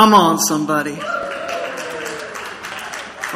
Come 0.00 0.14
on, 0.14 0.38
somebody. 0.38 0.98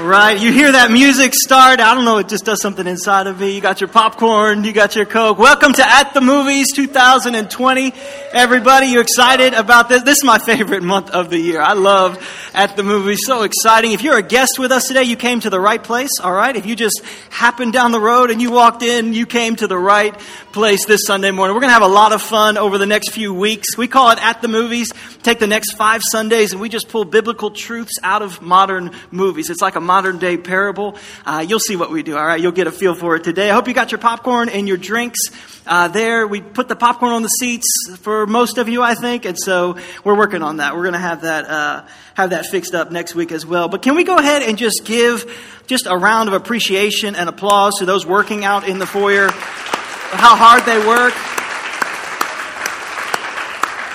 Right, 0.05 0.39
you 0.39 0.52
hear 0.52 0.71
that 0.71 0.91
music 0.91 1.32
start. 1.32 1.80
I 1.80 1.95
don't 1.95 2.04
know, 2.04 2.18
it 2.18 2.29
just 2.29 2.45
does 2.45 2.61
something 2.61 2.86
inside 2.86 3.27
of 3.27 3.41
me. 3.41 3.54
You 3.54 3.62
got 3.62 3.80
your 3.80 3.89
popcorn, 3.89 4.62
you 4.62 4.75
got 4.75 4.95
your 4.95 5.07
Coke. 5.07 5.39
Welcome 5.39 5.73
to 5.73 5.82
At 5.82 6.12
the 6.12 6.21
Movies 6.21 6.75
2020. 6.75 7.95
Everybody, 8.35 8.89
you 8.89 9.00
excited 9.00 9.54
about 9.54 9.89
this? 9.89 10.03
This 10.03 10.18
is 10.18 10.25
my 10.25 10.36
favorite 10.36 10.82
month 10.82 11.09
of 11.09 11.31
the 11.31 11.39
year. 11.39 11.62
I 11.62 11.72
love 11.72 12.18
At 12.53 12.76
the 12.76 12.82
Movies. 12.82 13.21
So 13.25 13.45
exciting. 13.45 13.93
If 13.93 14.03
you're 14.03 14.18
a 14.18 14.22
guest 14.22 14.59
with 14.59 14.72
us 14.72 14.89
today, 14.89 15.04
you 15.04 15.17
came 15.17 15.40
to 15.40 15.48
the 15.48 15.59
right 15.59 15.82
place, 15.82 16.11
all 16.23 16.34
right? 16.34 16.54
If 16.54 16.67
you 16.67 16.76
just 16.76 17.00
happened 17.31 17.73
down 17.73 17.93
the 17.93 18.00
road 18.00 18.31
and 18.31 18.43
you 18.43 18.50
walked 18.50 18.82
in, 18.82 19.14
you 19.14 19.25
came 19.25 19.57
to 19.57 19.67
the 19.67 19.79
right 19.79 20.14
place 20.53 20.84
this 20.84 21.07
Sunday 21.07 21.31
morning. 21.31 21.54
We're 21.54 21.62
going 21.62 21.71
to 21.71 21.75
have 21.75 21.82
a 21.82 21.89
lot 21.89 22.12
of 22.12 22.21
fun 22.21 22.59
over 22.59 22.76
the 22.76 22.86
next 22.86 23.12
few 23.12 23.32
weeks. 23.32 23.79
We 23.79 23.89
call 23.89 24.11
it 24.11 24.23
At 24.23 24.43
the 24.43 24.48
Movies. 24.48 24.93
Take 25.23 25.39
the 25.39 25.46
next 25.46 25.73
five 25.73 26.03
Sundays 26.12 26.53
and 26.53 26.61
we 26.61 26.68
just 26.68 26.90
pull 26.90 27.07
biblical 27.07 27.50
truths 27.50 27.98
out 28.03 28.21
of 28.21 28.43
modern 28.43 28.90
movies. 29.11 29.48
It's 29.48 29.62
like 29.62 29.76
a 29.76 29.81
modern 29.94 30.18
day 30.18 30.36
parable. 30.36 30.96
Uh, 31.25 31.46
you'll 31.46 31.61
see 31.61 31.76
what 31.76 31.89
we 31.89 32.03
do, 32.03 32.16
all 32.16 32.27
right? 32.27 32.41
You'll 32.41 32.50
get 32.50 32.66
a 32.66 32.72
feel 32.72 32.97
for 32.97 33.14
it 33.14 33.22
today. 33.22 33.48
I 33.48 33.55
hope 33.55 33.69
you 33.69 33.75
got 33.75 33.92
your 33.92 34.00
popcorn 34.00 34.48
and 34.48 34.67
your 34.67 34.77
drinks 34.77 35.20
uh, 35.69 35.86
there. 35.86 36.27
We 36.27 36.41
put 36.41 36.67
the 36.67 36.75
popcorn 36.75 37.12
on 37.12 37.22
the 37.22 37.28
seats 37.28 37.69
for 37.98 38.27
most 38.27 38.58
of 38.58 38.69
you, 38.69 38.83
I 38.83 38.97
think, 38.97 39.25
and 39.25 39.39
so 39.39 39.77
we're 40.03 40.17
working 40.17 40.42
on 40.42 40.56
that. 40.56 40.75
We're 40.75 40.83
going 40.83 40.94
to 40.94 40.98
have 40.98 41.20
that 41.20 41.44
uh, 41.48 41.86
have 42.15 42.31
that 42.31 42.47
fixed 42.47 42.75
up 42.75 42.91
next 42.91 43.15
week 43.15 43.31
as 43.31 43.47
well. 43.47 43.69
But 43.69 43.83
can 43.83 43.95
we 43.95 44.03
go 44.03 44.19
ahead 44.19 44.42
and 44.42 44.59
just 44.59 44.83
give 44.84 45.31
just 45.69 45.87
a 45.87 45.97
round 45.97 46.28
of 46.28 46.34
appreciation 46.34 47.15
and 47.15 47.28
applause 47.28 47.75
to 47.78 47.84
those 47.84 48.05
working 48.05 48.45
out 48.45 48.67
in 48.67 48.81
the 48.81 48.87
foyer? 48.87 49.28
How 49.31 50.34
hard 50.34 50.65
they 50.65 50.78
work. 50.84 51.15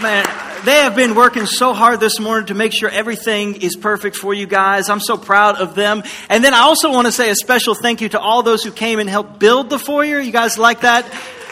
Man, 0.02 0.24
they 0.66 0.82
have 0.82 0.96
been 0.96 1.16
working 1.16 1.46
so 1.46 1.74
hard 1.74 2.00
this 2.00 2.20
morning 2.20 2.48
to 2.48 2.54
make 2.54 2.74
sure 2.74 2.90
everything 2.90 3.62
is 3.62 3.76
perfect 3.76 4.16
for 4.16 4.34
you 4.34 4.46
guys. 4.46 4.90
I'm 4.90 5.00
so 5.00 5.18
proud 5.18 5.58
of 5.58 5.76
them. 5.76 6.04
And 6.30 6.44
then 6.44 6.54
I 6.54 6.60
also 6.60 6.92
want 6.92 7.08
to 7.08 7.12
say 7.12 7.30
a 7.30 7.36
special 7.36 7.76
thank 7.76 8.02
you 8.02 8.10
to 8.10 8.20
all 8.20 8.44
those 8.44 8.64
who 8.64 8.72
came 8.72 9.00
and 9.00 9.10
helped 9.10 9.40
build 9.40 9.70
the 9.70 9.80
foyer. 9.80 10.20
You 10.20 10.32
guys 10.32 10.58
like 10.58 10.82
that? 10.82 11.06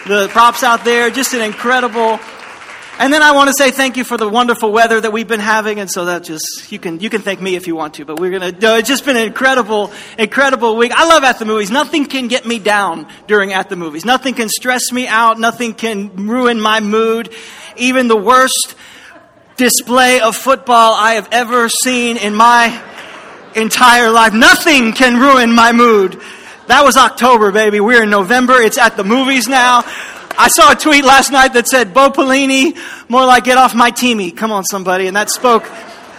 The 0.08 0.28
props 0.30 0.64
out 0.64 0.84
there, 0.84 1.10
just 1.10 1.34
an 1.34 1.42
incredible. 1.42 2.20
And 3.00 3.14
then 3.14 3.22
I 3.22 3.34
want 3.34 3.48
to 3.50 3.54
say 3.54 3.70
thank 3.70 3.96
you 3.96 4.04
for 4.04 4.18
the 4.18 4.28
wonderful 4.28 4.72
weather 4.72 5.00
that 5.00 5.14
we've 5.14 5.28
been 5.28 5.40
having, 5.40 5.80
and 5.80 5.90
so 5.90 6.06
that 6.06 6.24
just 6.24 6.72
you 6.72 6.80
can 6.80 7.00
you 7.00 7.12
can 7.12 7.22
thank 7.22 7.40
me 7.40 7.56
if 7.56 7.68
you 7.68 7.76
want 7.76 7.94
to, 7.96 8.06
but 8.06 8.20
we're 8.20 8.32
gonna. 8.32 8.52
No, 8.52 8.76
it's 8.76 8.90
just 8.90 9.06
been 9.06 9.16
an 9.16 9.28
incredible, 9.28 9.92
incredible 10.18 10.76
week. 10.76 10.92
I 10.96 11.08
love 11.08 11.24
at 11.24 11.38
the 11.38 11.46
movies. 11.46 11.70
Nothing 11.70 12.08
can 12.08 12.28
get 12.28 12.48
me 12.48 12.58
down 12.58 13.08
during 13.28 13.54
at 13.54 13.70
the 13.70 13.76
movies. 13.76 14.04
Nothing 14.04 14.34
can 14.34 14.50
stress 14.50 14.92
me 14.92 15.08
out. 15.08 15.40
Nothing 15.40 15.76
can 15.76 16.28
ruin 16.28 16.60
my 16.60 16.80
mood. 16.80 17.32
Even 17.76 18.08
the 18.08 18.18
worst 18.18 18.76
display 19.58 20.22
of 20.22 20.36
football 20.36 20.94
I 20.94 21.14
have 21.14 21.28
ever 21.32 21.68
seen 21.68 22.18
in 22.18 22.36
my 22.36 22.84
entire 23.56 24.10
life. 24.10 24.34
Nothing 24.34 24.94
can 24.94 25.20
ruin 25.20 25.52
my 25.52 25.72
mood. 25.72 26.22
That 26.68 26.84
was 26.84 26.96
October, 26.96 27.52
baby. 27.52 27.80
We're 27.80 28.04
in 28.04 28.10
November. 28.10 28.54
It's 28.62 28.78
at 28.78 28.98
the 28.98 29.04
movies 29.04 29.48
now. 29.48 29.84
I 30.40 30.50
saw 30.50 30.72
a 30.72 30.76
tweet 30.76 31.04
last 31.04 31.32
night 31.32 31.54
that 31.54 31.68
said, 31.68 31.94
Bo 31.94 32.12
Pelini, 32.12 32.78
more 33.10 33.26
like 33.26 33.46
get 33.46 33.58
off 33.58 33.74
my 33.74 33.90
teamy. 33.90 34.36
Come 34.36 34.52
on, 34.52 34.64
somebody. 34.64 35.08
And 35.08 35.16
that 35.16 35.32
spoke 35.32 35.64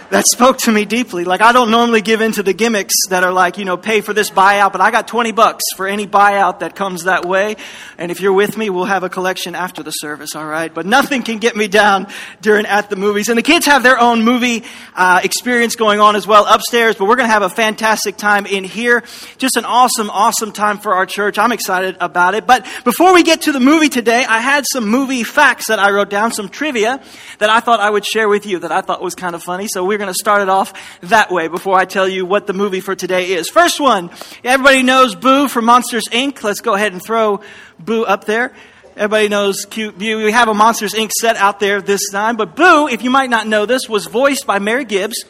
that 0.09 0.25
spoke 0.27 0.57
to 0.59 0.71
me 0.71 0.85
deeply. 0.85 1.23
Like, 1.23 1.41
I 1.41 1.51
don't 1.51 1.69
normally 1.69 2.01
give 2.01 2.21
in 2.21 2.31
to 2.33 2.43
the 2.43 2.53
gimmicks 2.53 2.95
that 3.09 3.23
are 3.23 3.31
like, 3.31 3.57
you 3.57 3.65
know, 3.65 3.77
pay 3.77 4.01
for 4.01 4.13
this 4.13 4.29
buyout, 4.29 4.71
but 4.71 4.81
I 4.81 4.91
got 4.91 5.07
20 5.07 5.31
bucks 5.31 5.63
for 5.75 5.87
any 5.87 6.07
buyout 6.07 6.59
that 6.59 6.75
comes 6.75 7.03
that 7.03 7.25
way. 7.25 7.57
And 7.97 8.11
if 8.11 8.19
you're 8.19 8.33
with 8.33 8.57
me, 8.57 8.69
we'll 8.69 8.85
have 8.85 9.03
a 9.03 9.09
collection 9.09 9.53
after 9.53 9.83
the 9.83 9.91
service, 9.91 10.35
all 10.35 10.45
right? 10.45 10.73
But 10.73 10.85
nothing 10.85 11.21
can 11.23 11.37
get 11.37 11.55
me 11.55 11.67
down 11.67 12.07
during 12.41 12.65
at 12.65 12.89
the 12.89 12.95
movies. 12.95 13.29
And 13.29 13.37
the 13.37 13.43
kids 13.43 13.67
have 13.67 13.83
their 13.83 13.99
own 13.99 14.23
movie 14.23 14.63
uh, 14.95 15.21
experience 15.23 15.75
going 15.75 15.99
on 15.99 16.15
as 16.15 16.25
well 16.25 16.45
upstairs, 16.47 16.95
but 16.95 17.05
we're 17.05 17.15
going 17.15 17.27
to 17.27 17.33
have 17.33 17.43
a 17.43 17.49
fantastic 17.49 18.17
time 18.17 18.45
in 18.47 18.63
here. 18.63 19.03
Just 19.37 19.57
an 19.57 19.65
awesome, 19.65 20.09
awesome 20.09 20.51
time 20.51 20.79
for 20.79 20.95
our 20.95 21.05
church. 21.05 21.37
I'm 21.37 21.51
excited 21.51 21.97
about 21.99 22.33
it. 22.33 22.47
But 22.47 22.65
before 22.83 23.13
we 23.13 23.23
get 23.23 23.43
to 23.43 23.51
the 23.51 23.59
movie 23.59 23.89
today, 23.89 24.25
I 24.25 24.39
had 24.39 24.65
some 24.71 24.87
movie 24.87 25.23
facts 25.23 25.67
that 25.67 25.77
I 25.77 25.91
wrote 25.91 26.09
down, 26.09 26.31
some 26.31 26.49
trivia 26.49 27.01
that 27.37 27.49
I 27.49 27.59
thought 27.59 27.79
I 27.79 27.89
would 27.89 28.05
share 28.05 28.27
with 28.27 28.45
you 28.47 28.59
that 28.59 28.71
I 28.71 28.81
thought 28.81 29.01
was 29.01 29.13
kind 29.13 29.35
of 29.35 29.43
funny. 29.43 29.67
So 29.67 29.85
we're 29.85 29.98
going 29.99 30.11
to 30.11 30.17
start 30.19 30.41
it 30.41 30.49
off 30.49 30.73
that 31.01 31.31
way 31.31 31.47
before 31.47 31.77
I 31.77 31.85
tell 31.85 32.07
you 32.07 32.25
what 32.25 32.47
the 32.47 32.53
movie 32.53 32.79
for 32.79 32.95
today 32.95 33.31
is. 33.31 33.49
First 33.49 33.79
one, 33.79 34.09
everybody 34.43 34.81
knows 34.81 35.13
Boo 35.13 35.47
from 35.47 35.65
Monsters 35.65 36.05
Inc. 36.11 36.41
Let's 36.41 36.61
go 36.61 36.73
ahead 36.73 36.93
and 36.93 37.03
throw 37.03 37.41
Boo 37.77 38.03
up 38.03 38.25
there. 38.25 38.53
Everybody 38.95 39.29
knows 39.29 39.65
cute 39.69 39.99
Boo. 39.99 40.23
We 40.25 40.31
have 40.31 40.47
a 40.47 40.53
Monsters 40.53 40.93
Inc. 40.93 41.11
set 41.11 41.35
out 41.35 41.59
there 41.59 41.81
this 41.81 42.09
time, 42.11 42.35
but 42.35 42.55
Boo, 42.55 42.87
if 42.87 43.03
you 43.03 43.11
might 43.11 43.29
not 43.29 43.45
know 43.45 43.65
this, 43.67 43.87
was 43.87 44.07
voiced 44.07 44.47
by 44.47 44.57
Mary 44.57 44.85
Gibbs 44.85 45.23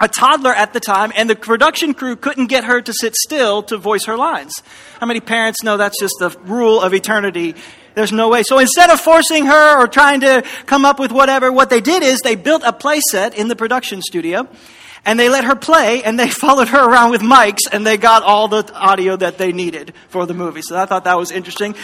a 0.00 0.08
toddler 0.08 0.54
at 0.54 0.72
the 0.72 0.80
time, 0.80 1.12
and 1.14 1.28
the 1.28 1.36
production 1.36 1.92
crew 1.92 2.16
couldn't 2.16 2.46
get 2.46 2.64
her 2.64 2.80
to 2.80 2.92
sit 2.92 3.14
still 3.14 3.62
to 3.64 3.76
voice 3.76 4.06
her 4.06 4.16
lines. 4.16 4.62
How 4.98 5.06
many 5.06 5.20
parents 5.20 5.62
know 5.62 5.76
that's 5.76 6.00
just 6.00 6.14
the 6.18 6.30
rule 6.44 6.80
of 6.80 6.94
eternity 6.94 7.54
there's 7.94 8.12
no 8.12 8.28
way. 8.28 8.42
So 8.42 8.58
instead 8.58 8.90
of 8.90 9.00
forcing 9.00 9.46
her 9.46 9.78
or 9.82 9.88
trying 9.88 10.20
to 10.20 10.44
come 10.66 10.84
up 10.84 10.98
with 10.98 11.12
whatever, 11.12 11.50
what 11.52 11.70
they 11.70 11.80
did 11.80 12.02
is 12.02 12.20
they 12.20 12.36
built 12.36 12.62
a 12.64 12.72
play 12.72 13.00
set 13.10 13.36
in 13.36 13.48
the 13.48 13.56
production 13.56 14.02
studio 14.02 14.48
and 15.04 15.18
they 15.18 15.28
let 15.28 15.44
her 15.44 15.56
play 15.56 16.02
and 16.02 16.18
they 16.18 16.28
followed 16.30 16.68
her 16.68 16.88
around 16.88 17.10
with 17.10 17.22
mics 17.22 17.62
and 17.70 17.86
they 17.86 17.96
got 17.96 18.22
all 18.22 18.48
the 18.48 18.72
audio 18.74 19.16
that 19.16 19.38
they 19.38 19.52
needed 19.52 19.94
for 20.08 20.26
the 20.26 20.34
movie. 20.34 20.62
So 20.62 20.78
I 20.78 20.86
thought 20.86 21.04
that 21.04 21.18
was 21.18 21.30
interesting. 21.30 21.74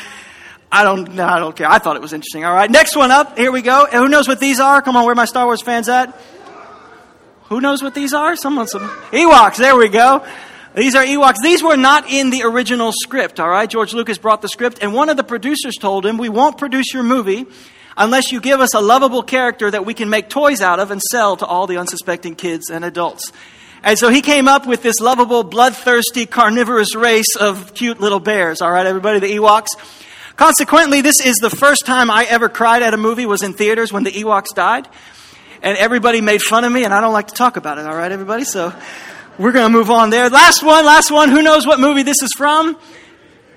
I 0.71 0.83
don't, 0.83 1.15
no, 1.15 1.25
I 1.25 1.39
don't 1.39 1.55
care. 1.55 1.71
I 1.71 1.79
thought 1.79 1.97
it 1.97 2.03
was 2.03 2.13
interesting. 2.13 2.45
All 2.45 2.53
right. 2.53 2.71
Next 2.71 2.97
one 2.97 3.11
up. 3.11 3.39
Here 3.39 3.53
we 3.53 3.63
go. 3.63 3.85
And 3.85 4.03
who 4.03 4.09
knows 4.09 4.29
what 4.29 4.41
these 4.41 4.61
are? 4.61 4.83
Come 4.83 4.97
on, 4.97 5.07
where 5.07 5.15
my 5.15 5.25
Star 5.25 5.45
Wars 5.47 5.63
fans 5.63 5.89
at? 5.89 6.21
Who 7.45 7.61
knows 7.61 7.83
what 7.83 7.95
these 7.95 8.13
are? 8.13 8.35
Someone, 8.35 8.67
some 8.67 8.89
Ewoks. 9.13 9.57
There 9.57 9.77
we 9.77 9.89
go. 9.89 10.27
These 10.77 10.95
are 10.95 11.03
Ewoks. 11.03 11.37
These 11.43 11.63
were 11.63 11.79
not 11.79 12.11
in 12.13 12.29
the 12.29 12.43
original 12.43 12.93
script, 12.93 13.41
all 13.41 13.49
right? 13.49 13.69
George 13.69 13.95
Lucas 13.95 14.19
brought 14.19 14.43
the 14.43 14.49
script, 14.49 14.81
and 14.83 14.93
one 14.93 15.09
of 15.09 15.17
the 15.17 15.25
producers 15.25 15.77
told 15.77 16.05
him, 16.05 16.19
We 16.19 16.29
won't 16.29 16.59
produce 16.59 16.93
your 16.93 17.03
movie 17.03 17.47
unless 17.97 18.31
you 18.31 18.43
give 18.43 18.61
us 18.61 18.75
a 18.75 18.81
lovable 18.81 19.23
character 19.23 19.71
that 19.71 19.87
we 19.87 19.95
can 19.95 20.11
make 20.11 20.29
toys 20.29 20.61
out 20.61 20.79
of 20.79 20.91
and 20.91 21.01
sell 21.01 21.35
to 21.39 21.47
all 21.47 21.67
the 21.67 21.79
unsuspecting 21.79 22.35
kids 22.35 22.69
and 22.69 22.85
adults. 22.85 23.33
And 23.83 23.99
so 23.99 24.11
he 24.11 24.21
came 24.21 24.49
up 24.49 24.67
with 24.67 24.83
this 24.83 25.01
lovable, 25.01 25.45
bloodthirsty, 25.45 26.27
carnivorous 26.27 26.95
race 26.95 27.37
of 27.41 27.73
cute 27.73 27.99
little 27.99 28.21
bears, 28.21 28.61
all 28.61 28.71
right, 28.71 28.85
everybody, 28.85 29.19
the 29.19 29.35
Ewoks. 29.35 29.69
Consequently, 30.37 31.01
this 31.01 31.25
is 31.25 31.37
the 31.37 31.49
first 31.49 31.87
time 31.87 32.11
I 32.11 32.25
ever 32.25 32.51
cried 32.51 32.83
at 32.83 32.93
a 32.93 32.99
movie 32.99 33.25
was 33.25 33.43
in 33.43 33.55
theaters 33.55 33.95
when 33.95 34.05
the 34.05 34.13
Ewoks 34.13 34.55
died. 34.55 34.87
And 35.63 35.79
everybody 35.79 36.21
made 36.21 36.43
fun 36.43 36.65
of 36.65 36.73
me, 36.73 36.85
and 36.85 36.93
I 36.93 37.01
don't 37.01 37.15
like 37.15 37.29
to 37.29 37.35
talk 37.35 37.57
about 37.57 37.79
it, 37.79 37.87
all 37.87 37.97
right, 37.97 38.13
everybody? 38.13 38.45
So 38.45 38.75
we're 39.39 39.53
going 39.53 39.71
to 39.71 39.77
move 39.77 39.91
on 39.91 40.11
there. 40.11 40.31
Last 40.31 40.63
one, 40.63 40.85
last 40.85 41.11
one. 41.11 41.31
Who 41.31 41.43
knows 41.43 41.67
what 41.67 41.79
movie 41.79 42.03
this 42.03 42.23
is 42.23 42.31
from? 42.37 42.79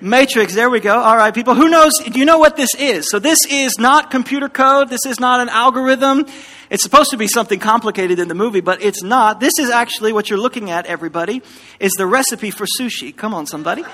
Matrix. 0.00 0.54
There 0.54 0.70
we 0.70 0.80
go. 0.80 0.98
All 0.98 1.16
right, 1.16 1.34
people. 1.34 1.54
Who 1.54 1.68
knows? 1.68 1.92
Do 1.98 2.18
you 2.18 2.24
know 2.24 2.38
what 2.38 2.56
this 2.56 2.70
is? 2.78 3.10
So 3.10 3.18
this 3.18 3.38
is 3.48 3.78
not 3.78 4.10
computer 4.10 4.48
code. 4.48 4.88
This 4.88 5.04
is 5.06 5.20
not 5.20 5.40
an 5.40 5.48
algorithm. 5.48 6.26
It's 6.70 6.82
supposed 6.82 7.10
to 7.10 7.16
be 7.16 7.26
something 7.26 7.58
complicated 7.58 8.18
in 8.18 8.28
the 8.28 8.34
movie, 8.34 8.60
but 8.60 8.82
it's 8.82 9.02
not. 9.02 9.40
This 9.40 9.58
is 9.58 9.70
actually 9.70 10.12
what 10.12 10.30
you're 10.30 10.38
looking 10.38 10.70
at, 10.70 10.86
everybody, 10.86 11.42
is 11.80 11.92
the 11.98 12.06
recipe 12.06 12.50
for 12.50 12.66
sushi. 12.78 13.14
Come 13.14 13.34
on, 13.34 13.46
somebody. 13.46 13.84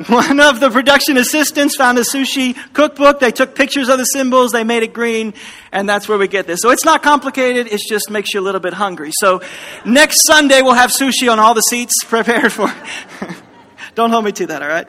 One 0.06 0.40
of 0.40 0.60
the 0.60 0.70
production 0.70 1.18
assistants 1.18 1.76
found 1.76 1.98
a 1.98 2.02
sushi 2.02 2.56
cookbook. 2.72 3.20
They 3.20 3.32
took 3.32 3.54
pictures 3.54 3.90
of 3.90 3.98
the 3.98 4.04
symbols, 4.04 4.50
they 4.50 4.64
made 4.64 4.82
it 4.82 4.94
green, 4.94 5.34
and 5.72 5.86
that's 5.86 6.08
where 6.08 6.16
we 6.16 6.26
get 6.26 6.46
this. 6.46 6.60
So 6.62 6.70
it's 6.70 6.86
not 6.86 7.02
complicated, 7.02 7.66
it 7.70 7.80
just 7.86 8.08
makes 8.08 8.32
you 8.32 8.40
a 8.40 8.42
little 8.42 8.62
bit 8.62 8.72
hungry. 8.72 9.10
So 9.18 9.42
next 9.84 10.26
Sunday, 10.26 10.62
we'll 10.62 10.72
have 10.72 10.90
sushi 10.90 11.30
on 11.30 11.38
all 11.38 11.52
the 11.52 11.60
seats 11.60 11.92
prepared 12.04 12.50
for. 12.50 12.72
Don't 13.94 14.10
hold 14.10 14.24
me 14.24 14.32
to 14.32 14.46
that, 14.46 14.62
all 14.62 14.68
right? 14.68 14.88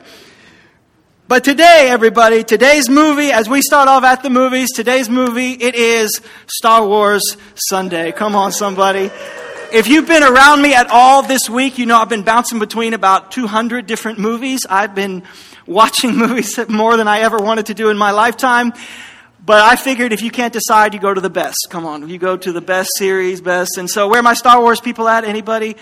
But 1.27 1.44
today, 1.44 1.88
everybody, 1.89 2.44
today's 2.45 2.88
movie, 2.88 3.31
as 3.31 3.50
we 3.50 3.62
start 3.62 3.89
off 3.89 4.06
at 4.06 4.24
the 4.24 4.30
movies, 4.30 4.71
today's 4.71 5.09
movie, 5.09 5.51
it 5.51 5.75
is 5.75 6.21
Star 6.47 6.88
Wars 6.88 7.36
Sunday. 7.56 8.13
Come 8.13 8.36
on, 8.36 8.53
somebody. 8.53 9.12
If 9.71 9.88
you've 9.88 10.06
been 10.06 10.21
around 10.21 10.62
me 10.62 10.73
at 10.73 10.88
all 10.89 11.23
this 11.23 11.50
week, 11.50 11.77
you 11.77 11.85
know 11.85 11.97
I've 11.97 12.09
been 12.09 12.23
bouncing 12.23 12.59
between 12.59 12.94
about 12.94 13.31
200 13.31 13.88
different 13.88 14.19
movies. 14.19 14.65
I've 14.69 14.94
been 14.94 15.23
watching 15.65 16.18
movies 16.18 16.59
more 16.68 16.97
than 16.97 17.07
I 17.07 17.19
ever 17.19 17.38
wanted 17.38 17.68
to 17.68 17.73
do 17.73 17.89
in 17.89 17.97
my 17.97 18.12
lifetime. 18.12 18.73
But 19.45 19.62
I 19.62 19.77
figured 19.77 20.12
if 20.12 20.21
you 20.21 20.29
can't 20.29 20.51
decide, 20.51 20.94
you 20.94 21.00
go 21.00 21.13
to 21.13 21.21
the 21.21 21.29
best. 21.29 21.68
Come 21.69 21.85
on, 21.85 22.09
you 22.09 22.18
go 22.18 22.35
to 22.35 22.51
the 22.51 22.59
best 22.59 22.89
series, 22.97 23.39
best. 23.39 23.77
And 23.77 23.89
so, 23.89 24.09
where 24.09 24.19
are 24.19 24.23
my 24.23 24.33
Star 24.33 24.59
Wars 24.62 24.81
people 24.81 25.07
at? 25.07 25.23
Anybody? 25.23 25.77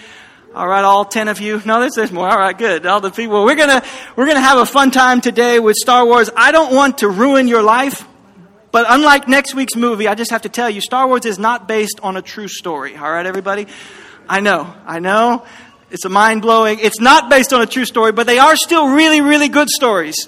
All 0.53 0.67
right, 0.67 0.83
all 0.83 1.03
ten 1.03 1.27
of 1.27 1.41
you. 1.41 1.59
No, 1.65 1.79
there's, 1.79 1.95
there's 1.95 2.11
more. 2.11 2.29
All 2.29 2.37
right, 2.37 2.55
good. 2.55 2.85
All 2.85 3.01
the 3.01 3.09
people. 3.09 3.43
We're 3.43 3.55
gonna 3.55 3.83
we're 4.15 4.27
gonna 4.27 4.39
have 4.39 4.59
a 4.59 4.67
fun 4.67 4.91
time 4.91 5.19
today 5.19 5.59
with 5.59 5.75
Star 5.75 6.05
Wars. 6.05 6.29
I 6.37 6.51
don't 6.51 6.75
want 6.75 6.99
to 6.99 7.09
ruin 7.09 7.47
your 7.47 7.63
life. 7.63 8.07
But 8.71 8.85
unlike 8.87 9.27
next 9.27 9.55
week's 9.55 9.75
movie, 9.75 10.07
I 10.07 10.15
just 10.15 10.31
have 10.31 10.43
to 10.43 10.49
tell 10.49 10.69
you, 10.69 10.81
Star 10.81 11.07
Wars 11.07 11.25
is 11.25 11.39
not 11.39 11.67
based 11.67 11.99
on 12.03 12.17
a 12.17 12.21
true 12.21 12.47
story. 12.47 12.95
All 12.95 13.11
right, 13.11 13.25
everybody? 13.25 13.67
I 14.27 14.41
know, 14.41 14.73
I 14.85 14.99
know. 14.99 15.45
It's 15.91 16.05
a 16.05 16.09
mind 16.09 16.43
blowing. 16.43 16.77
It's 16.79 16.99
not 16.99 17.31
based 17.31 17.51
on 17.51 17.61
a 17.61 17.65
true 17.65 17.85
story, 17.85 18.11
but 18.11 18.27
they 18.27 18.37
are 18.37 18.55
still 18.55 18.89
really, 18.89 19.21
really 19.21 19.47
good 19.47 19.69
stories. 19.69 20.27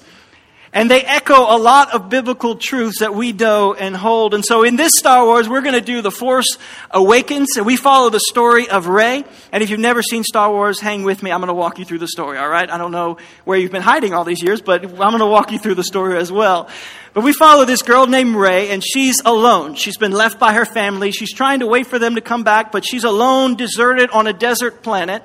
And 0.74 0.90
they 0.90 1.02
echo 1.02 1.34
a 1.34 1.60
lot 1.60 1.94
of 1.94 2.08
biblical 2.08 2.56
truths 2.56 3.00
that 3.00 3.14
we 3.14 3.34
know 3.34 3.74
and 3.74 3.94
hold. 3.94 4.34
And 4.34 4.46
so 4.46 4.64
in 4.64 4.78
this 4.78 4.94
Star 4.98 5.26
Wars, 5.26 5.50
we're 5.50 5.62
going 5.62 5.76
to 5.76 5.82
do 5.82 6.02
The 6.02 6.12
Force 6.12 6.58
Awakens, 6.92 7.58
and 7.58 7.66
we 7.66 7.76
follow 7.76 8.10
the 8.10 8.22
story 8.22 8.70
of 8.70 8.88
Rey. 8.88 9.26
And 9.52 9.62
if 9.62 9.70
you've 9.70 9.82
never 9.82 10.02
seen 10.02 10.24
Star 10.24 10.50
Wars, 10.50 10.80
hang 10.80 11.04
with 11.04 11.24
me. 11.24 11.32
I'm 11.32 11.42
going 11.42 11.50
to 11.50 11.54
walk 11.54 11.78
you 11.78 11.84
through 11.84 11.98
the 11.98 12.08
story, 12.08 12.38
all 12.38 12.48
right? 12.48 12.70
I 12.70 12.78
don't 12.78 12.94
know 12.94 13.18
where 13.44 13.58
you've 13.58 13.74
been 13.74 13.82
hiding 13.82 14.14
all 14.14 14.24
these 14.24 14.42
years, 14.42 14.62
but 14.62 14.86
I'm 14.86 14.96
going 14.96 15.20
to 15.20 15.26
walk 15.26 15.52
you 15.52 15.60
through 15.60 15.76
the 15.76 15.84
story 15.84 16.18
as 16.18 16.32
well. 16.32 16.70
But 17.14 17.26
we 17.26 17.34
follow 17.34 17.66
this 17.66 17.82
girl 17.82 18.08
named 18.08 18.38
Rey, 18.38 18.70
and 18.70 18.82
she's 18.82 19.22
alone. 19.26 19.76
She's 19.76 19.98
been 19.98 20.14
left 20.14 20.40
by 20.40 20.54
her 20.54 20.64
family. 20.64 21.12
She's 21.12 21.34
trying 21.34 21.60
to 21.60 21.68
wait 21.68 21.88
for 21.88 22.00
them 22.00 22.16
to 22.16 22.22
come 22.22 22.46
back, 22.46 22.72
but 22.72 22.86
she's 22.86 23.04
alone, 23.04 23.56
deserted 23.56 24.10
on 24.12 24.26
a 24.26 24.32
desert 24.32 24.84
planet. 24.84 25.22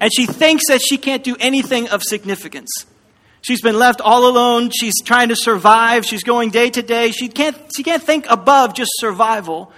And 0.00 0.12
she 0.12 0.26
thinks 0.26 0.64
that 0.66 0.80
she 0.82 0.98
can't 0.98 1.22
do 1.22 1.36
anything 1.38 1.88
of 1.90 2.02
significance. 2.02 2.86
She's 3.46 3.60
been 3.60 3.78
left 3.78 4.00
all 4.00 4.26
alone. 4.26 4.72
She's 4.76 5.00
trying 5.04 5.28
to 5.28 5.36
survive. 5.36 6.04
She's 6.04 6.24
going 6.24 6.50
day 6.50 6.68
to 6.68 6.82
day. 6.82 7.12
She 7.12 7.28
can't, 7.28 7.56
she 7.76 7.84
can't 7.84 8.02
think 8.02 8.26
above 8.28 8.74
just 8.74 8.90
survival 8.96 9.70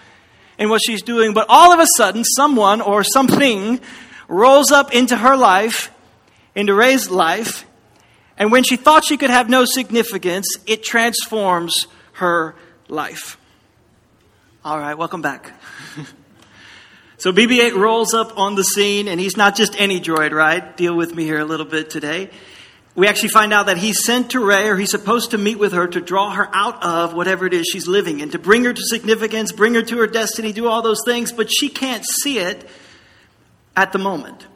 and 0.57 0.71
what 0.71 0.81
she's 0.83 1.03
doing. 1.03 1.35
But 1.35 1.49
all 1.51 1.71
of 1.71 1.79
a 1.79 1.87
sudden, 1.95 2.25
someone 2.25 2.81
or 2.81 3.05
something 3.05 3.79
rolls 4.27 4.73
up 4.73 4.95
into 4.95 5.19
her 5.19 5.37
life, 5.37 5.91
into 6.55 6.75
Rey's 6.75 7.11
life, 7.11 7.67
and 8.39 8.51
when 8.51 8.65
she 8.65 8.77
thought 8.77 9.05
she 9.05 9.19
could 9.19 9.29
have 9.29 9.51
no 9.51 9.67
significance, 9.67 10.47
it 10.65 10.83
transforms 10.83 11.89
her 12.13 12.55
life. 12.89 13.37
All 14.65 14.79
right, 14.79 14.97
welcome 14.97 15.21
back. 15.21 15.53
so 17.19 17.35
BB 17.35 17.59
8 17.59 17.75
rolls 17.75 18.15
up 18.15 18.39
on 18.39 18.55
the 18.55 18.65
scene, 18.65 19.09
and 19.09 19.21
he's 19.21 19.37
not 19.37 19.57
just 19.57 19.79
any 19.79 20.01
droid, 20.01 20.33
right? 20.33 20.75
Deal 20.75 20.97
with 20.97 21.15
me 21.15 21.25
here 21.25 21.39
a 21.39 21.45
little 21.45 21.67
bit 21.67 21.91
today 21.91 22.31
we 22.99 23.07
actually 23.07 23.29
find 23.29 23.53
out 23.53 23.67
that 23.67 23.79
he's 23.79 24.05
sent 24.05 24.33
to 24.33 24.45
Rey, 24.45 24.67
or 24.67 24.77
he's 24.77 24.91
supposed 24.91 25.31
to 25.31 25.39
meet 25.39 25.57
with 25.57 25.71
her 25.71 25.87
to 25.87 26.01
draw 26.01 26.33
her 26.33 26.49
out 26.53 26.83
of 26.83 27.15
whatever 27.15 27.47
it 27.47 27.55
is 27.55 27.65
she's 27.65 27.87
living 27.87 28.19
in, 28.19 28.31
to 28.31 28.41
bring 28.41 28.65
her 28.65 28.73
to 28.73 28.83
significance, 28.83 29.53
bring 29.53 29.75
her 29.75 29.83
to 29.83 29.99
her 29.99 30.09
destiny, 30.09 30.53
do 30.53 30.67
all 30.67 30.83
those 30.83 30.99
things, 31.05 31.31
but 31.31 31.49
she 31.49 31.69
can't 31.69 32.05
see 32.05 32.41
it 32.41 32.69
at 33.77 33.93
the 33.93 34.01
moment. 34.01 34.49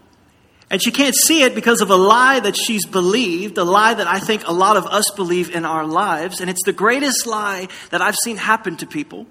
And 0.71 0.83
she 0.83 0.91
can't 0.91 1.15
see 1.15 1.44
it 1.44 1.55
because 1.55 1.81
of 1.83 1.91
a 1.91 1.94
lie 1.94 2.41
that 2.41 2.56
she's 2.56 2.85
believed, 2.85 3.59
a 3.59 3.65
lie 3.65 3.94
that 3.94 4.09
I 4.09 4.19
think 4.19 4.49
a 4.49 4.53
lot 4.53 4.77
of 4.77 4.87
us 4.87 5.09
believe 5.15 5.55
in 5.55 5.65
our 5.65 5.87
lives. 5.87 6.41
And 6.41 6.50
it's 6.50 6.65
the 6.65 6.73
greatest 6.73 7.29
lie 7.29 7.69
that 7.91 8.03
I've 8.03 8.17
seen 8.25 8.38
happen 8.38 8.77
to 8.79 8.88
people. 8.88 9.29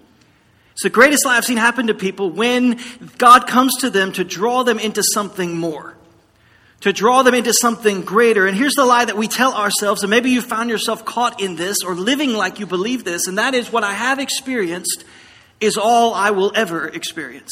It's 0.72 0.84
the 0.84 0.90
greatest 0.90 1.26
lie 1.26 1.36
I've 1.36 1.44
seen 1.44 1.58
happen 1.58 1.88
to 1.88 1.94
people 1.94 2.30
when 2.30 2.80
God 3.18 3.46
comes 3.46 3.76
to 3.82 3.90
them 3.90 4.14
to 4.14 4.24
draw 4.24 4.64
them 4.64 4.80
into 4.80 5.04
something 5.04 5.58
more 5.58 5.98
to 6.82 6.92
draw 6.92 7.24
them 7.24 7.34
into 7.34 7.54
something 7.54 8.02
greater. 8.02 8.48
And 8.48 8.58
here's 8.58 8.74
the 8.74 8.86
lie 8.86 9.06
that 9.06 9.18
we 9.18 9.28
tell 9.28 9.54
ourselves, 9.54 10.04
and 10.04 10.10
maybe 10.10 10.32
you 10.32 10.42
found 10.42 10.70
yourself 10.70 11.06
caught 11.06 11.42
in 11.42 11.56
this 11.56 11.78
or 11.86 11.96
living 11.96 12.34
like 12.34 12.60
you 12.60 12.66
believe 12.66 13.04
this, 13.04 13.28
and 13.28 13.38
that 13.38 13.54
is 13.54 13.72
what 13.72 13.84
I 13.84 13.94
have 13.94 14.20
experienced 14.20 15.04
is 15.60 15.78
all 15.78 16.14
I 16.14 16.32
will 16.32 16.52
ever 16.56 16.88
experience. 16.88 17.52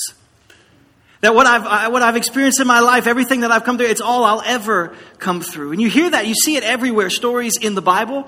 That 1.21 1.35
what 1.35 1.45
I've, 1.45 1.91
what 1.91 2.01
I've 2.01 2.15
experienced 2.15 2.59
in 2.59 2.67
my 2.67 2.79
life, 2.79 3.05
everything 3.05 3.41
that 3.41 3.51
I've 3.51 3.65
come 3.65 3.77
through, 3.77 3.87
it's 3.87 4.01
all 4.01 4.23
I'll 4.23 4.41
ever 4.45 4.95
come 5.19 5.41
through. 5.41 5.73
And 5.73 5.81
you 5.81 5.89
hear 5.89 6.09
that, 6.09 6.27
you 6.27 6.33
see 6.33 6.55
it 6.55 6.63
everywhere. 6.63 7.09
Stories 7.09 7.57
in 7.57 7.75
the 7.75 7.81
Bible, 7.81 8.27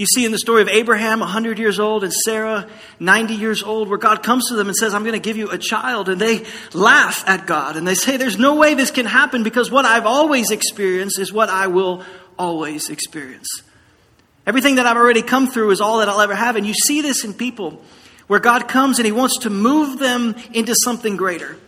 you 0.00 0.06
see 0.06 0.24
in 0.24 0.32
the 0.32 0.38
story 0.38 0.62
of 0.62 0.68
Abraham, 0.68 1.20
100 1.20 1.58
years 1.58 1.78
old, 1.78 2.04
and 2.04 2.12
Sarah, 2.12 2.66
90 3.00 3.34
years 3.34 3.62
old, 3.62 3.86
where 3.86 3.98
God 3.98 4.22
comes 4.22 4.48
to 4.48 4.54
them 4.54 4.68
and 4.68 4.74
says, 4.74 4.94
I'm 4.94 5.02
going 5.02 5.12
to 5.12 5.20
give 5.20 5.36
you 5.36 5.50
a 5.50 5.58
child. 5.58 6.08
And 6.08 6.18
they 6.18 6.46
laugh 6.72 7.22
at 7.28 7.46
God 7.46 7.76
and 7.76 7.86
they 7.86 7.92
say, 7.92 8.16
There's 8.16 8.38
no 8.38 8.54
way 8.54 8.72
this 8.72 8.90
can 8.90 9.04
happen 9.04 9.42
because 9.42 9.70
what 9.70 9.84
I've 9.84 10.06
always 10.06 10.50
experienced 10.50 11.18
is 11.18 11.34
what 11.34 11.50
I 11.50 11.66
will 11.66 12.02
always 12.38 12.88
experience. 12.88 13.62
Everything 14.46 14.76
that 14.76 14.86
I've 14.86 14.96
already 14.96 15.20
come 15.20 15.48
through 15.48 15.70
is 15.70 15.82
all 15.82 15.98
that 15.98 16.08
I'll 16.08 16.22
ever 16.22 16.34
have. 16.34 16.56
And 16.56 16.66
you 16.66 16.72
see 16.72 17.02
this 17.02 17.22
in 17.22 17.34
people 17.34 17.82
where 18.26 18.40
God 18.40 18.68
comes 18.68 18.98
and 18.98 19.04
He 19.04 19.12
wants 19.12 19.40
to 19.40 19.50
move 19.50 19.98
them 19.98 20.34
into 20.54 20.74
something 20.82 21.18
greater. 21.18 21.58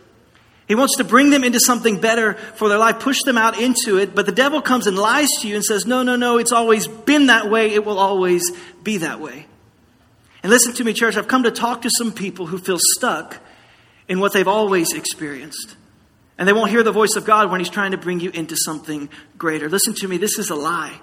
He 0.68 0.74
wants 0.74 0.96
to 0.96 1.04
bring 1.04 1.30
them 1.30 1.44
into 1.44 1.60
something 1.60 2.00
better 2.00 2.34
for 2.34 2.68
their 2.68 2.78
life, 2.78 3.00
push 3.00 3.22
them 3.24 3.36
out 3.36 3.60
into 3.60 3.98
it, 3.98 4.14
but 4.14 4.26
the 4.26 4.32
devil 4.32 4.62
comes 4.62 4.86
and 4.86 4.96
lies 4.96 5.28
to 5.40 5.48
you 5.48 5.56
and 5.56 5.64
says, 5.64 5.86
No, 5.86 6.02
no, 6.02 6.16
no, 6.16 6.38
it's 6.38 6.52
always 6.52 6.86
been 6.86 7.26
that 7.26 7.50
way, 7.50 7.70
it 7.70 7.84
will 7.84 7.98
always 7.98 8.50
be 8.82 8.98
that 8.98 9.20
way. 9.20 9.46
And 10.42 10.50
listen 10.50 10.72
to 10.74 10.84
me, 10.84 10.92
church, 10.92 11.16
I've 11.16 11.28
come 11.28 11.44
to 11.44 11.50
talk 11.50 11.82
to 11.82 11.90
some 11.98 12.12
people 12.12 12.46
who 12.46 12.58
feel 12.58 12.78
stuck 12.96 13.38
in 14.08 14.18
what 14.20 14.32
they've 14.32 14.48
always 14.48 14.92
experienced. 14.92 15.76
And 16.38 16.48
they 16.48 16.52
won't 16.52 16.70
hear 16.70 16.82
the 16.82 16.92
voice 16.92 17.14
of 17.16 17.24
God 17.24 17.50
when 17.50 17.60
He's 17.60 17.68
trying 17.68 17.92
to 17.92 17.98
bring 17.98 18.20
you 18.20 18.30
into 18.30 18.56
something 18.56 19.08
greater. 19.38 19.68
Listen 19.68 19.94
to 19.94 20.08
me, 20.08 20.16
this 20.16 20.38
is 20.38 20.50
a 20.50 20.54
lie. 20.54 20.98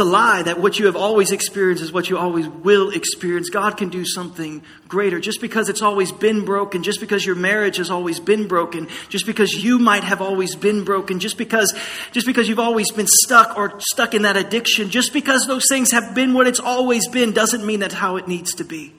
A 0.00 0.04
lie 0.04 0.42
that 0.42 0.58
what 0.58 0.78
you 0.78 0.86
have 0.86 0.96
always 0.96 1.30
experienced 1.30 1.82
is 1.82 1.92
what 1.92 2.10
you 2.10 2.18
always 2.18 2.48
will 2.48 2.90
experience. 2.90 3.48
God 3.48 3.76
can 3.76 3.90
do 3.90 4.04
something 4.04 4.62
greater. 4.88 5.20
Just 5.20 5.40
because 5.40 5.68
it's 5.68 5.82
always 5.82 6.10
been 6.10 6.44
broken, 6.44 6.82
just 6.82 7.00
because 7.00 7.24
your 7.24 7.36
marriage 7.36 7.76
has 7.76 7.90
always 7.90 8.18
been 8.18 8.48
broken, 8.48 8.88
just 9.08 9.24
because 9.24 9.52
you 9.52 9.78
might 9.78 10.02
have 10.02 10.20
always 10.20 10.56
been 10.56 10.82
broken, 10.82 11.20
just 11.20 11.38
because, 11.38 11.72
just 12.10 12.26
because 12.26 12.48
you've 12.48 12.58
always 12.58 12.90
been 12.90 13.06
stuck 13.06 13.56
or 13.56 13.78
stuck 13.78 14.14
in 14.14 14.22
that 14.22 14.36
addiction, 14.36 14.90
just 14.90 15.12
because 15.12 15.46
those 15.46 15.64
things 15.68 15.92
have 15.92 16.14
been 16.14 16.34
what 16.34 16.48
it's 16.48 16.60
always 16.60 17.06
been 17.08 17.32
doesn't 17.32 17.64
mean 17.64 17.80
that's 17.80 17.94
how 17.94 18.16
it 18.16 18.26
needs 18.26 18.54
to 18.54 18.64
be. 18.64 18.92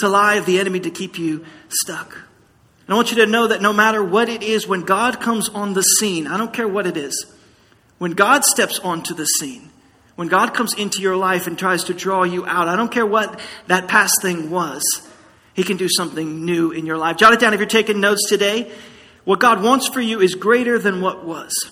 A 0.00 0.08
lie 0.08 0.36
of 0.36 0.46
the 0.46 0.60
enemy 0.60 0.78
to 0.80 0.90
keep 0.90 1.18
you 1.18 1.44
stuck. 1.70 2.14
And 2.14 2.94
I 2.94 2.94
want 2.94 3.10
you 3.10 3.16
to 3.16 3.26
know 3.26 3.48
that 3.48 3.60
no 3.60 3.72
matter 3.72 4.04
what 4.04 4.28
it 4.28 4.44
is, 4.44 4.68
when 4.68 4.82
God 4.82 5.18
comes 5.20 5.48
on 5.48 5.74
the 5.74 5.82
scene, 5.82 6.28
I 6.28 6.36
don't 6.36 6.52
care 6.52 6.68
what 6.68 6.86
it 6.86 6.96
is, 6.96 7.26
when 7.98 8.12
God 8.12 8.44
steps 8.44 8.78
onto 8.78 9.12
the 9.12 9.24
scene, 9.24 9.67
when 10.18 10.26
God 10.26 10.52
comes 10.52 10.74
into 10.74 11.00
your 11.00 11.14
life 11.14 11.46
and 11.46 11.56
tries 11.56 11.84
to 11.84 11.94
draw 11.94 12.24
you 12.24 12.44
out, 12.44 12.66
I 12.66 12.74
don't 12.74 12.90
care 12.90 13.06
what 13.06 13.38
that 13.68 13.86
past 13.86 14.20
thing 14.20 14.50
was, 14.50 14.82
He 15.54 15.62
can 15.62 15.76
do 15.76 15.88
something 15.88 16.44
new 16.44 16.72
in 16.72 16.86
your 16.86 16.98
life. 16.98 17.18
Jot 17.18 17.34
it 17.34 17.38
down 17.38 17.54
if 17.54 17.60
you're 17.60 17.68
taking 17.68 18.00
notes 18.00 18.28
today. 18.28 18.68
What 19.22 19.38
God 19.38 19.62
wants 19.62 19.86
for 19.86 20.00
you 20.00 20.20
is 20.20 20.34
greater 20.34 20.76
than 20.76 21.00
what 21.00 21.24
was. 21.24 21.70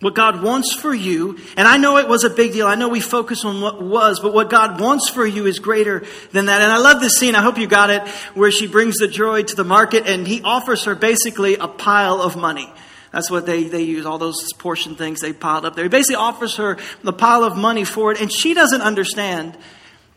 What 0.00 0.16
God 0.16 0.42
wants 0.42 0.74
for 0.74 0.92
you, 0.92 1.38
and 1.56 1.68
I 1.68 1.76
know 1.76 1.98
it 1.98 2.08
was 2.08 2.24
a 2.24 2.30
big 2.30 2.52
deal. 2.52 2.66
I 2.66 2.74
know 2.74 2.88
we 2.88 3.00
focus 3.00 3.44
on 3.44 3.60
what 3.60 3.80
was, 3.80 4.18
but 4.18 4.34
what 4.34 4.50
God 4.50 4.80
wants 4.80 5.08
for 5.08 5.24
you 5.24 5.46
is 5.46 5.60
greater 5.60 6.04
than 6.32 6.46
that. 6.46 6.62
And 6.62 6.72
I 6.72 6.78
love 6.78 7.00
this 7.00 7.16
scene. 7.16 7.36
I 7.36 7.42
hope 7.42 7.58
you 7.58 7.68
got 7.68 7.90
it, 7.90 8.08
where 8.34 8.50
she 8.50 8.66
brings 8.66 8.96
the 8.96 9.06
droid 9.06 9.46
to 9.46 9.54
the 9.54 9.62
market 9.62 10.08
and 10.08 10.26
he 10.26 10.42
offers 10.42 10.82
her 10.82 10.96
basically 10.96 11.54
a 11.54 11.68
pile 11.68 12.20
of 12.20 12.34
money. 12.36 12.72
That's 13.16 13.30
what 13.30 13.46
they, 13.46 13.64
they 13.64 13.80
use, 13.80 14.04
all 14.04 14.18
those 14.18 14.52
portion 14.58 14.94
things 14.94 15.22
they 15.22 15.32
piled 15.32 15.64
up 15.64 15.74
there. 15.74 15.86
He 15.86 15.88
basically 15.88 16.16
offers 16.16 16.56
her 16.56 16.76
the 17.02 17.14
pile 17.14 17.44
of 17.44 17.56
money 17.56 17.82
for 17.82 18.12
it, 18.12 18.20
and 18.20 18.30
she 18.30 18.52
doesn't 18.52 18.82
understand 18.82 19.56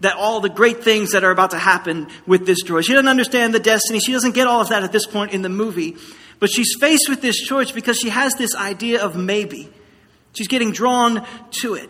that 0.01 0.17
all 0.17 0.41
the 0.41 0.49
great 0.49 0.83
things 0.83 1.13
that 1.13 1.23
are 1.23 1.31
about 1.31 1.51
to 1.51 1.57
happen 1.57 2.09
with 2.27 2.45
this 2.45 2.61
droid. 2.61 2.83
She 2.83 2.91
doesn't 2.91 3.07
understand 3.07 3.53
the 3.53 3.59
destiny. 3.61 4.01
She 4.01 4.11
doesn't 4.11 4.35
get 4.35 4.47
all 4.47 4.59
of 4.59 4.67
that 4.67 4.83
at 4.83 4.91
this 4.91 5.05
point 5.05 5.31
in 5.31 5.43
the 5.43 5.49
movie. 5.49 5.95
But 6.39 6.49
she's 6.49 6.75
faced 6.77 7.07
with 7.07 7.21
this 7.21 7.37
choice 7.39 7.71
because 7.71 7.97
she 7.97 8.09
has 8.09 8.33
this 8.33 8.53
idea 8.53 9.01
of 9.01 9.15
maybe. 9.15 9.69
She's 10.33 10.49
getting 10.49 10.73
drawn 10.73 11.25
to 11.61 11.75
it. 11.75 11.89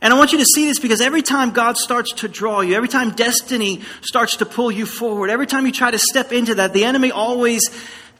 And 0.00 0.12
I 0.12 0.18
want 0.18 0.32
you 0.32 0.38
to 0.38 0.44
see 0.44 0.66
this 0.66 0.80
because 0.80 1.00
every 1.00 1.22
time 1.22 1.52
God 1.52 1.76
starts 1.76 2.12
to 2.14 2.28
draw 2.28 2.60
you, 2.60 2.74
every 2.74 2.88
time 2.88 3.10
destiny 3.10 3.82
starts 4.00 4.38
to 4.38 4.46
pull 4.46 4.72
you 4.72 4.84
forward, 4.84 5.30
every 5.30 5.46
time 5.46 5.64
you 5.64 5.70
try 5.70 5.92
to 5.92 5.98
step 6.00 6.32
into 6.32 6.56
that, 6.56 6.72
the 6.72 6.84
enemy 6.84 7.12
always 7.12 7.70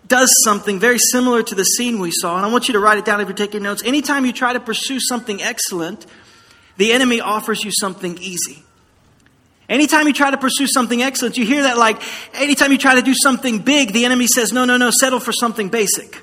does 0.06 0.32
something 0.44 0.78
very 0.78 0.98
similar 0.98 1.42
to 1.42 1.54
the 1.54 1.64
scene 1.64 1.98
we 1.98 2.10
saw. 2.12 2.36
And 2.36 2.46
I 2.46 2.50
want 2.50 2.68
you 2.68 2.72
to 2.72 2.80
write 2.80 2.98
it 2.98 3.04
down 3.04 3.20
if 3.20 3.28
you're 3.28 3.36
taking 3.36 3.62
notes. 3.62 3.82
Anytime 3.84 4.24
you 4.26 4.32
try 4.32 4.52
to 4.52 4.60
pursue 4.60 5.00
something 5.00 5.42
excellent, 5.42 6.06
the 6.76 6.92
enemy 6.92 7.20
offers 7.20 7.64
you 7.64 7.70
something 7.72 8.18
easy. 8.18 8.62
Anytime 9.68 10.06
you 10.06 10.12
try 10.12 10.30
to 10.30 10.36
pursue 10.36 10.68
something 10.68 11.02
excellent, 11.02 11.36
you 11.36 11.44
hear 11.44 11.64
that 11.64 11.76
like 11.76 12.00
anytime 12.34 12.70
you 12.70 12.78
try 12.78 12.94
to 12.94 13.02
do 13.02 13.14
something 13.20 13.58
big, 13.58 13.92
the 13.92 14.04
enemy 14.04 14.28
says, 14.28 14.52
no, 14.52 14.64
no, 14.64 14.76
no, 14.76 14.90
settle 14.90 15.18
for 15.18 15.32
something 15.32 15.70
basic. 15.70 16.22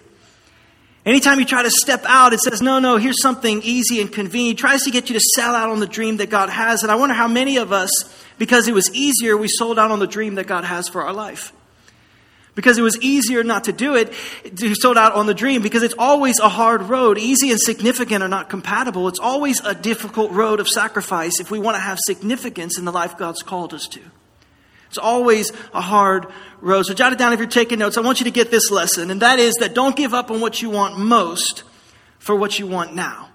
Anytime 1.05 1.39
you 1.39 1.45
try 1.45 1.63
to 1.63 1.69
step 1.69 2.05
out, 2.05 2.31
it 2.31 2.39
says, 2.39 2.61
no, 2.61 2.79
no, 2.79 2.95
here's 2.95 3.21
something 3.21 3.61
easy 3.63 3.99
and 3.99 4.09
convenient. 4.09 4.57
It 4.57 4.61
tries 4.61 4.83
to 4.83 4.91
get 4.91 5.09
you 5.09 5.15
to 5.15 5.25
sell 5.35 5.53
out 5.53 5.69
on 5.69 5.81
the 5.81 5.87
dream 5.87 6.17
that 6.17 6.29
God 6.29 6.49
has. 6.49 6.83
And 6.83 6.91
I 6.91 6.95
wonder 6.95 7.13
how 7.13 7.27
many 7.27 7.57
of 7.57 7.73
us, 7.73 7.91
because 8.37 8.69
it 8.69 8.73
was 8.73 8.89
easier, 8.95 9.35
we 9.35 9.49
sold 9.49 9.77
out 9.77 9.91
on 9.91 9.99
the 9.99 10.07
dream 10.07 10.35
that 10.35 10.47
God 10.47 10.63
has 10.63 10.87
for 10.87 11.01
our 11.01 11.11
life 11.11 11.51
because 12.55 12.77
it 12.77 12.81
was 12.81 12.99
easier 13.01 13.43
not 13.43 13.63
to 13.65 13.71
do 13.71 13.95
it, 13.95 14.13
to 14.57 14.75
sold 14.75 14.97
out 14.97 15.13
on 15.13 15.25
the 15.25 15.33
dream, 15.33 15.61
because 15.61 15.83
it's 15.83 15.95
always 15.97 16.39
a 16.39 16.49
hard 16.49 16.83
road. 16.83 17.17
Easy 17.17 17.49
and 17.51 17.59
significant 17.59 18.23
are 18.23 18.27
not 18.29 18.49
compatible. 18.49 19.07
It's 19.07 19.19
always 19.19 19.59
a 19.61 19.73
difficult 19.73 20.31
road 20.31 20.59
of 20.59 20.67
sacrifice 20.67 21.39
if 21.39 21.49
we 21.49 21.59
want 21.59 21.75
to 21.75 21.81
have 21.81 21.97
significance 22.05 22.77
in 22.77 22.85
the 22.85 22.91
life 22.91 23.17
God's 23.17 23.41
called 23.41 23.73
us 23.73 23.87
to. 23.87 24.01
It's 24.87 24.99
always 24.99 25.51
a 25.73 25.81
hard 25.81 26.27
road. 26.61 26.83
So 26.83 26.93
jot 26.93 27.13
it 27.13 27.17
down 27.17 27.33
if 27.33 27.39
you're 27.39 27.47
taking 27.47 27.79
notes. 27.79 27.97
I 27.97 28.01
want 28.01 28.19
you 28.19 28.25
to 28.25 28.31
get 28.31 28.51
this 28.51 28.69
lesson, 28.69 29.09
and 29.09 29.21
that 29.23 29.39
is 29.39 29.55
that 29.55 29.73
don't 29.73 29.95
give 29.95 30.13
up 30.13 30.29
on 30.29 30.39
what 30.39 30.61
you 30.61 30.69
want 30.69 30.99
most 30.99 31.63
for 32.19 32.35
what 32.35 32.59
you 32.59 32.67
want 32.67 32.93
now. 32.93 33.29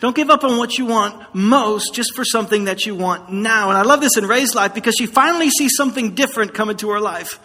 Don't 0.00 0.16
give 0.16 0.30
up 0.30 0.42
on 0.42 0.58
what 0.58 0.78
you 0.78 0.86
want 0.86 1.32
most 1.32 1.94
just 1.94 2.16
for 2.16 2.24
something 2.24 2.64
that 2.64 2.86
you 2.86 2.96
want 2.96 3.30
now. 3.30 3.68
And 3.68 3.78
I 3.78 3.82
love 3.82 4.00
this 4.00 4.16
in 4.16 4.26
Rey's 4.26 4.52
life 4.52 4.74
because 4.74 4.96
she 4.96 5.06
finally 5.06 5.48
sees 5.48 5.76
something 5.76 6.16
different 6.16 6.54
come 6.54 6.70
into 6.70 6.90
her 6.90 6.98
life. 6.98 7.38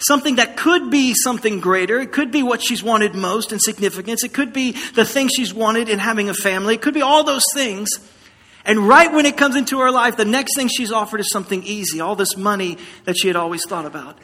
Something 0.00 0.36
that 0.36 0.56
could 0.56 0.90
be 0.90 1.14
something 1.14 1.60
greater. 1.60 2.00
It 2.00 2.12
could 2.12 2.30
be 2.30 2.42
what 2.42 2.62
she's 2.62 2.82
wanted 2.82 3.14
most 3.14 3.52
in 3.52 3.58
significance. 3.58 4.24
It 4.24 4.32
could 4.32 4.52
be 4.52 4.72
the 4.94 5.04
thing 5.04 5.28
she's 5.28 5.52
wanted 5.54 5.88
in 5.88 5.98
having 5.98 6.28
a 6.28 6.34
family. 6.34 6.74
It 6.74 6.82
could 6.82 6.94
be 6.94 7.02
all 7.02 7.24
those 7.24 7.44
things. 7.54 7.90
And 8.64 8.86
right 8.86 9.12
when 9.12 9.26
it 9.26 9.36
comes 9.36 9.56
into 9.56 9.80
her 9.80 9.90
life, 9.90 10.16
the 10.16 10.24
next 10.24 10.56
thing 10.56 10.68
she's 10.68 10.92
offered 10.92 11.20
is 11.20 11.30
something 11.30 11.62
easy, 11.62 12.00
all 12.00 12.16
this 12.16 12.36
money 12.36 12.78
that 13.04 13.16
she 13.16 13.26
had 13.26 13.36
always 13.36 13.64
thought 13.66 13.86
about. 13.86 14.18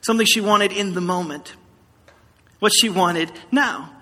Something 0.00 0.26
she 0.26 0.40
wanted 0.40 0.72
in 0.72 0.94
the 0.94 1.00
moment. 1.00 1.54
What 2.60 2.72
she 2.72 2.88
wanted 2.88 3.30
now. 3.50 3.93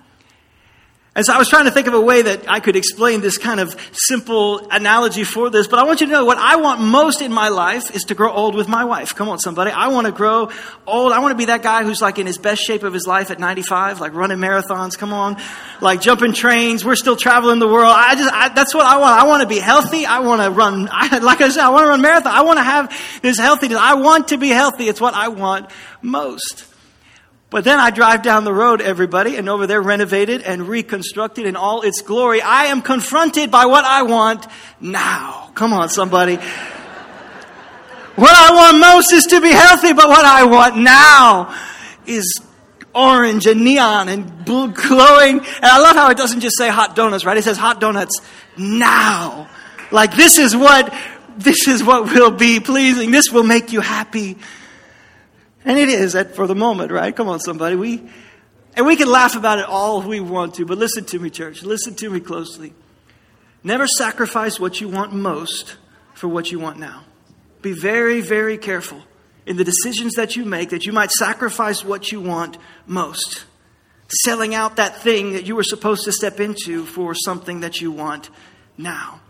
And 1.14 1.26
so 1.26 1.34
I 1.34 1.38
was 1.38 1.50
trying 1.50 1.66
to 1.66 1.70
think 1.70 1.88
of 1.88 1.92
a 1.92 2.00
way 2.00 2.22
that 2.22 2.50
I 2.50 2.60
could 2.60 2.74
explain 2.74 3.20
this 3.20 3.36
kind 3.36 3.60
of 3.60 3.76
simple 3.92 4.66
analogy 4.70 5.24
for 5.24 5.50
this, 5.50 5.66
but 5.66 5.78
I 5.78 5.84
want 5.84 6.00
you 6.00 6.06
to 6.06 6.12
know 6.12 6.24
what 6.24 6.38
I 6.38 6.56
want 6.56 6.80
most 6.80 7.20
in 7.20 7.30
my 7.30 7.50
life 7.50 7.94
is 7.94 8.04
to 8.04 8.14
grow 8.14 8.32
old 8.32 8.54
with 8.54 8.66
my 8.66 8.86
wife. 8.86 9.14
Come 9.14 9.28
on, 9.28 9.38
somebody. 9.38 9.70
I 9.72 9.88
want 9.88 10.06
to 10.06 10.12
grow 10.12 10.48
old. 10.86 11.12
I 11.12 11.18
want 11.18 11.32
to 11.32 11.36
be 11.36 11.44
that 11.46 11.62
guy 11.62 11.84
who's 11.84 12.00
like 12.00 12.18
in 12.18 12.26
his 12.26 12.38
best 12.38 12.62
shape 12.62 12.82
of 12.82 12.94
his 12.94 13.06
life 13.06 13.30
at 13.30 13.38
95, 13.38 14.00
like 14.00 14.14
running 14.14 14.38
marathons. 14.38 14.96
Come 14.96 15.12
on. 15.12 15.36
Like 15.82 16.00
jumping 16.00 16.32
trains. 16.32 16.82
We're 16.82 16.96
still 16.96 17.16
traveling 17.16 17.58
the 17.58 17.68
world. 17.68 17.92
I 17.94 18.14
just, 18.14 18.32
I, 18.32 18.48
that's 18.48 18.72
what 18.72 18.86
I 18.86 18.96
want. 18.96 19.20
I 19.20 19.26
want 19.26 19.42
to 19.42 19.48
be 19.48 19.58
healthy. 19.58 20.06
I 20.06 20.20
want 20.20 20.40
to 20.40 20.50
run, 20.50 20.88
I, 20.90 21.18
like 21.18 21.42
I 21.42 21.50
said, 21.50 21.62
I 21.62 21.68
want 21.68 21.84
to 21.84 21.88
run 21.88 22.00
marathon. 22.00 22.32
I 22.32 22.40
want 22.40 22.58
to 22.58 22.64
have 22.64 23.20
this 23.20 23.38
healthiness. 23.38 23.76
I 23.78 23.96
want 23.96 24.28
to 24.28 24.38
be 24.38 24.48
healthy. 24.48 24.88
It's 24.88 25.00
what 25.00 25.12
I 25.12 25.28
want 25.28 25.70
most. 26.00 26.71
But 27.52 27.64
then 27.64 27.78
I 27.78 27.90
drive 27.90 28.22
down 28.22 28.44
the 28.44 28.52
road, 28.54 28.80
everybody, 28.80 29.36
and 29.36 29.46
over 29.46 29.66
there 29.66 29.82
renovated 29.82 30.40
and 30.40 30.66
reconstructed 30.66 31.44
in 31.44 31.54
all 31.54 31.82
its 31.82 32.00
glory. 32.00 32.40
I 32.40 32.64
am 32.64 32.80
confronted 32.80 33.50
by 33.50 33.66
what 33.66 33.84
I 33.84 34.04
want 34.04 34.46
now. 34.80 35.50
Come 35.54 35.74
on, 35.74 35.90
somebody. 35.90 36.36
What 38.16 38.34
I 38.34 38.54
want 38.54 38.78
most 38.78 39.12
is 39.12 39.26
to 39.26 39.40
be 39.42 39.50
healthy, 39.50 39.92
but 39.92 40.08
what 40.08 40.24
I 40.24 40.44
want 40.44 40.78
now 40.78 41.54
is 42.06 42.40
orange 42.94 43.46
and 43.46 43.62
neon 43.62 44.08
and 44.08 44.46
blue 44.46 44.72
glowing. 44.72 45.38
And 45.40 45.64
I 45.64 45.78
love 45.78 45.94
how 45.94 46.08
it 46.10 46.16
doesn't 46.16 46.40
just 46.40 46.56
say 46.56 46.70
hot 46.70 46.96
donuts, 46.96 47.26
right? 47.26 47.36
It 47.36 47.44
says 47.44 47.58
hot 47.58 47.82
donuts 47.82 48.22
now. 48.56 49.50
Like 49.90 50.16
this 50.16 50.38
is 50.38 50.56
what, 50.56 50.94
this 51.36 51.68
is 51.68 51.84
what 51.84 52.04
will 52.04 52.30
be 52.30 52.60
pleasing. 52.60 53.10
This 53.10 53.30
will 53.30 53.44
make 53.44 53.72
you 53.72 53.82
happy. 53.82 54.38
And 55.64 55.78
it 55.78 55.88
is 55.88 56.14
at, 56.14 56.34
for 56.34 56.46
the 56.46 56.54
moment, 56.54 56.90
right? 56.90 57.14
Come 57.14 57.28
on, 57.28 57.40
somebody. 57.40 57.76
We, 57.76 58.02
and 58.74 58.86
we 58.86 58.96
can 58.96 59.08
laugh 59.08 59.36
about 59.36 59.58
it 59.58 59.66
all 59.66 60.02
we 60.02 60.20
want 60.20 60.54
to, 60.54 60.66
but 60.66 60.78
listen 60.78 61.04
to 61.06 61.18
me, 61.18 61.30
church. 61.30 61.62
Listen 61.62 61.94
to 61.96 62.10
me 62.10 62.20
closely. 62.20 62.72
Never 63.62 63.86
sacrifice 63.86 64.58
what 64.58 64.80
you 64.80 64.88
want 64.88 65.12
most 65.12 65.76
for 66.14 66.28
what 66.28 66.50
you 66.50 66.58
want 66.58 66.78
now. 66.78 67.04
Be 67.60 67.72
very, 67.72 68.20
very 68.20 68.58
careful 68.58 69.00
in 69.46 69.56
the 69.56 69.64
decisions 69.64 70.14
that 70.14 70.36
you 70.36 70.44
make 70.44 70.70
that 70.70 70.84
you 70.84 70.92
might 70.92 71.10
sacrifice 71.10 71.84
what 71.84 72.10
you 72.10 72.20
want 72.20 72.58
most. 72.86 73.44
Selling 74.24 74.54
out 74.54 74.76
that 74.76 74.96
thing 74.96 75.32
that 75.34 75.46
you 75.46 75.54
were 75.54 75.62
supposed 75.62 76.04
to 76.04 76.12
step 76.12 76.40
into 76.40 76.84
for 76.84 77.14
something 77.14 77.60
that 77.60 77.80
you 77.80 77.92
want 77.92 78.30
now. 78.76 79.20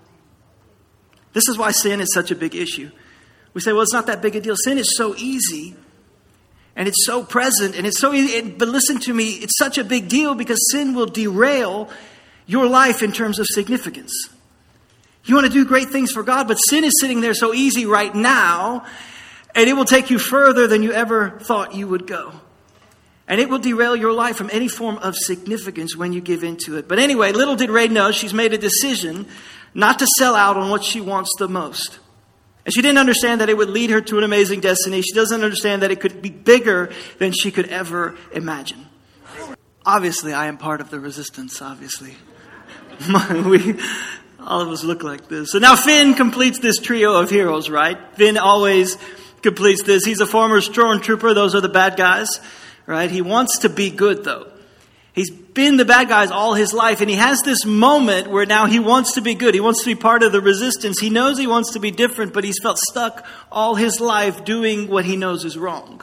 This 1.35 1.49
is 1.49 1.57
why 1.57 1.71
sin 1.71 2.01
is 2.01 2.12
such 2.12 2.31
a 2.31 2.35
big 2.35 2.55
issue. 2.55 2.91
We 3.55 3.61
say, 3.61 3.73
well, 3.73 3.83
it's 3.83 3.93
not 3.93 4.07
that 4.07 4.23
big 4.23 4.35
a 4.35 4.41
deal. 4.41 4.57
Sin 4.57 4.79
is 4.79 4.97
so 4.97 5.15
easy 5.17 5.77
and 6.76 6.88
it's 6.88 7.05
so 7.05 7.23
present 7.23 7.76
and 7.76 7.87
it's 7.87 8.00
so 8.00 8.12
easy. 8.12 8.50
But 8.50 8.69
listen 8.69 8.99
to 9.00 9.14
me, 9.14 9.31
it's 9.31 9.59
such 9.59 9.79
a 9.79 9.85
big 9.85 10.09
deal 10.09 10.35
because 10.35 10.59
sin 10.71 10.95
will 10.95 11.07
derail 11.07 11.91
your 12.47 12.67
life 12.67 13.02
in 13.02 13.12
terms 13.12 13.38
of 13.38 13.47
significance. 13.47 14.12
You 15.25 15.35
want 15.35 15.47
to 15.47 15.52
do 15.52 15.64
great 15.64 15.91
things 15.91 16.11
for 16.11 16.23
God, 16.23 16.49
but 16.49 16.57
sin 16.57 16.85
is 16.85 16.93
sitting 17.00 17.21
there 17.21 17.35
so 17.35 17.55
easy 17.55 17.87
right 17.87 18.12
now, 18.12 18.85
and 19.55 19.69
it 19.69 19.75
will 19.75 19.85
take 19.85 20.11
you 20.11 20.19
further 20.19 20.67
than 20.67 20.83
you 20.83 20.93
ever 20.93 21.38
thought 21.38 21.75
you 21.75 21.87
would 21.87 22.07
go. 22.07 22.33
And 23.29 23.41
it 23.41 23.49
will 23.49 23.61
derail 23.61 23.95
your 23.95 24.12
life 24.12 24.37
from 24.37 24.50
any 24.52 24.67
form 24.67 24.99
of 24.99 25.14
significance 25.14 25.97
when 25.97 26.12
you 26.12 26.21
give 26.21 26.43
into 26.43 26.76
it. 26.76 26.88
But 26.88 26.99
anyway, 26.99 27.31
little 27.33 27.55
did 27.55 27.71
Rey 27.71 27.87
know 27.87 28.11
she's 28.11 28.35
made 28.35 28.52
a 28.52 28.59
decision 28.59 29.26
not 29.75 30.00
to 30.00 30.07
sell 30.19 30.35
out 30.35 30.57
on 30.57 30.71
what 30.71 30.83
she 30.83 31.00
wants 31.00 31.31
the 31.38 31.49
most. 31.49 31.99
And 32.64 32.73
she 32.73 32.81
didn't 32.81 32.99
understand 32.99 33.40
that 33.40 33.49
it 33.49 33.57
would 33.57 33.71
lead 33.71 33.90
her 33.90 34.00
to 34.02 34.19
an 34.19 34.25
amazing 34.25 34.61
destiny. 34.61 35.02
She 35.02 35.12
doesn't 35.12 35.42
understand 35.42 35.83
that 35.83 35.90
it 35.90 36.00
could 36.00 36.23
be 36.23 36.31
bigger 36.31 36.90
than 37.19 37.33
she 37.33 37.50
could 37.50 37.69
ever 37.69 38.16
imagine. 38.33 38.87
Obviously, 39.85 40.33
I 40.33 40.47
am 40.47 40.59
part 40.59 40.81
of 40.81 40.90
the 40.90 41.00
resistance, 41.00 41.61
obviously. 41.61 42.14
we, 43.45 43.81
all 44.38 44.61
of 44.61 44.69
us 44.69 44.85
look 44.85 45.02
like 45.02 45.28
this. 45.28 45.50
So 45.50 45.59
now 45.59 45.75
Finn 45.75 46.14
completes 46.14 46.61
this 46.61 46.78
trio 46.78 47.16
of 47.16 47.31
heroes, 47.31 47.69
right? 47.69 47.99
Finn 48.14 48.38
always 48.38 48.97
completes 49.42 49.83
this. 49.83 50.04
He's 50.04 50.21
a 50.21 50.26
former 50.26 50.61
stormtrooper. 50.61 51.35
Those 51.35 51.57
are 51.57 51.61
the 51.61 51.69
bad 51.69 51.97
guys, 51.97 52.40
right? 52.87 53.11
He 53.11 53.23
wants 53.23 53.59
to 53.61 53.69
be 53.69 53.90
good, 53.90 54.23
though. 54.23 54.52
He's 55.14 55.31
been 55.31 55.76
the 55.76 55.85
bad 55.85 56.09
guys 56.09 56.31
all 56.31 56.54
his 56.54 56.73
life, 56.73 57.02
and 57.02 57.11
he 57.11 57.16
has 57.16 57.42
this 57.42 57.66
moment 57.66 58.28
where 58.28 58.47
now 58.47 58.64
he 58.66 58.78
wants 58.78 59.14
to 59.14 59.21
be 59.21 59.35
good. 59.35 59.52
He 59.52 59.61
wants 59.61 59.85
to 59.85 59.95
be 59.95 59.95
part 59.95 60.23
of 60.23 60.33
the 60.33 60.40
resistance. 60.40 60.99
He 61.00 61.11
knows 61.11 61.38
he 61.38 61.47
wants 61.47 61.73
to 61.73 61.81
be 61.81 61.90
different, 61.90 62.33
but 62.33 62.45
he's 62.45 62.59
felt 62.62 62.78
stuck 62.78 63.26
all 63.50 63.75
his 63.75 64.00
life 64.00 64.45
doing 64.45 64.88
what 64.88 65.04
he 65.04 65.16
knows 65.16 65.45
is 65.45 65.59
wrong. 65.59 66.02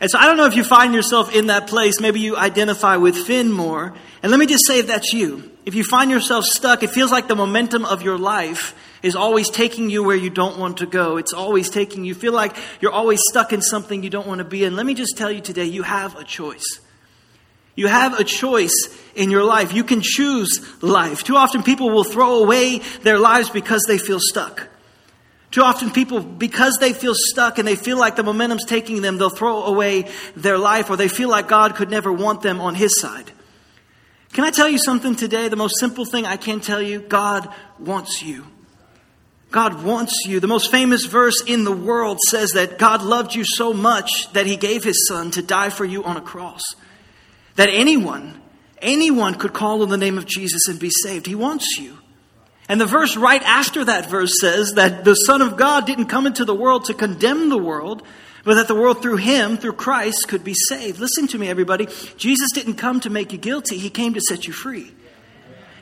And 0.00 0.10
so 0.10 0.18
I 0.18 0.26
don't 0.26 0.36
know 0.36 0.46
if 0.46 0.56
you 0.56 0.64
find 0.64 0.94
yourself 0.94 1.34
in 1.34 1.46
that 1.46 1.68
place. 1.68 2.00
Maybe 2.00 2.20
you 2.20 2.36
identify 2.36 2.96
with 2.96 3.16
Finn 3.16 3.50
more. 3.52 3.94
And 4.22 4.30
let 4.30 4.38
me 4.38 4.46
just 4.46 4.66
say 4.66 4.80
if 4.80 4.88
that's 4.88 5.12
you. 5.12 5.50
If 5.64 5.74
you 5.74 5.84
find 5.84 6.10
yourself 6.10 6.44
stuck, 6.44 6.82
it 6.82 6.90
feels 6.90 7.12
like 7.12 7.28
the 7.28 7.36
momentum 7.36 7.84
of 7.84 8.02
your 8.02 8.18
life 8.18 8.74
is 9.02 9.14
always 9.14 9.48
taking 9.48 9.90
you 9.90 10.02
where 10.02 10.16
you 10.16 10.30
don't 10.30 10.58
want 10.58 10.78
to 10.78 10.86
go. 10.86 11.18
It's 11.18 11.32
always 11.32 11.70
taking 11.70 12.04
you, 12.04 12.14
feel 12.14 12.32
like 12.32 12.56
you're 12.80 12.92
always 12.92 13.20
stuck 13.28 13.52
in 13.52 13.62
something 13.62 14.02
you 14.02 14.10
don't 14.10 14.26
want 14.26 14.38
to 14.38 14.44
be 14.44 14.64
in. 14.64 14.74
Let 14.76 14.86
me 14.86 14.94
just 14.94 15.16
tell 15.16 15.30
you 15.30 15.40
today, 15.40 15.66
you 15.66 15.82
have 15.82 16.16
a 16.16 16.24
choice. 16.24 16.80
You 17.78 17.86
have 17.86 18.18
a 18.18 18.24
choice 18.24 18.74
in 19.14 19.30
your 19.30 19.44
life. 19.44 19.72
You 19.72 19.84
can 19.84 20.00
choose 20.02 20.66
life. 20.82 21.22
Too 21.22 21.36
often 21.36 21.62
people 21.62 21.90
will 21.90 22.02
throw 22.02 22.42
away 22.42 22.78
their 23.02 23.20
lives 23.20 23.50
because 23.50 23.84
they 23.86 23.98
feel 23.98 24.18
stuck. 24.20 24.66
Too 25.52 25.62
often 25.62 25.92
people, 25.92 26.18
because 26.18 26.78
they 26.80 26.92
feel 26.92 27.14
stuck 27.14 27.56
and 27.56 27.68
they 27.68 27.76
feel 27.76 27.96
like 27.96 28.16
the 28.16 28.24
momentum's 28.24 28.64
taking 28.64 29.00
them, 29.00 29.16
they'll 29.16 29.30
throw 29.30 29.62
away 29.62 30.10
their 30.34 30.58
life 30.58 30.90
or 30.90 30.96
they 30.96 31.06
feel 31.06 31.28
like 31.28 31.46
God 31.46 31.76
could 31.76 31.88
never 31.88 32.12
want 32.12 32.42
them 32.42 32.60
on 32.60 32.74
His 32.74 33.00
side. 33.00 33.30
Can 34.32 34.42
I 34.42 34.50
tell 34.50 34.68
you 34.68 34.78
something 34.78 35.14
today? 35.14 35.46
The 35.46 35.54
most 35.54 35.78
simple 35.78 36.04
thing 36.04 36.26
I 36.26 36.36
can 36.36 36.58
tell 36.58 36.82
you, 36.82 36.98
God 36.98 37.48
wants 37.78 38.24
you. 38.24 38.44
God 39.52 39.84
wants 39.84 40.24
you. 40.26 40.40
The 40.40 40.48
most 40.48 40.72
famous 40.72 41.04
verse 41.04 41.44
in 41.46 41.62
the 41.62 41.70
world 41.70 42.18
says 42.26 42.50
that 42.54 42.76
God 42.76 43.04
loved 43.04 43.36
you 43.36 43.44
so 43.44 43.72
much 43.72 44.32
that 44.32 44.46
He 44.46 44.56
gave 44.56 44.82
His 44.82 45.06
Son 45.06 45.30
to 45.30 45.42
die 45.42 45.70
for 45.70 45.84
you 45.84 46.02
on 46.02 46.16
a 46.16 46.20
cross 46.20 46.64
that 47.58 47.68
anyone, 47.70 48.40
anyone 48.80 49.34
could 49.34 49.52
call 49.52 49.82
on 49.82 49.88
the 49.88 49.96
name 49.96 50.16
of 50.16 50.26
Jesus 50.26 50.68
and 50.68 50.78
be 50.78 50.90
saved. 51.02 51.26
He 51.26 51.34
wants 51.34 51.76
you. 51.76 51.98
And 52.68 52.80
the 52.80 52.86
verse 52.86 53.16
right 53.16 53.42
after 53.42 53.84
that 53.84 54.08
verse 54.08 54.40
says 54.40 54.74
that 54.74 55.04
the 55.04 55.14
Son 55.14 55.42
of 55.42 55.56
God 55.56 55.84
didn't 55.84 56.06
come 56.06 56.28
into 56.28 56.44
the 56.44 56.54
world 56.54 56.84
to 56.84 56.94
condemn 56.94 57.48
the 57.48 57.58
world, 57.58 58.04
but 58.44 58.54
that 58.54 58.68
the 58.68 58.76
world 58.76 59.02
through 59.02 59.16
him, 59.16 59.56
through 59.56 59.72
Christ, 59.72 60.28
could 60.28 60.44
be 60.44 60.54
saved. 60.54 61.00
Listen 61.00 61.26
to 61.26 61.38
me, 61.38 61.48
everybody. 61.48 61.88
Jesus 62.16 62.48
didn't 62.54 62.74
come 62.74 63.00
to 63.00 63.10
make 63.10 63.32
you 63.32 63.38
guilty, 63.38 63.76
he 63.76 63.90
came 63.90 64.14
to 64.14 64.20
set 64.20 64.46
you 64.46 64.52
free. 64.52 64.92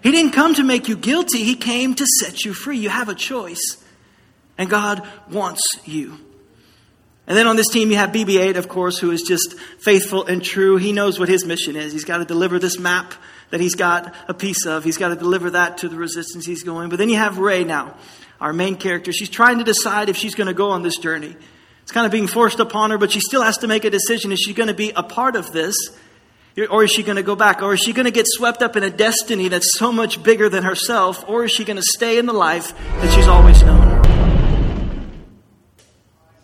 He 0.02 0.10
didn't 0.12 0.32
come 0.32 0.54
to 0.54 0.64
make 0.64 0.88
you 0.88 0.96
guilty, 0.96 1.44
he 1.44 1.56
came 1.56 1.94
to 1.96 2.06
set 2.20 2.46
you 2.46 2.54
free. 2.54 2.78
You 2.78 2.88
have 2.88 3.10
a 3.10 3.14
choice, 3.14 3.84
and 4.56 4.70
God 4.70 5.06
wants 5.30 5.60
you. 5.84 6.25
And 7.26 7.36
then 7.36 7.46
on 7.46 7.56
this 7.56 7.68
team, 7.68 7.90
you 7.90 7.96
have 7.96 8.10
BB 8.10 8.38
8, 8.38 8.56
of 8.56 8.68
course, 8.68 8.98
who 8.98 9.10
is 9.10 9.22
just 9.22 9.58
faithful 9.80 10.24
and 10.26 10.42
true. 10.42 10.76
He 10.76 10.92
knows 10.92 11.18
what 11.18 11.28
his 11.28 11.44
mission 11.44 11.74
is. 11.74 11.92
He's 11.92 12.04
got 12.04 12.18
to 12.18 12.24
deliver 12.24 12.58
this 12.58 12.78
map 12.78 13.14
that 13.50 13.60
he's 13.60 13.74
got 13.74 14.14
a 14.28 14.34
piece 14.34 14.64
of. 14.64 14.84
He's 14.84 14.96
got 14.96 15.08
to 15.08 15.16
deliver 15.16 15.50
that 15.50 15.78
to 15.78 15.88
the 15.88 15.96
resistance 15.96 16.46
he's 16.46 16.62
going. 16.62 16.88
But 16.88 16.98
then 16.98 17.08
you 17.08 17.16
have 17.16 17.38
Rey 17.38 17.64
now, 17.64 17.96
our 18.40 18.52
main 18.52 18.76
character. 18.76 19.12
She's 19.12 19.28
trying 19.28 19.58
to 19.58 19.64
decide 19.64 20.08
if 20.08 20.16
she's 20.16 20.34
going 20.36 20.46
to 20.46 20.54
go 20.54 20.70
on 20.70 20.82
this 20.82 20.98
journey. 20.98 21.36
It's 21.82 21.92
kind 21.92 22.06
of 22.06 22.12
being 22.12 22.26
forced 22.26 22.60
upon 22.60 22.90
her, 22.90 22.98
but 22.98 23.10
she 23.10 23.20
still 23.20 23.42
has 23.42 23.58
to 23.58 23.68
make 23.68 23.84
a 23.84 23.90
decision. 23.90 24.30
Is 24.32 24.40
she 24.40 24.54
going 24.54 24.68
to 24.68 24.74
be 24.74 24.92
a 24.94 25.02
part 25.02 25.36
of 25.36 25.52
this? 25.52 25.74
Or 26.70 26.84
is 26.84 26.90
she 26.90 27.02
going 27.02 27.16
to 27.16 27.22
go 27.22 27.36
back? 27.36 27.62
Or 27.62 27.74
is 27.74 27.80
she 27.80 27.92
going 27.92 28.06
to 28.06 28.10
get 28.10 28.26
swept 28.26 28.62
up 28.62 28.76
in 28.76 28.82
a 28.82 28.90
destiny 28.90 29.48
that's 29.48 29.78
so 29.78 29.92
much 29.92 30.22
bigger 30.22 30.48
than 30.48 30.62
herself? 30.62 31.24
Or 31.28 31.44
is 31.44 31.52
she 31.52 31.64
going 31.64 31.76
to 31.76 31.84
stay 31.94 32.18
in 32.18 32.26
the 32.26 32.32
life 32.32 32.76
that 32.76 33.14
she's 33.14 33.28
always 33.28 33.62
known? 33.62 33.85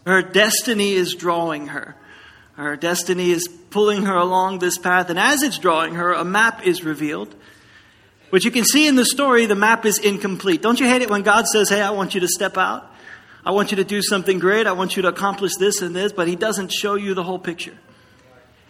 Her 0.06 0.22
destiny 0.22 0.92
is 0.92 1.14
drawing 1.14 1.68
her. 1.68 1.96
Her 2.54 2.76
destiny 2.76 3.30
is 3.30 3.48
pulling 3.70 4.04
her 4.04 4.14
along 4.14 4.58
this 4.58 4.78
path. 4.78 5.10
And 5.10 5.18
as 5.18 5.42
it's 5.42 5.58
drawing 5.58 5.94
her, 5.94 6.12
a 6.12 6.24
map 6.24 6.66
is 6.66 6.84
revealed. 6.84 7.34
But 8.30 8.44
you 8.44 8.50
can 8.50 8.64
see 8.64 8.86
in 8.86 8.96
the 8.96 9.04
story, 9.04 9.46
the 9.46 9.54
map 9.54 9.84
is 9.84 9.98
incomplete. 9.98 10.62
Don't 10.62 10.80
you 10.80 10.86
hate 10.86 11.02
it 11.02 11.10
when 11.10 11.22
God 11.22 11.46
says, 11.46 11.68
Hey, 11.68 11.80
I 11.80 11.90
want 11.90 12.14
you 12.14 12.20
to 12.20 12.28
step 12.28 12.56
out? 12.56 12.90
I 13.44 13.50
want 13.50 13.72
you 13.72 13.76
to 13.76 13.84
do 13.84 14.02
something 14.02 14.38
great. 14.38 14.66
I 14.66 14.72
want 14.72 14.96
you 14.96 15.02
to 15.02 15.08
accomplish 15.08 15.56
this 15.56 15.82
and 15.82 15.94
this, 15.94 16.12
but 16.12 16.28
He 16.28 16.36
doesn't 16.36 16.72
show 16.72 16.94
you 16.94 17.14
the 17.14 17.22
whole 17.22 17.38
picture. 17.38 17.76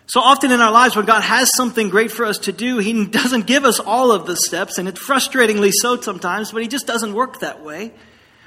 So 0.06 0.20
often 0.20 0.50
in 0.50 0.60
our 0.60 0.72
lives, 0.72 0.96
when 0.96 1.04
God 1.04 1.22
has 1.22 1.50
something 1.54 1.88
great 1.88 2.10
for 2.10 2.24
us 2.24 2.38
to 2.38 2.52
do, 2.52 2.78
He 2.78 3.06
doesn't 3.10 3.46
give 3.46 3.64
us 3.64 3.78
all 3.78 4.12
of 4.12 4.26
the 4.26 4.36
steps, 4.36 4.78
and 4.78 4.88
it's 4.88 5.00
frustratingly 5.00 5.70
so 5.72 6.00
sometimes, 6.00 6.52
but 6.52 6.62
He 6.62 6.68
just 6.68 6.86
doesn't 6.86 7.12
work 7.12 7.40
that 7.40 7.62
way. 7.62 7.92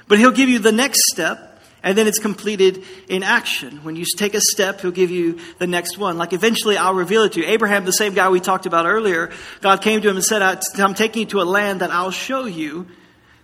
But 0.08 0.18
He'll 0.18 0.32
give 0.32 0.48
you 0.48 0.58
the 0.58 0.72
next 0.72 1.00
step, 1.12 1.55
And 1.82 1.96
then 1.96 2.06
it's 2.08 2.18
completed 2.18 2.82
in 3.08 3.22
action. 3.22 3.84
When 3.84 3.94
you 3.94 4.04
take 4.16 4.34
a 4.34 4.40
step, 4.40 4.80
he'll 4.80 4.90
give 4.90 5.10
you 5.10 5.38
the 5.58 5.66
next 5.66 5.98
one. 5.98 6.18
Like 6.18 6.32
eventually 6.32 6.76
I'll 6.76 6.94
reveal 6.94 7.22
it 7.22 7.32
to 7.34 7.40
you. 7.40 7.46
Abraham, 7.46 7.84
the 7.84 7.92
same 7.92 8.14
guy 8.14 8.28
we 8.28 8.40
talked 8.40 8.66
about 8.66 8.86
earlier, 8.86 9.30
God 9.60 9.82
came 9.82 10.00
to 10.02 10.08
him 10.08 10.16
and 10.16 10.24
said, 10.24 10.42
I'm 10.42 10.94
taking 10.94 11.20
you 11.20 11.26
to 11.26 11.42
a 11.42 11.44
land 11.44 11.80
that 11.80 11.90
I'll 11.92 12.10
show 12.10 12.44
you. 12.44 12.86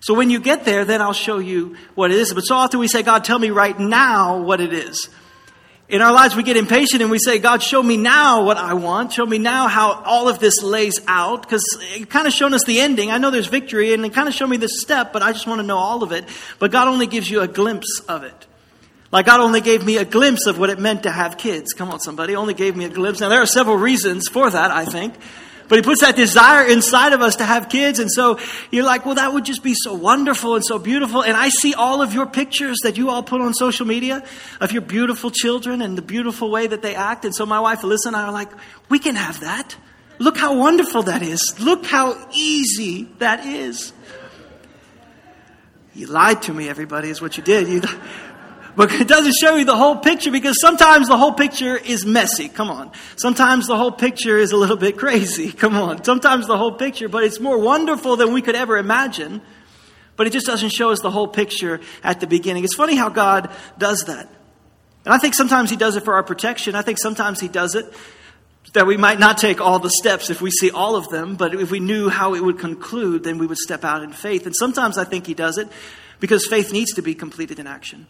So 0.00 0.14
when 0.14 0.30
you 0.30 0.40
get 0.40 0.64
there, 0.64 0.84
then 0.84 1.00
I'll 1.00 1.12
show 1.12 1.38
you 1.38 1.76
what 1.94 2.10
it 2.10 2.16
is. 2.16 2.34
But 2.34 2.40
so 2.40 2.56
often 2.56 2.80
we 2.80 2.88
say, 2.88 3.04
God, 3.04 3.22
tell 3.22 3.38
me 3.38 3.50
right 3.50 3.78
now 3.78 4.42
what 4.42 4.60
it 4.60 4.72
is. 4.72 5.08
In 5.92 6.00
our 6.00 6.10
lives, 6.10 6.34
we 6.34 6.42
get 6.42 6.56
impatient 6.56 7.02
and 7.02 7.10
we 7.10 7.18
say, 7.18 7.38
God, 7.38 7.62
show 7.62 7.82
me 7.82 7.98
now 7.98 8.44
what 8.44 8.56
I 8.56 8.72
want. 8.72 9.12
Show 9.12 9.26
me 9.26 9.36
now 9.36 9.68
how 9.68 10.02
all 10.06 10.26
of 10.26 10.38
this 10.38 10.62
lays 10.62 10.98
out. 11.06 11.42
Because 11.42 11.62
it 11.82 12.08
kind 12.08 12.26
of 12.26 12.32
shown 12.32 12.54
us 12.54 12.64
the 12.64 12.80
ending. 12.80 13.10
I 13.10 13.18
know 13.18 13.30
there's 13.30 13.48
victory 13.48 13.92
and 13.92 14.02
it 14.06 14.14
kind 14.14 14.26
of 14.26 14.32
showed 14.32 14.46
me 14.46 14.56
the 14.56 14.70
step, 14.70 15.12
but 15.12 15.22
I 15.22 15.32
just 15.32 15.46
want 15.46 15.60
to 15.60 15.66
know 15.66 15.76
all 15.76 16.02
of 16.02 16.10
it. 16.10 16.24
But 16.58 16.70
God 16.70 16.88
only 16.88 17.06
gives 17.06 17.30
you 17.30 17.42
a 17.42 17.46
glimpse 17.46 18.00
of 18.08 18.24
it. 18.24 18.46
Like 19.12 19.26
God 19.26 19.40
only 19.40 19.60
gave 19.60 19.84
me 19.84 19.98
a 19.98 20.06
glimpse 20.06 20.46
of 20.46 20.58
what 20.58 20.70
it 20.70 20.78
meant 20.78 21.02
to 21.02 21.10
have 21.10 21.36
kids. 21.36 21.74
Come 21.74 21.90
on, 21.90 22.00
somebody. 22.00 22.36
Only 22.36 22.54
gave 22.54 22.74
me 22.74 22.86
a 22.86 22.88
glimpse. 22.88 23.20
Now, 23.20 23.28
there 23.28 23.42
are 23.42 23.46
several 23.46 23.76
reasons 23.76 24.28
for 24.28 24.48
that, 24.48 24.70
I 24.70 24.86
think. 24.86 25.12
But 25.72 25.78
he 25.78 25.82
puts 25.84 26.02
that 26.02 26.16
desire 26.16 26.68
inside 26.68 27.14
of 27.14 27.22
us 27.22 27.36
to 27.36 27.46
have 27.46 27.70
kids. 27.70 27.98
And 27.98 28.12
so 28.12 28.38
you're 28.70 28.84
like, 28.84 29.06
well, 29.06 29.14
that 29.14 29.32
would 29.32 29.46
just 29.46 29.62
be 29.62 29.72
so 29.72 29.94
wonderful 29.94 30.54
and 30.54 30.62
so 30.62 30.78
beautiful. 30.78 31.22
And 31.22 31.34
I 31.34 31.48
see 31.48 31.72
all 31.72 32.02
of 32.02 32.12
your 32.12 32.26
pictures 32.26 32.76
that 32.82 32.98
you 32.98 33.08
all 33.08 33.22
put 33.22 33.40
on 33.40 33.54
social 33.54 33.86
media 33.86 34.22
of 34.60 34.72
your 34.72 34.82
beautiful 34.82 35.30
children 35.30 35.80
and 35.80 35.96
the 35.96 36.02
beautiful 36.02 36.50
way 36.50 36.66
that 36.66 36.82
they 36.82 36.94
act. 36.94 37.24
And 37.24 37.34
so 37.34 37.46
my 37.46 37.58
wife 37.58 37.80
Alyssa 37.80 38.08
and 38.08 38.16
I 38.16 38.24
are 38.24 38.32
like, 38.32 38.50
we 38.90 38.98
can 38.98 39.14
have 39.14 39.40
that. 39.40 39.74
Look 40.18 40.36
how 40.36 40.58
wonderful 40.58 41.04
that 41.04 41.22
is. 41.22 41.54
Look 41.58 41.86
how 41.86 42.22
easy 42.34 43.04
that 43.20 43.46
is. 43.46 43.94
You 45.94 46.06
lied 46.06 46.42
to 46.42 46.52
me, 46.52 46.68
everybody, 46.68 47.08
is 47.08 47.22
what 47.22 47.38
you 47.38 47.42
did. 47.42 47.66
You, 47.68 47.80
but 48.74 48.92
it 48.92 49.06
doesn't 49.06 49.34
show 49.34 49.56
you 49.56 49.64
the 49.64 49.76
whole 49.76 49.96
picture 49.96 50.30
because 50.30 50.60
sometimes 50.60 51.08
the 51.08 51.16
whole 51.16 51.32
picture 51.32 51.76
is 51.76 52.06
messy. 52.06 52.48
Come 52.48 52.70
on. 52.70 52.90
Sometimes 53.16 53.66
the 53.66 53.76
whole 53.76 53.92
picture 53.92 54.38
is 54.38 54.52
a 54.52 54.56
little 54.56 54.76
bit 54.76 54.96
crazy. 54.96 55.52
Come 55.52 55.76
on. 55.76 56.02
Sometimes 56.04 56.46
the 56.46 56.56
whole 56.56 56.72
picture, 56.72 57.08
but 57.08 57.24
it's 57.24 57.40
more 57.40 57.58
wonderful 57.58 58.16
than 58.16 58.32
we 58.32 58.40
could 58.40 58.54
ever 58.54 58.78
imagine. 58.78 59.42
But 60.16 60.26
it 60.26 60.32
just 60.32 60.46
doesn't 60.46 60.70
show 60.70 60.90
us 60.90 61.00
the 61.00 61.10
whole 61.10 61.28
picture 61.28 61.80
at 62.02 62.20
the 62.20 62.26
beginning. 62.26 62.64
It's 62.64 62.74
funny 62.74 62.96
how 62.96 63.08
God 63.08 63.50
does 63.78 64.04
that. 64.04 64.28
And 65.04 65.12
I 65.12 65.18
think 65.18 65.34
sometimes 65.34 65.70
He 65.70 65.76
does 65.76 65.96
it 65.96 66.04
for 66.04 66.14
our 66.14 66.22
protection. 66.22 66.74
I 66.74 66.82
think 66.82 66.98
sometimes 66.98 67.40
He 67.40 67.48
does 67.48 67.74
it 67.74 67.92
that 68.72 68.86
we 68.86 68.96
might 68.96 69.18
not 69.18 69.36
take 69.36 69.60
all 69.60 69.78
the 69.78 69.90
steps 69.90 70.30
if 70.30 70.40
we 70.40 70.50
see 70.50 70.70
all 70.70 70.96
of 70.96 71.08
them, 71.10 71.36
but 71.36 71.54
if 71.54 71.70
we 71.70 71.78
knew 71.78 72.08
how 72.08 72.34
it 72.34 72.42
would 72.42 72.58
conclude, 72.58 73.22
then 73.22 73.36
we 73.36 73.46
would 73.46 73.58
step 73.58 73.84
out 73.84 74.02
in 74.02 74.12
faith. 74.12 74.46
And 74.46 74.54
sometimes 74.56 74.96
I 74.96 75.04
think 75.04 75.26
He 75.26 75.34
does 75.34 75.58
it 75.58 75.68
because 76.20 76.46
faith 76.46 76.72
needs 76.72 76.94
to 76.94 77.02
be 77.02 77.14
completed 77.14 77.58
in 77.58 77.66
action. 77.66 78.06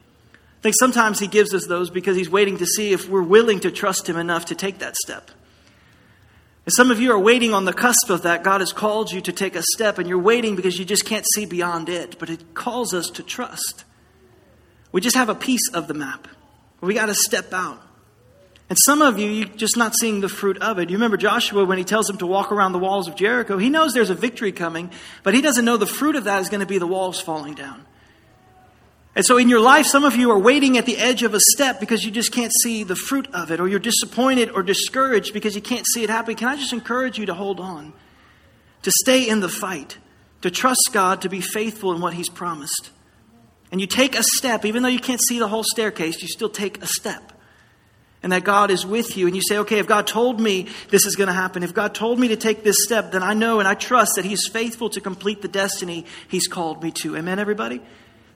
I 0.63 0.71
think 0.71 0.77
sometimes 0.79 1.19
He 1.19 1.27
gives 1.27 1.53
us 1.55 1.67
those 1.67 1.91
because 1.91 2.17
He's 2.17 2.31
waiting 2.31 2.59
to 2.59 2.67
see 2.67 2.93
if 2.93 3.09
we're 3.09 3.21
willing 3.21 3.59
to 3.61 3.73
trust 3.73 4.09
Him 4.09 4.17
enough 4.17 4.45
to 4.45 4.55
take 4.55 4.79
that 4.79 4.95
step. 4.95 5.33
And 6.65 6.73
some 6.73 6.93
of 6.93 7.01
you 7.01 7.11
are 7.11 7.19
waiting 7.19 7.53
on 7.53 7.65
the 7.65 7.73
cusp 7.73 8.11
of 8.11 8.23
that. 8.23 8.45
God 8.45 8.61
has 8.61 8.73
called 8.73 9.11
you 9.11 9.21
to 9.23 9.33
take 9.33 9.57
a 9.57 9.63
step, 9.75 9.99
and 9.99 10.09
you're 10.09 10.21
waiting 10.21 10.55
because 10.55 10.79
you 10.79 10.85
just 10.85 11.05
can't 11.05 11.27
see 11.35 11.47
beyond 11.47 11.89
it. 11.89 12.17
But 12.17 12.31
it 12.31 12.55
calls 12.55 12.95
us 12.95 13.11
to 13.11 13.25
trust. 13.25 13.85
We 14.93 15.01
just 15.01 15.17
have 15.17 15.29
a 15.29 15.35
piece 15.35 15.69
of 15.75 15.89
the 15.89 15.95
map. 15.95 16.29
We 16.81 16.95
got 16.95 17.07
to 17.07 17.15
step 17.15 17.53
out. 17.53 17.83
And 18.71 18.79
some 18.87 19.03
of 19.03 19.19
you, 19.19 19.29
you're 19.29 19.49
just 19.49 19.77
not 19.77 19.95
seeing 19.97 20.21
the 20.21 20.29
fruit 20.29 20.59
of 20.59 20.79
it. 20.79 20.91
You 20.91 20.97
remember 20.97 21.17
Joshua 21.17 21.65
when 21.65 21.77
he 21.77 21.85
tells 21.85 22.09
him 22.09 22.19
to 22.19 22.27
walk 22.27 22.53
around 22.53 22.71
the 22.71 22.79
walls 22.79 23.09
of 23.09 23.17
Jericho? 23.17 23.59
He 23.59 23.69
knows 23.69 23.93
there's 23.93 24.11
a 24.11 24.15
victory 24.15 24.53
coming, 24.53 24.93
but 25.25 25.35
he 25.35 25.43
doesn't 25.43 25.65
know 25.65 25.77
the 25.77 25.87
fruit 25.87 26.15
of 26.15 26.25
that 26.25 26.41
is 26.41 26.49
going 26.49 26.61
to 26.61 26.67
be 26.67 26.79
the 26.79 26.87
walls 26.87 27.21
falling 27.21 27.55
down. 27.55 27.85
And 29.15 29.25
so 29.27 29.37
in 29.37 29.49
your 29.49 29.61
life, 29.61 29.87
some 29.87 30.05
of 30.05 30.17
you 30.17 30.31
are 30.31 30.39
waiting 30.39 30.79
at 30.79 30.87
the 30.87 30.97
edge 30.97 31.23
of 31.23 31.35
a 31.35 31.41
step 31.41 31.81
because 31.81 32.03
you 32.03 32.11
just 32.11 32.33
can't 32.33 32.53
see 32.63 32.83
the 32.83 32.97
fruit 32.97 33.29
of 33.35 33.51
it, 33.51 33.61
or 33.61 33.69
you're 33.69 33.79
disappointed 33.79 34.51
or 34.51 34.63
discouraged 34.63 35.35
because 35.35 35.55
you 35.55 35.61
can't 35.61 35.87
see 35.87 36.03
it 36.03 36.09
happen. 36.09 36.35
Can 36.35 36.49
I 36.49 36.57
just 36.57 36.73
encourage 36.73 37.19
you 37.19 37.27
to 37.27 37.35
hold 37.35 37.61
on, 37.61 37.93
to 38.83 38.91
stay 38.91 39.29
in 39.29 39.41
the 39.41 39.51
fight, 39.51 39.99
to 40.41 40.51
trust 40.51 40.91
God, 40.93 41.21
to 41.23 41.29
be 41.29 41.43
faithful 41.43 41.93
in 41.93 42.01
what 42.01 42.15
He's 42.15 42.31
promised? 42.31 42.91
And 43.71 43.81
you 43.81 43.87
take 43.87 44.19
a 44.19 44.23
step, 44.23 44.65
even 44.65 44.83
though 44.83 44.89
you 44.89 44.99
can't 44.99 45.21
see 45.21 45.39
the 45.39 45.49
whole 45.49 45.65
staircase, 45.65 46.23
you 46.23 46.29
still 46.29 46.51
take 46.51 46.83
a 46.83 46.87
step. 46.87 47.33
And 48.23 48.31
that 48.33 48.45
God 48.45 48.71
is 48.71 48.87
with 48.87 49.17
you. 49.17 49.27
And 49.27 49.35
you 49.35 49.43
say, 49.43 49.59
okay, 49.59 49.79
if 49.79 49.87
God 49.89 50.07
told 50.07 50.41
me 50.41 50.69
this 50.91 51.07
is 51.07 51.17
going 51.17 51.27
to 51.27 51.33
happen, 51.33 51.65
if 51.65 51.75
God 51.75 51.95
told 51.95 52.21
me 52.21 52.29
to 52.29 52.37
take 52.37 52.63
this 52.63 52.85
step, 52.85 53.11
then 53.11 53.23
I 53.23 53.35
know 53.35 53.59
and 53.59 53.67
I 53.67 53.75
trust 53.75 54.13
that 54.17 54.25
He's 54.25 54.47
faithful 54.47 54.91
to 54.91 55.01
complete 55.01 55.43
the 55.43 55.49
destiny 55.49 56.07
He's 56.29 56.47
called 56.47 56.83
me 56.83 56.93
to. 57.03 57.17
Amen, 57.17 57.39
everybody? 57.39 57.81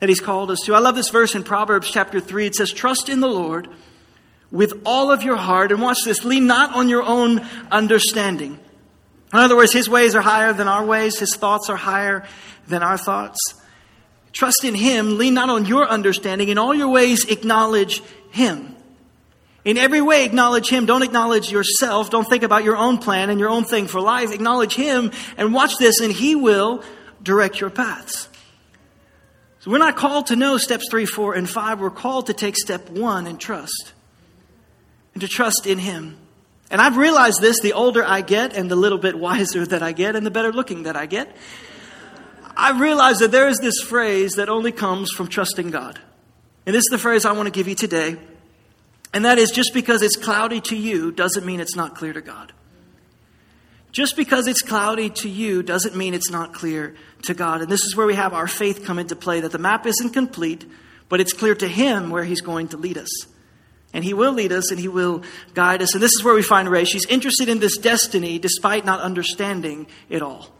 That 0.01 0.09
he's 0.09 0.21
called 0.21 0.51
us 0.51 0.61
to. 0.65 0.75
I 0.75 0.79
love 0.79 0.95
this 0.95 1.11
verse 1.11 1.35
in 1.35 1.43
Proverbs 1.43 1.91
chapter 1.91 2.21
3. 2.21 2.47
It 2.47 2.55
says, 2.55 2.73
Trust 2.73 3.09
in 3.09 3.21
the 3.21 3.29
Lord 3.29 3.69
with 4.51 4.83
all 4.85 5.11
of 5.11 5.23
your 5.23 5.37
heart. 5.37 5.73
And 5.73 5.81
watch 5.81 5.99
this 6.05 6.25
lean 6.25 6.47
not 6.47 6.75
on 6.75 6.89
your 6.89 7.03
own 7.03 7.47
understanding. 7.71 8.59
In 9.33 9.39
other 9.39 9.57
words, 9.57 9.73
his 9.73 9.89
ways 9.89 10.15
are 10.15 10.23
higher 10.23 10.53
than 10.53 10.69
our 10.69 10.85
ways, 10.85 11.19
his 11.19 11.35
thoughts 11.35 11.69
are 11.69 11.77
higher 11.77 12.25
than 12.69 12.83
our 12.83 12.97
thoughts. 12.97 13.39
Trust 14.33 14.65
in 14.65 14.75
him, 14.75 15.19
lean 15.19 15.35
not 15.35 15.49
on 15.49 15.65
your 15.65 15.89
understanding. 15.89 16.49
In 16.49 16.59
all 16.59 16.75
your 16.75 16.89
ways, 16.89 17.25
acknowledge 17.25 18.03
him. 18.31 18.77
In 19.67 19.79
every 19.79 20.01
way, 20.01 20.25
acknowledge 20.25 20.69
Him. 20.69 20.87
Don't 20.87 21.03
acknowledge 21.03 21.51
yourself. 21.51 22.09
Don't 22.09 22.25
think 22.25 22.45
about 22.45 22.63
your 22.63 22.77
own 22.77 22.99
plan 22.99 23.31
and 23.31 23.41
your 23.41 23.49
own 23.49 23.65
thing 23.65 23.89
for 23.89 24.01
life. 24.01 24.31
Acknowledge 24.31 24.77
Him 24.77 25.11
and 25.37 25.53
watch 25.53 25.77
this, 25.77 25.99
and 25.99 26.13
He 26.13 26.37
will 26.37 26.85
direct 27.21 27.61
your 27.61 27.69
paths. 27.69 28.29
So 29.67 29.73
we're 29.73 29.79
not 29.79 29.97
called 29.97 30.29
to 30.29 30.37
know 30.37 30.59
steps 30.59 30.87
three, 30.89 31.07
four, 31.07 31.35
and 31.35 31.51
five. 31.51 31.81
We're 31.81 31.91
called 31.91 32.27
to 32.29 32.33
take 32.33 32.57
step 32.57 32.89
one 32.89 33.27
and 33.27 33.41
trust. 33.41 33.95
And 35.13 35.21
to 35.23 35.27
trust 35.27 35.67
in 35.67 35.81
Him. 35.81 36.17
And 36.71 36.81
I've 36.81 36.97
realized 36.97 37.41
this 37.41 37.59
the 37.61 37.73
older 37.73 38.05
I 38.05 38.21
get 38.21 38.53
and 38.53 38.71
the 38.71 38.77
little 38.77 38.97
bit 38.97 39.19
wiser 39.19 39.67
that 39.67 39.83
I 39.83 39.91
get 39.91 40.15
and 40.15 40.25
the 40.25 40.31
better 40.31 40.53
looking 40.53 40.85
that 40.85 40.95
I 40.95 41.07
get. 41.07 41.37
I 42.57 42.79
realize 42.79 43.19
that 43.19 43.33
there 43.33 43.49
is 43.49 43.59
this 43.59 43.81
phrase 43.81 44.35
that 44.35 44.49
only 44.49 44.71
comes 44.71 45.11
from 45.11 45.27
trusting 45.27 45.73
God. 45.73 45.99
And 46.65 46.73
this 46.73 46.83
is 46.83 46.91
the 46.93 46.99
phrase 46.99 47.25
I 47.25 47.33
want 47.33 47.49
to 47.49 47.51
give 47.51 47.67
you 47.67 47.75
today. 47.75 48.19
And 49.13 49.25
that 49.25 49.37
is 49.37 49.51
just 49.51 49.75
because 49.75 50.01
it's 50.01 50.15
cloudy 50.15 50.61
to 50.61 50.77
you 50.77 51.11
doesn't 51.11 51.45
mean 51.45 51.59
it's 51.59 51.75
not 51.75 51.97
clear 51.97 52.13
to 52.13 52.21
God. 52.21 52.53
Just 53.97 54.15
because 54.15 54.47
it's 54.47 54.61
cloudy 54.61 55.09
to 55.09 55.29
you 55.31 55.63
doesn't 55.63 55.97
mean 55.97 56.13
it's 56.13 56.29
not 56.31 56.53
clear 56.53 56.95
to 57.23 57.33
God. 57.33 57.63
And 57.63 57.71
this 57.71 57.81
is 57.81 57.97
where 57.97 58.07
we 58.07 58.15
have 58.15 58.35
our 58.35 58.47
faith 58.47 58.85
come 58.85 58.99
into 58.99 59.17
play 59.17 59.41
that 59.41 59.53
the 59.53 59.59
map 59.59 59.87
isn't 59.87 60.11
complete, 60.11 60.67
but 61.09 61.19
it's 61.19 61.33
clear 61.33 61.55
to 61.55 61.67
Him 61.67 62.11
where 62.11 62.23
He's 62.23 62.43
going 62.43 62.69
to 62.69 62.77
lead 62.77 62.99
us. 62.99 63.09
And 63.95 64.05
He 64.05 64.13
will 64.13 64.33
lead 64.33 64.53
us 64.53 64.71
and 64.71 64.79
He 64.79 64.87
will 64.87 65.23
guide 65.55 65.81
us. 65.81 65.95
And 65.95 66.03
this 66.03 66.13
is 66.13 66.23
where 66.23 66.35
we 66.35 66.43
find 66.43 66.69
Rey. 66.69 66.85
She's 66.85 67.07
interested 67.07 67.49
in 67.49 67.59
this 67.59 67.79
destiny 67.79 68.39
despite 68.39 68.85
not 68.85 69.01
understanding 69.01 69.87
it 70.11 70.21
all. 70.21 70.51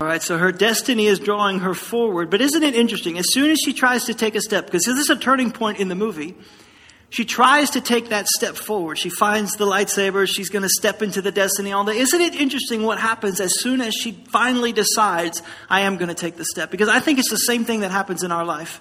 All 0.00 0.06
right, 0.06 0.22
so 0.22 0.38
her 0.38 0.50
destiny 0.50 1.04
is 1.04 1.18
drawing 1.18 1.58
her 1.58 1.74
forward. 1.74 2.30
But 2.30 2.40
isn't 2.40 2.62
it 2.62 2.74
interesting? 2.74 3.18
As 3.18 3.30
soon 3.30 3.50
as 3.50 3.58
she 3.62 3.74
tries 3.74 4.04
to 4.06 4.14
take 4.14 4.36
a 4.36 4.40
step, 4.40 4.64
because 4.64 4.86
this 4.86 4.96
is 4.96 5.10
a 5.10 5.16
turning 5.16 5.52
point 5.52 5.80
in 5.80 5.88
the 5.88 5.94
movie, 5.94 6.34
she 7.14 7.24
tries 7.24 7.70
to 7.70 7.80
take 7.80 8.08
that 8.08 8.26
step 8.26 8.56
forward. 8.56 8.98
She 8.98 9.08
finds 9.08 9.54
the 9.54 9.66
lightsaber. 9.66 10.26
She's 10.26 10.48
going 10.48 10.64
to 10.64 10.68
step 10.68 11.00
into 11.00 11.22
the 11.22 11.30
destiny 11.30 11.70
all 11.70 11.84
day. 11.84 11.96
Isn't 11.96 12.20
it 12.20 12.34
interesting 12.34 12.82
what 12.82 12.98
happens 12.98 13.38
as 13.38 13.60
soon 13.60 13.80
as 13.80 13.94
she 13.94 14.10
finally 14.32 14.72
decides, 14.72 15.40
I 15.70 15.82
am 15.82 15.96
going 15.96 16.08
to 16.08 16.14
take 16.16 16.34
the 16.34 16.44
step? 16.44 16.72
Because 16.72 16.88
I 16.88 16.98
think 16.98 17.20
it's 17.20 17.30
the 17.30 17.36
same 17.36 17.64
thing 17.64 17.82
that 17.82 17.92
happens 17.92 18.24
in 18.24 18.32
our 18.32 18.44
life. 18.44 18.80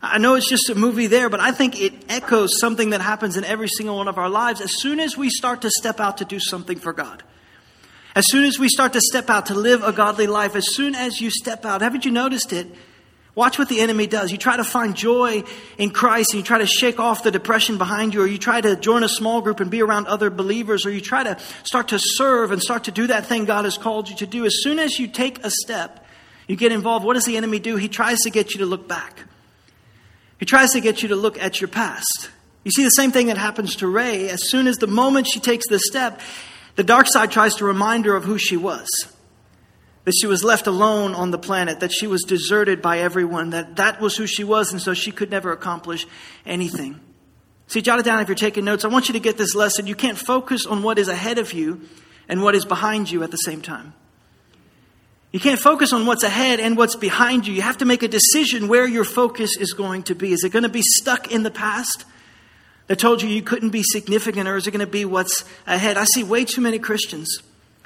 I 0.00 0.18
know 0.18 0.36
it's 0.36 0.48
just 0.48 0.70
a 0.70 0.76
movie 0.76 1.08
there, 1.08 1.28
but 1.28 1.40
I 1.40 1.50
think 1.50 1.80
it 1.80 1.94
echoes 2.08 2.60
something 2.60 2.90
that 2.90 3.00
happens 3.00 3.36
in 3.36 3.42
every 3.42 3.66
single 3.66 3.96
one 3.96 4.06
of 4.06 4.18
our 4.18 4.30
lives. 4.30 4.60
As 4.60 4.80
soon 4.80 5.00
as 5.00 5.16
we 5.16 5.28
start 5.28 5.62
to 5.62 5.70
step 5.70 5.98
out 5.98 6.18
to 6.18 6.24
do 6.24 6.38
something 6.38 6.78
for 6.78 6.92
God, 6.92 7.24
as 8.14 8.24
soon 8.28 8.44
as 8.44 8.56
we 8.56 8.68
start 8.68 8.92
to 8.92 9.00
step 9.00 9.28
out 9.28 9.46
to 9.46 9.54
live 9.54 9.82
a 9.82 9.90
godly 9.90 10.28
life, 10.28 10.54
as 10.54 10.76
soon 10.76 10.94
as 10.94 11.20
you 11.20 11.28
step 11.28 11.64
out, 11.64 11.80
haven't 11.80 12.04
you 12.04 12.12
noticed 12.12 12.52
it? 12.52 12.68
Watch 13.34 13.58
what 13.58 13.68
the 13.68 13.80
enemy 13.80 14.06
does. 14.06 14.30
You 14.30 14.38
try 14.38 14.56
to 14.56 14.64
find 14.64 14.94
joy 14.94 15.42
in 15.76 15.90
Christ 15.90 16.32
and 16.32 16.38
you 16.38 16.44
try 16.44 16.58
to 16.58 16.66
shake 16.66 17.00
off 17.00 17.24
the 17.24 17.32
depression 17.32 17.78
behind 17.78 18.14
you, 18.14 18.22
or 18.22 18.26
you 18.26 18.38
try 18.38 18.60
to 18.60 18.76
join 18.76 19.02
a 19.02 19.08
small 19.08 19.40
group 19.40 19.58
and 19.58 19.70
be 19.70 19.82
around 19.82 20.06
other 20.06 20.30
believers, 20.30 20.86
or 20.86 20.90
you 20.90 21.00
try 21.00 21.24
to 21.24 21.36
start 21.64 21.88
to 21.88 21.98
serve 21.98 22.52
and 22.52 22.62
start 22.62 22.84
to 22.84 22.92
do 22.92 23.08
that 23.08 23.26
thing 23.26 23.44
God 23.44 23.64
has 23.64 23.76
called 23.76 24.08
you 24.08 24.16
to 24.16 24.26
do. 24.26 24.44
As 24.44 24.62
soon 24.62 24.78
as 24.78 25.00
you 25.00 25.08
take 25.08 25.44
a 25.44 25.50
step, 25.50 26.06
you 26.46 26.54
get 26.54 26.70
involved. 26.70 27.04
What 27.04 27.14
does 27.14 27.24
the 27.24 27.36
enemy 27.36 27.58
do? 27.58 27.76
He 27.76 27.88
tries 27.88 28.20
to 28.20 28.30
get 28.30 28.52
you 28.52 28.58
to 28.58 28.66
look 28.66 28.86
back. 28.86 29.24
He 30.38 30.46
tries 30.46 30.70
to 30.72 30.80
get 30.80 31.02
you 31.02 31.08
to 31.08 31.16
look 31.16 31.36
at 31.42 31.60
your 31.60 31.68
past. 31.68 32.30
You 32.62 32.70
see 32.70 32.84
the 32.84 32.90
same 32.90 33.10
thing 33.10 33.26
that 33.26 33.38
happens 33.38 33.76
to 33.76 33.88
Rey. 33.88 34.28
As 34.28 34.48
soon 34.48 34.68
as 34.68 34.76
the 34.76 34.86
moment 34.86 35.26
she 35.26 35.40
takes 35.40 35.66
the 35.68 35.80
step, 35.80 36.20
the 36.76 36.84
dark 36.84 37.08
side 37.08 37.32
tries 37.32 37.56
to 37.56 37.64
remind 37.64 38.04
her 38.04 38.14
of 38.14 38.24
who 38.24 38.38
she 38.38 38.56
was 38.56 38.88
that 40.04 40.14
she 40.20 40.26
was 40.26 40.44
left 40.44 40.66
alone 40.66 41.14
on 41.14 41.30
the 41.30 41.38
planet, 41.38 41.80
that 41.80 41.92
she 41.92 42.06
was 42.06 42.22
deserted 42.22 42.82
by 42.82 42.98
everyone, 42.98 43.50
that 43.50 43.76
that 43.76 44.00
was 44.00 44.16
who 44.16 44.26
she 44.26 44.44
was, 44.44 44.70
and 44.72 44.80
so 44.80 44.94
she 44.94 45.10
could 45.10 45.30
never 45.30 45.50
accomplish 45.50 46.06
anything. 46.44 47.00
See, 47.66 47.80
jot 47.80 47.98
it 47.98 48.04
down 48.04 48.20
if 48.20 48.28
you're 48.28 48.34
taking 48.34 48.64
notes. 48.64 48.84
I 48.84 48.88
want 48.88 49.08
you 49.08 49.14
to 49.14 49.20
get 49.20 49.38
this 49.38 49.54
lesson. 49.54 49.86
You 49.86 49.94
can't 49.94 50.18
focus 50.18 50.66
on 50.66 50.82
what 50.82 50.98
is 50.98 51.08
ahead 51.08 51.38
of 51.38 51.52
you 51.54 51.80
and 52.28 52.42
what 52.42 52.54
is 52.54 52.66
behind 52.66 53.10
you 53.10 53.22
at 53.22 53.30
the 53.30 53.38
same 53.38 53.62
time. 53.62 53.94
You 55.32 55.40
can't 55.40 55.58
focus 55.58 55.92
on 55.92 56.06
what's 56.06 56.22
ahead 56.22 56.60
and 56.60 56.76
what's 56.76 56.94
behind 56.94 57.46
you. 57.46 57.54
You 57.54 57.62
have 57.62 57.78
to 57.78 57.84
make 57.84 58.02
a 58.02 58.08
decision 58.08 58.68
where 58.68 58.86
your 58.86 59.04
focus 59.04 59.56
is 59.58 59.72
going 59.72 60.04
to 60.04 60.14
be. 60.14 60.32
Is 60.32 60.44
it 60.44 60.52
going 60.52 60.62
to 60.62 60.68
be 60.68 60.82
stuck 60.82 61.32
in 61.32 61.42
the 61.42 61.50
past 61.50 62.04
that 62.86 62.98
told 62.98 63.22
you 63.22 63.28
you 63.28 63.42
couldn't 63.42 63.70
be 63.70 63.82
significant, 63.82 64.46
or 64.46 64.56
is 64.56 64.66
it 64.66 64.70
going 64.70 64.84
to 64.84 64.86
be 64.86 65.04
what's 65.04 65.44
ahead? 65.66 65.96
I 65.96 66.04
see 66.04 66.22
way 66.22 66.44
too 66.44 66.60
many 66.60 66.78
Christians 66.78 67.38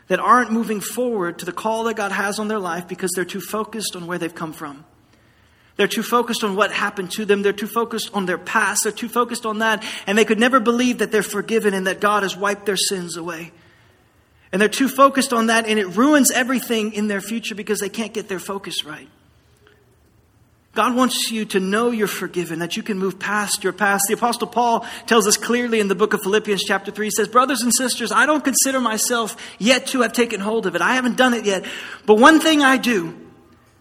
that 0.08 0.20
aren't 0.20 0.50
moving 0.50 0.80
forward 0.80 1.38
to 1.38 1.44
the 1.44 1.52
call 1.52 1.84
that 1.84 1.94
God 1.94 2.12
has 2.12 2.38
on 2.38 2.48
their 2.48 2.58
life 2.58 2.88
because 2.88 3.10
they're 3.14 3.24
too 3.24 3.40
focused 3.40 3.94
on 3.94 4.06
where 4.06 4.18
they've 4.18 4.34
come 4.34 4.52
from. 4.52 4.84
They're 5.76 5.86
too 5.86 6.02
focused 6.02 6.42
on 6.42 6.56
what 6.56 6.72
happened 6.72 7.12
to 7.12 7.24
them. 7.24 7.42
They're 7.42 7.52
too 7.52 7.68
focused 7.68 8.10
on 8.12 8.26
their 8.26 8.38
past. 8.38 8.80
They're 8.82 8.92
too 8.92 9.08
focused 9.08 9.46
on 9.46 9.60
that. 9.60 9.84
And 10.06 10.18
they 10.18 10.24
could 10.24 10.40
never 10.40 10.58
believe 10.58 10.98
that 10.98 11.12
they're 11.12 11.22
forgiven 11.22 11.72
and 11.72 11.86
that 11.86 12.00
God 12.00 12.24
has 12.24 12.36
wiped 12.36 12.66
their 12.66 12.76
sins 12.76 13.16
away. 13.16 13.52
And 14.50 14.60
they're 14.60 14.68
too 14.68 14.88
focused 14.88 15.32
on 15.32 15.46
that, 15.48 15.66
and 15.66 15.78
it 15.78 15.88
ruins 15.88 16.30
everything 16.30 16.94
in 16.94 17.06
their 17.06 17.20
future 17.20 17.54
because 17.54 17.80
they 17.80 17.90
can't 17.90 18.14
get 18.14 18.28
their 18.28 18.38
focus 18.38 18.84
right. 18.84 19.08
God 20.78 20.94
wants 20.94 21.32
you 21.32 21.44
to 21.46 21.58
know 21.58 21.90
you're 21.90 22.06
forgiven, 22.06 22.60
that 22.60 22.76
you 22.76 22.84
can 22.84 23.00
move 23.00 23.18
past 23.18 23.64
your 23.64 23.72
past. 23.72 24.04
The 24.06 24.14
Apostle 24.14 24.46
Paul 24.46 24.86
tells 25.06 25.26
us 25.26 25.36
clearly 25.36 25.80
in 25.80 25.88
the 25.88 25.96
book 25.96 26.14
of 26.14 26.22
Philippians, 26.22 26.62
chapter 26.62 26.92
3, 26.92 27.06
he 27.06 27.10
says, 27.10 27.26
Brothers 27.26 27.62
and 27.62 27.74
sisters, 27.74 28.12
I 28.12 28.26
don't 28.26 28.44
consider 28.44 28.78
myself 28.80 29.36
yet 29.58 29.88
to 29.88 30.02
have 30.02 30.12
taken 30.12 30.38
hold 30.38 30.66
of 30.66 30.76
it. 30.76 30.80
I 30.80 30.94
haven't 30.94 31.16
done 31.16 31.34
it 31.34 31.44
yet. 31.44 31.64
But 32.06 32.20
one 32.20 32.38
thing 32.38 32.62
I 32.62 32.76
do, 32.76 33.18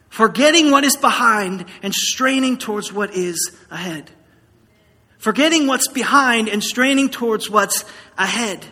forgetting 0.09 0.71
what 0.71 0.83
is 0.83 0.95
behind 0.95 1.65
and 1.83 1.93
straining 1.93 2.57
towards 2.57 2.91
what 2.91 3.13
is 3.13 3.55
ahead. 3.69 4.09
Forgetting 5.19 5.67
what's 5.67 5.89
behind 5.89 6.49
and 6.49 6.63
straining 6.63 7.09
towards 7.09 7.47
what's 7.47 7.85
ahead. 8.17 8.65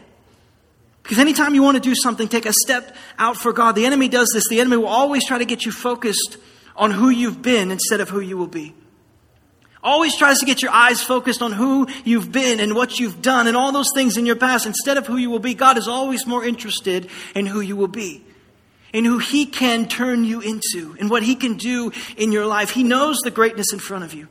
Because 1.03 1.19
anytime 1.19 1.53
you 1.53 1.61
want 1.61 1.75
to 1.75 1.79
do 1.79 1.93
something, 1.93 2.27
take 2.27 2.47
a 2.47 2.53
step 2.53 2.95
out 3.19 3.37
for 3.37 3.53
God. 3.53 3.73
The 3.73 3.85
enemy 3.85 4.07
does 4.07 4.31
this. 4.33 4.49
The 4.49 4.61
enemy 4.61 4.77
will 4.77 4.87
always 4.87 5.23
try 5.27 5.37
to 5.37 5.45
get 5.45 5.63
you 5.63 5.71
focused 5.71 6.39
on 6.75 6.91
who 6.91 7.09
you've 7.09 7.41
been 7.41 7.71
instead 7.71 8.01
of 8.01 8.09
who 8.09 8.19
you 8.19 8.37
will 8.37 8.47
be. 8.47 8.73
Always 9.83 10.17
tries 10.17 10.39
to 10.39 10.47
get 10.47 10.63
your 10.63 10.71
eyes 10.71 11.01
focused 11.01 11.43
on 11.43 11.51
who 11.51 11.87
you've 12.03 12.31
been 12.31 12.59
and 12.59 12.75
what 12.75 12.99
you've 12.99 13.21
done 13.21 13.45
and 13.45 13.55
all 13.55 13.71
those 13.71 13.91
things 13.93 14.17
in 14.17 14.25
your 14.25 14.35
past 14.35 14.65
instead 14.65 14.97
of 14.97 15.05
who 15.05 15.15
you 15.15 15.29
will 15.29 15.39
be. 15.39 15.53
God 15.53 15.77
is 15.77 15.87
always 15.87 16.25
more 16.25 16.43
interested 16.43 17.07
in 17.35 17.45
who 17.45 17.61
you 17.61 17.75
will 17.75 17.87
be, 17.87 18.25
in 18.93 19.05
who 19.05 19.19
He 19.19 19.45
can 19.45 19.87
turn 19.87 20.25
you 20.25 20.41
into, 20.41 20.95
and 20.99 21.09
what 21.09 21.21
He 21.21 21.35
can 21.35 21.57
do 21.57 21.91
in 22.17 22.31
your 22.31 22.47
life. 22.47 22.71
He 22.71 22.81
knows 22.81 23.19
the 23.19 23.29
greatness 23.29 23.73
in 23.73 23.79
front 23.79 24.03
of 24.03 24.15
you. 24.15 24.27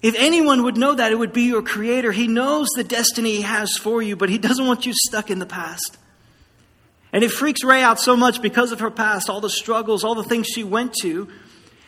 If 0.00 0.14
anyone 0.16 0.62
would 0.62 0.78
know 0.78 0.94
that, 0.94 1.12
it 1.12 1.18
would 1.18 1.34
be 1.34 1.42
your 1.42 1.60
Creator. 1.60 2.12
He 2.12 2.26
knows 2.26 2.68
the 2.74 2.84
destiny 2.84 3.36
He 3.36 3.42
has 3.42 3.76
for 3.76 4.00
you, 4.00 4.16
but 4.16 4.30
He 4.30 4.38
doesn't 4.38 4.66
want 4.66 4.86
you 4.86 4.94
stuck 4.94 5.30
in 5.30 5.38
the 5.38 5.44
past. 5.44 5.98
And 7.12 7.24
it 7.24 7.30
freaks 7.30 7.64
Rey 7.64 7.82
out 7.82 8.00
so 8.00 8.16
much 8.16 8.40
because 8.40 8.72
of 8.72 8.80
her 8.80 8.90
past, 8.90 9.28
all 9.28 9.40
the 9.40 9.50
struggles, 9.50 10.04
all 10.04 10.14
the 10.14 10.22
things 10.22 10.46
she 10.46 10.62
went 10.62 10.94
to, 11.02 11.28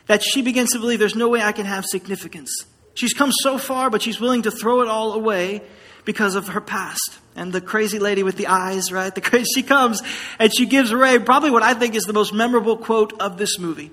that 0.06 0.22
she 0.22 0.42
begins 0.42 0.72
to 0.72 0.78
believe 0.78 0.98
there's 0.98 1.14
no 1.14 1.28
way 1.28 1.40
I 1.40 1.52
can 1.52 1.66
have 1.66 1.85
significance. 1.85 2.52
She's 2.94 3.12
come 3.12 3.30
so 3.32 3.56
far, 3.58 3.88
but 3.88 4.02
she's 4.02 4.20
willing 4.20 4.42
to 4.42 4.50
throw 4.50 4.82
it 4.82 4.88
all 4.88 5.12
away 5.12 5.62
because 6.04 6.35
of 6.35 6.48
her 6.48 6.61
past. 6.61 7.18
And 7.35 7.52
the 7.52 7.61
crazy 7.61 7.98
lady 7.98 8.22
with 8.22 8.37
the 8.37 8.48
eyes, 8.48 8.92
right? 8.92 9.14
The 9.14 9.20
crazy, 9.20 9.46
she 9.54 9.62
comes 9.62 10.02
and 10.38 10.54
she 10.54 10.66
gives 10.66 10.92
Rey 10.92 11.18
probably 11.18 11.50
what 11.50 11.62
I 11.62 11.74
think 11.74 11.94
is 11.94 12.04
the 12.04 12.12
most 12.12 12.35
memorable 12.35 12.76
quote 12.76 13.14
of 13.20 13.38
this 13.38 13.58
movie. 13.58 13.90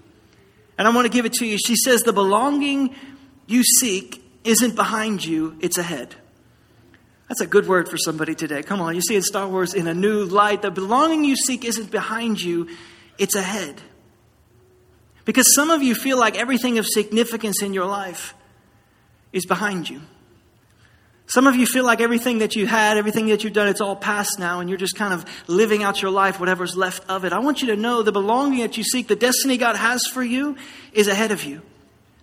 And 0.78 0.88
I 0.88 0.92
want 0.92 1.06
to 1.06 1.12
give 1.12 1.26
it 1.26 1.34
to 1.34 1.46
you. 1.46 1.58
She 1.58 1.76
says, 1.76 2.04
The 2.04 2.14
belonging 2.14 2.96
you 3.48 3.64
seek 3.64 4.24
isn't 4.44 4.76
behind 4.76 5.24
you, 5.24 5.58
it's 5.60 5.78
ahead. 5.78 6.16
That's 7.30 7.42
a 7.42 7.48
good 7.48 7.68
word 7.68 7.88
for 7.88 7.98
somebody 7.98 8.34
today. 8.34 8.64
Come 8.64 8.82
on, 8.82 8.96
you 8.96 9.02
see 9.02 9.16
in 9.16 9.22
Star 9.22 9.48
Wars 9.48 9.76
in 9.76 9.88
a 9.88 9.94
new 9.94 10.26
light. 10.26 10.64
The 10.64 10.72
belonging 10.72 11.24
you 11.24 11.36
seek 11.36 11.64
isn't 11.64 11.92
behind 11.92 12.42
you, 12.42 12.68
it's 13.20 13.36
ahead. 13.36 13.80
Because 15.26 15.54
some 15.54 15.70
of 15.70 15.84
you 15.84 15.94
feel 15.94 16.18
like 16.18 16.36
everything 16.36 16.80
of 16.80 16.88
significance 16.88 17.62
in 17.62 17.72
your 17.72 17.86
life 17.86 18.34
is 19.32 19.46
behind 19.46 19.88
you. 19.88 20.02
Some 21.28 21.46
of 21.46 21.56
you 21.56 21.68
feel 21.68 21.86
like 21.86 22.02
everything 22.02 22.40
that 22.40 22.56
you 22.56 22.66
had, 22.66 22.98
everything 22.98 23.28
that 23.28 23.44
you've 23.44 23.54
done, 23.54 23.68
it's 23.68 23.82
all 23.82 23.96
past 23.96 24.40
now, 24.40 24.60
and 24.60 24.68
you're 24.68 24.80
just 24.80 24.96
kind 24.96 25.14
of 25.14 25.24
living 25.46 25.84
out 25.84 26.02
your 26.02 26.10
life, 26.10 26.40
whatever's 26.40 26.76
left 26.76 27.08
of 27.08 27.26
it. 27.26 27.32
I 27.32 27.38
want 27.38 27.62
you 27.62 27.68
to 27.68 27.76
know 27.76 28.02
the 28.02 28.12
belonging 28.12 28.62
that 28.62 28.78
you 28.78 28.84
seek, 28.84 29.08
the 29.08 29.16
destiny 29.16 29.58
God 29.58 29.76
has 29.76 30.02
for 30.08 30.24
you, 30.24 30.58
is 30.94 31.08
ahead 31.08 31.32
of 31.32 31.44
you. 31.44 31.62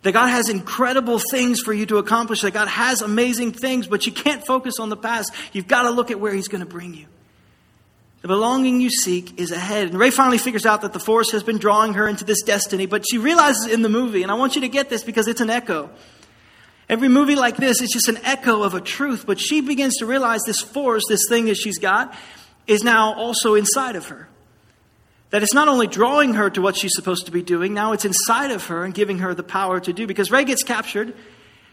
That 0.03 0.13
God 0.13 0.29
has 0.29 0.49
incredible 0.49 1.21
things 1.31 1.61
for 1.61 1.73
you 1.73 1.87
to 1.87 1.99
accomplish, 1.99 2.43
that 2.43 2.53
God 2.53 2.69
has 2.69 3.03
amazing 3.03 3.53
things, 3.53 3.87
but 3.87 4.07
you 4.07 4.13
can't 4.13 4.45
focus 4.47 4.79
on 4.79 4.89
the 4.89 4.97
past. 4.97 5.33
You've 5.53 5.67
got 5.67 5.83
to 5.83 5.91
look 5.91 6.11
at 6.11 6.21
where 6.21 6.33
He's 6.33 6.49
going 6.49 6.61
to 6.61 6.71
bring 6.71 6.95
you. 6.95 7.07
The 8.23 8.29
belonging 8.29 8.81
you 8.81 8.91
seek 8.91 9.39
is 9.39 9.53
ahead. 9.53 9.89
And 9.89 9.99
Rey 9.99 10.11
finally 10.11 10.39
figures 10.39 10.67
out 10.67 10.83
that 10.83 10.93
the 10.93 10.99
force 10.99 11.31
has 11.33 11.43
been 11.43 11.59
drawing 11.59 11.95
her 11.95 12.09
into 12.09 12.25
this 12.25 12.43
destiny, 12.43 12.87
but 12.87 13.05
she 13.09 13.19
realizes 13.19 13.67
in 13.67 13.83
the 13.83 13.89
movie, 13.89 14.23
and 14.23 14.33
I 14.33 14.35
want 14.35 14.55
you 14.55 14.63
to 14.63 14.69
get 14.69 14.89
this 14.89 15.05
because 15.05 15.29
it's 15.29 15.41
an 15.41 15.51
echo. 15.51 15.91
Every 16.89 17.09
movie 17.09 17.35
like 17.35 17.57
this 17.57 17.81
is 17.81 17.91
just 17.91 18.09
an 18.09 18.19
echo 18.25 18.63
of 18.63 18.75
a 18.75 18.81
truth, 18.81 19.25
but 19.27 19.41
she 19.41 19.61
begins 19.61 19.97
to 19.99 20.07
realize 20.07 20.41
this 20.47 20.61
force, 20.61 21.03
this 21.09 21.23
thing 21.29 21.47
that 21.47 21.57
she's 21.57 21.79
got, 21.79 22.15
is 22.67 22.83
now 22.83 23.15
also 23.15 23.55
inside 23.55 23.97
of 23.97 24.07
her. 24.09 24.29
That 25.31 25.43
it's 25.43 25.55
not 25.55 25.69
only 25.69 25.87
drawing 25.87 26.35
her 26.35 26.49
to 26.51 26.63
what 26.63 26.77
she's 26.77 26.95
supposed 26.95 27.27
to 27.27 27.33
be 27.33 27.43
doing, 27.43 27.75
now 27.75 27.93
it's 27.93 28.05
inside 28.05 28.53
of 28.53 28.67
her 28.67 28.85
and 28.85 28.95
giving 28.95 29.19
her 29.19 29.35
the 29.35 29.43
power 29.43 29.81
to 29.81 29.93
do. 29.93 30.07
Because 30.07 30.31
Rey 30.31 30.45
gets 30.45 30.63
captured 30.63 31.15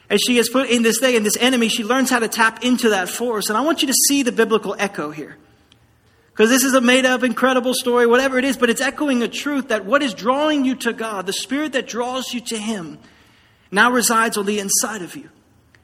and 0.09 0.19
she 0.25 0.37
is 0.37 0.49
put 0.49 0.69
in 0.69 0.83
this 0.83 0.99
thing, 0.99 1.15
and 1.15 1.25
this 1.25 1.37
enemy, 1.37 1.69
she 1.69 1.83
learns 1.83 2.09
how 2.09 2.19
to 2.19 2.27
tap 2.27 2.63
into 2.63 2.89
that 2.89 3.09
force. 3.09 3.49
And 3.49 3.57
I 3.57 3.61
want 3.61 3.81
you 3.81 3.87
to 3.87 3.93
see 4.07 4.23
the 4.23 4.31
biblical 4.31 4.75
echo 4.77 5.11
here. 5.11 5.37
Because 6.31 6.49
this 6.49 6.63
is 6.63 6.73
a 6.73 6.81
made 6.81 7.05
up, 7.05 7.23
incredible 7.23 7.73
story, 7.75 8.07
whatever 8.07 8.39
it 8.39 8.43
is, 8.45 8.57
but 8.57 8.69
it's 8.69 8.81
echoing 8.81 9.21
a 9.21 9.27
truth 9.27 9.67
that 9.67 9.85
what 9.85 10.01
is 10.01 10.13
drawing 10.15 10.65
you 10.65 10.75
to 10.77 10.91
God, 10.91 11.27
the 11.27 11.33
spirit 11.33 11.73
that 11.73 11.87
draws 11.87 12.33
you 12.33 12.41
to 12.41 12.57
Him, 12.57 12.97
now 13.71 13.91
resides 13.91 14.35
on 14.35 14.47
the 14.47 14.59
inside 14.59 15.03
of 15.03 15.15
you. 15.15 15.29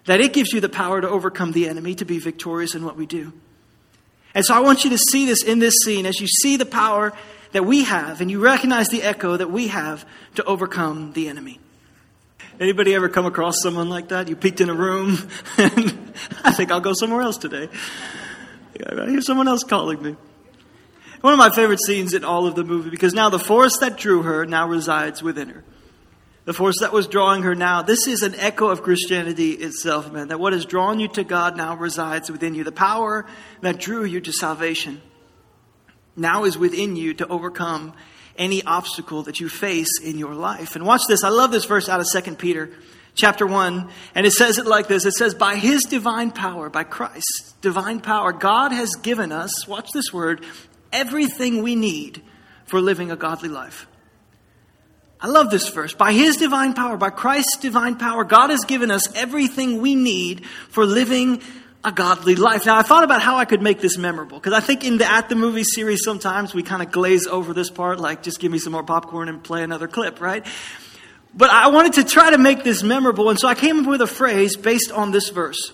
That 0.06 0.22
it 0.22 0.34
gives 0.34 0.52
you 0.52 0.60
the 0.60 0.70
power 0.70 1.02
to 1.02 1.10
overcome 1.10 1.52
the 1.52 1.68
enemy, 1.68 1.94
to 1.96 2.06
be 2.06 2.18
victorious 2.18 2.74
in 2.74 2.84
what 2.84 2.98
we 2.98 3.06
do. 3.06 3.32
And 4.34 4.44
so 4.44 4.56
I 4.56 4.60
want 4.60 4.84
you 4.84 4.90
to 4.90 4.98
see 4.98 5.26
this 5.28 5.44
in 5.44 5.60
this 5.60 5.76
scene 5.84 6.06
as 6.06 6.20
you 6.20 6.28
see 6.28 6.58
the 6.58 6.66
power 6.66 7.14
that 7.52 7.66
we 7.66 7.84
have 7.84 8.22
and 8.22 8.30
you 8.30 8.40
recognize 8.40 8.88
the 8.90 9.04
echo 9.04 9.38
that 9.38 9.52
we 9.52 9.68
have 9.68 10.06
to 10.36 10.44
overcome 10.44 11.14
the 11.14 11.28
enemy. 11.28 11.60
Anybody 12.60 12.94
ever 12.94 13.08
come 13.08 13.26
across 13.26 13.62
someone 13.62 13.90
like 13.90 14.10
that? 14.10 14.28
You 14.28 14.36
peeked 14.36 14.62
in 14.62 14.70
a 14.70 14.74
room 14.74 15.18
and 15.58 16.14
I 16.44 16.52
think 16.52 16.72
I'll 16.72 16.82
go 16.82 16.94
somewhere 16.94 17.22
else 17.22 17.38
today. 17.38 17.70
I 18.86 19.10
hear 19.10 19.22
someone 19.22 19.48
else 19.48 19.64
calling 19.64 20.02
me. 20.02 20.16
One 21.22 21.34
of 21.34 21.40
my 21.40 21.50
favorite 21.50 21.82
scenes 21.82 22.14
in 22.14 22.24
all 22.24 22.48
of 22.48 22.56
the 22.56 22.64
movie 22.64 22.90
because 22.90 23.14
now 23.14 23.30
the 23.30 23.40
force 23.40 23.78
that 23.80 23.98
drew 23.98 24.24
her 24.24 24.46
now 24.46 24.68
resides 24.68 25.22
within 25.22 25.50
her. 25.50 25.64
The 26.46 26.54
force 26.54 26.80
that 26.80 26.94
was 26.94 27.08
drawing 27.08 27.44
her 27.44 27.56
now, 27.56 27.82
this 27.82 28.08
is 28.08 28.24
an 28.24 28.36
echo 28.36 28.70
of 28.70 28.82
Christianity 28.82 29.52
itself, 29.52 30.12
man. 30.12 30.30
That 30.30 30.40
what 30.40 30.54
has 30.54 30.66
drawn 30.66 31.00
you 31.00 31.08
to 31.10 31.24
God 31.24 31.56
now 31.58 31.76
resides 31.76 32.32
within 32.32 32.56
you. 32.56 32.64
The 32.64 32.72
power 32.72 33.26
that 33.62 33.80
drew 33.80 34.04
you 34.04 34.22
to 34.22 34.32
salvation 34.32 35.02
now 36.20 36.44
is 36.44 36.58
within 36.58 36.96
you 36.96 37.14
to 37.16 37.28
overcome 37.28 37.94
any 38.38 38.64
obstacle 38.64 39.24
that 39.24 39.40
you 39.40 39.50
face 39.50 40.00
in 40.04 40.18
your 40.18 40.34
life. 40.34 40.76
And 40.76 40.86
watch 40.86 41.02
this. 41.08 41.24
I 41.24 41.30
love 41.30 41.52
this 41.52 41.66
verse 41.66 41.90
out 41.90 42.00
of 42.00 42.08
2 42.12 42.36
Peter 42.36 42.72
chapter 43.16 43.46
1. 43.46 43.90
And 44.16 44.26
it 44.26 44.32
says 44.32 44.58
it 44.58 44.66
like 44.66 44.88
this. 44.88 45.06
It 45.06 45.14
says, 45.14 45.34
by 45.34 45.56
his 45.56 45.84
divine 45.84 46.32
power, 46.32 46.70
by 46.70 46.84
Christ's 46.84 47.54
divine 47.62 48.00
power, 48.00 48.32
God 48.32 48.72
has 48.72 48.96
given 48.96 49.32
us, 49.32 49.68
watch 49.68 49.90
this 49.94 50.14
word, 50.14 50.46
everything 50.94 51.64
we 51.64 51.76
need 51.76 52.22
for 52.66 52.80
living 52.80 53.12
a 53.12 53.16
godly 53.16 53.50
life. 53.50 53.88
I 55.22 55.28
love 55.28 55.52
this 55.52 55.68
verse. 55.70 55.94
By 55.94 56.14
His 56.14 56.38
divine 56.38 56.74
power, 56.74 56.96
by 56.96 57.10
Christ's 57.10 57.58
divine 57.58 57.98
power, 57.98 58.24
God 58.24 58.52
has 58.52 58.64
given 58.64 58.90
us 58.90 59.14
everything 59.16 59.82
we 59.82 59.96
need 59.96 60.46
for 60.70 60.86
living 60.86 61.42
a 61.84 61.92
godly 61.92 62.36
life. 62.36 62.66
Now, 62.66 62.78
I 62.78 62.82
thought 62.82 63.04
about 63.04 63.22
how 63.22 63.38
I 63.38 63.46
could 63.46 63.62
make 63.62 63.80
this 63.80 63.98
memorable 63.98 64.38
because 64.38 64.54
I 64.54 64.60
think 64.60 64.84
in 64.84 64.98
the 64.98 65.10
At 65.10 65.30
the 65.30 65.36
Movie 65.36 65.64
series, 65.64 66.04
sometimes 66.04 66.54
we 66.54 66.64
kind 66.64 66.82
of 66.82 66.92
glaze 66.92 67.26
over 67.26 67.54
this 67.54 67.70
part, 67.70 68.00
like 68.00 68.22
just 68.24 68.40
give 68.40 68.52
me 68.52 68.60
some 68.60 68.74
more 68.74 68.84
popcorn 68.84 69.30
and 69.30 69.42
play 69.42 69.64
another 69.64 69.88
clip, 69.88 70.20
right? 70.20 70.46
But 71.34 71.52
I 71.52 71.70
wanted 71.70 71.94
to 71.94 72.04
try 72.04 72.32
to 72.32 72.38
make 72.38 72.64
this 72.64 72.84
memorable, 72.84 73.30
and 73.30 73.40
so 73.40 73.48
I 73.48 73.56
came 73.56 73.80
up 73.80 73.86
with 73.86 74.02
a 74.02 74.08
phrase 74.08 74.58
based 74.58 74.92
on 74.92 75.12
this 75.12 75.30
verse 75.30 75.74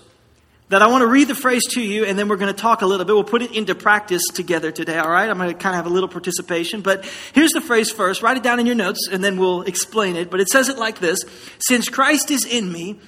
that 0.68 0.82
I 0.82 0.88
want 0.88 1.02
to 1.02 1.06
read 1.06 1.28
the 1.28 1.34
phrase 1.34 1.62
to 1.74 1.80
you, 1.80 2.04
and 2.04 2.18
then 2.18 2.28
we're 2.28 2.36
going 2.36 2.52
to 2.52 2.60
talk 2.60 2.82
a 2.82 2.86
little 2.86 3.04
bit. 3.04 3.12
We'll 3.12 3.24
put 3.24 3.42
it 3.42 3.52
into 3.52 3.74
practice 3.74 4.22
together 4.32 4.72
today, 4.72 4.98
all 4.98 5.10
right? 5.10 5.28
I'm 5.28 5.38
going 5.38 5.48
to 5.50 5.54
kind 5.54 5.74
of 5.74 5.76
have 5.76 5.86
a 5.86 5.94
little 5.94 6.08
participation. 6.08 6.80
But 6.80 7.04
here's 7.32 7.52
the 7.52 7.60
phrase 7.60 7.90
first. 7.90 8.20
Write 8.20 8.36
it 8.36 8.42
down 8.42 8.58
in 8.58 8.66
your 8.66 8.74
notes, 8.74 9.08
and 9.10 9.22
then 9.22 9.38
we'll 9.38 9.62
explain 9.62 10.16
it. 10.16 10.28
But 10.28 10.40
it 10.40 10.48
says 10.48 10.68
it 10.68 10.76
like 10.76 10.98
this 10.98 11.20
Since 11.60 11.88
Christ 11.88 12.30
is 12.32 12.44
in 12.44 12.70
me, 12.70 12.98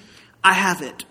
I 0.42 0.52
have 0.52 0.82
it. 0.82 1.04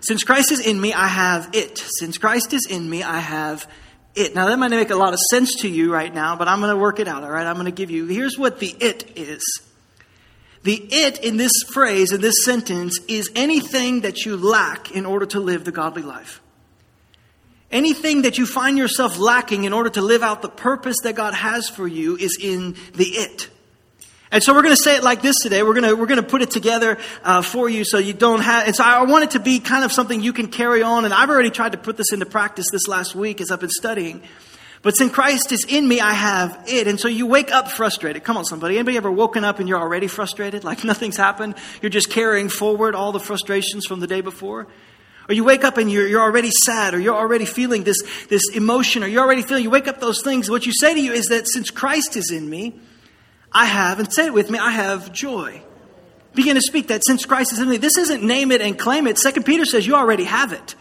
Since 0.00 0.24
Christ 0.24 0.50
is 0.50 0.60
in 0.60 0.80
me, 0.80 0.92
I 0.92 1.06
have 1.06 1.50
it. 1.52 1.78
Since 1.78 2.18
Christ 2.18 2.52
is 2.52 2.66
in 2.68 2.88
me, 2.88 3.02
I 3.02 3.18
have 3.18 3.70
it. 4.14 4.34
Now, 4.34 4.46
that 4.46 4.58
might 4.58 4.70
make 4.70 4.90
a 4.90 4.96
lot 4.96 5.12
of 5.12 5.18
sense 5.30 5.56
to 5.56 5.68
you 5.68 5.92
right 5.92 6.12
now, 6.12 6.36
but 6.36 6.48
I'm 6.48 6.60
going 6.60 6.74
to 6.74 6.80
work 6.80 7.00
it 7.00 7.08
out, 7.08 7.22
all 7.22 7.30
right? 7.30 7.46
I'm 7.46 7.56
going 7.56 7.66
to 7.66 7.70
give 7.70 7.90
you, 7.90 8.06
here's 8.06 8.38
what 8.38 8.58
the 8.60 8.74
it 8.80 9.12
is. 9.16 9.42
The 10.62 10.74
it 10.74 11.22
in 11.24 11.36
this 11.36 11.52
phrase, 11.72 12.12
in 12.12 12.20
this 12.20 12.44
sentence, 12.44 12.98
is 13.08 13.30
anything 13.34 14.02
that 14.02 14.24
you 14.24 14.36
lack 14.36 14.90
in 14.90 15.06
order 15.06 15.26
to 15.26 15.40
live 15.40 15.64
the 15.64 15.72
godly 15.72 16.02
life. 16.02 16.40
Anything 17.70 18.22
that 18.22 18.36
you 18.36 18.46
find 18.46 18.76
yourself 18.76 19.18
lacking 19.18 19.64
in 19.64 19.72
order 19.72 19.90
to 19.90 20.02
live 20.02 20.22
out 20.22 20.42
the 20.42 20.48
purpose 20.48 20.96
that 21.04 21.14
God 21.14 21.34
has 21.34 21.68
for 21.68 21.86
you 21.86 22.16
is 22.16 22.38
in 22.40 22.74
the 22.94 23.04
it. 23.04 23.48
And 24.32 24.42
so 24.42 24.54
we're 24.54 24.62
going 24.62 24.76
to 24.76 24.82
say 24.82 24.96
it 24.96 25.02
like 25.02 25.22
this 25.22 25.36
today. 25.42 25.64
We're 25.64 25.74
going 25.74 25.88
to, 25.88 25.96
we're 25.96 26.06
going 26.06 26.22
to 26.22 26.28
put 26.28 26.40
it 26.40 26.52
together 26.52 26.98
uh, 27.24 27.42
for 27.42 27.68
you 27.68 27.84
so 27.84 27.98
you 27.98 28.12
don't 28.12 28.40
have, 28.40 28.66
and 28.66 28.76
so 28.76 28.84
I 28.84 29.02
want 29.02 29.24
it 29.24 29.30
to 29.32 29.40
be 29.40 29.58
kind 29.58 29.84
of 29.84 29.90
something 29.92 30.20
you 30.20 30.32
can 30.32 30.46
carry 30.48 30.82
on. 30.82 31.04
And 31.04 31.12
I've 31.12 31.30
already 31.30 31.50
tried 31.50 31.72
to 31.72 31.78
put 31.78 31.96
this 31.96 32.12
into 32.12 32.26
practice 32.26 32.66
this 32.70 32.86
last 32.86 33.16
week 33.16 33.40
as 33.40 33.50
I've 33.50 33.58
been 33.58 33.70
studying. 33.70 34.22
But 34.82 34.96
since 34.96 35.12
Christ 35.12 35.52
is 35.52 35.66
in 35.68 35.86
me, 35.86 36.00
I 36.00 36.12
have 36.12 36.64
it. 36.68 36.86
And 36.86 36.98
so 36.98 37.08
you 37.08 37.26
wake 37.26 37.50
up 37.50 37.68
frustrated. 37.68 38.24
Come 38.24 38.36
on, 38.36 38.44
somebody. 38.44 38.76
Anybody 38.76 38.96
ever 38.96 39.10
woken 39.10 39.44
up 39.44 39.58
and 39.58 39.68
you're 39.68 39.80
already 39.80 40.06
frustrated? 40.06 40.62
Like 40.64 40.84
nothing's 40.84 41.16
happened? 41.16 41.56
You're 41.82 41.90
just 41.90 42.08
carrying 42.08 42.48
forward 42.48 42.94
all 42.94 43.12
the 43.12 43.20
frustrations 43.20 43.84
from 43.84 44.00
the 44.00 44.06
day 44.06 44.20
before? 44.20 44.68
Or 45.28 45.34
you 45.34 45.44
wake 45.44 45.64
up 45.64 45.76
and 45.76 45.90
you're, 45.90 46.06
you're 46.06 46.22
already 46.22 46.50
sad, 46.64 46.94
or 46.94 46.98
you're 46.98 47.14
already 47.14 47.44
feeling 47.44 47.84
this, 47.84 47.98
this 48.28 48.42
emotion, 48.54 49.04
or 49.04 49.06
you're 49.06 49.22
already 49.22 49.42
feeling, 49.42 49.62
you 49.62 49.70
wake 49.70 49.86
up 49.86 50.00
those 50.00 50.22
things. 50.22 50.50
What 50.50 50.66
you 50.66 50.72
say 50.72 50.94
to 50.94 51.00
you 51.00 51.12
is 51.12 51.26
that 51.26 51.46
since 51.46 51.70
Christ 51.70 52.16
is 52.16 52.30
in 52.30 52.48
me, 52.48 52.80
I 53.52 53.66
have, 53.66 53.98
and 53.98 54.12
say 54.12 54.26
it 54.26 54.34
with 54.34 54.50
me, 54.50 54.58
I 54.58 54.70
have 54.70 55.12
joy. 55.12 55.62
Begin 56.34 56.54
to 56.54 56.60
speak 56.60 56.88
that 56.88 57.04
since 57.04 57.26
Christ 57.26 57.52
is 57.52 57.58
in 57.58 57.68
me. 57.68 57.76
This 57.76 57.98
isn't 57.98 58.22
name 58.22 58.52
it 58.52 58.60
and 58.60 58.78
claim 58.78 59.06
it. 59.06 59.18
Second 59.18 59.44
Peter 59.44 59.64
says 59.64 59.86
you 59.86 59.96
already 59.96 60.24
have 60.24 60.52
it. 60.52 60.76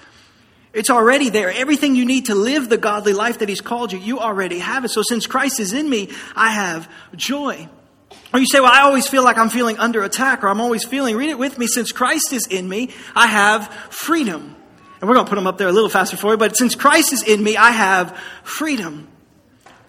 It's 0.71 0.91
already 0.91 1.29
there. 1.29 1.51
Everything 1.51 1.95
you 1.95 2.05
need 2.05 2.27
to 2.27 2.35
live 2.35 2.69
the 2.69 2.77
godly 2.77 3.13
life 3.13 3.39
that 3.39 3.49
He's 3.49 3.61
called 3.61 3.91
you, 3.91 3.97
you 3.97 4.19
already 4.19 4.59
have 4.59 4.85
it. 4.85 4.89
So 4.89 5.01
since 5.01 5.25
Christ 5.25 5.59
is 5.59 5.73
in 5.73 5.89
me, 5.89 6.09
I 6.35 6.51
have 6.51 6.87
joy. 7.15 7.67
Or 8.31 8.39
you 8.39 8.45
say, 8.45 8.59
well, 8.59 8.71
I 8.71 8.81
always 8.81 9.07
feel 9.07 9.23
like 9.23 9.37
I'm 9.37 9.49
feeling 9.49 9.77
under 9.79 10.03
attack, 10.03 10.43
or 10.43 10.49
I'm 10.49 10.61
always 10.61 10.85
feeling, 10.85 11.15
read 11.15 11.29
it 11.29 11.39
with 11.39 11.57
me, 11.57 11.65
since 11.65 11.91
Christ 11.91 12.31
is 12.33 12.45
in 12.45 12.69
me, 12.69 12.91
I 13.15 13.25
have 13.25 13.73
freedom. 13.89 14.55
And 15.01 15.09
we're 15.09 15.15
going 15.15 15.25
to 15.25 15.29
put 15.29 15.35
them 15.35 15.47
up 15.47 15.57
there 15.57 15.67
a 15.67 15.71
little 15.71 15.89
faster 15.89 16.17
for 16.17 16.31
you, 16.31 16.37
but 16.37 16.55
since 16.55 16.75
Christ 16.75 17.13
is 17.13 17.23
in 17.23 17.43
me, 17.43 17.57
I 17.57 17.71
have 17.71 18.15
freedom. 18.43 19.07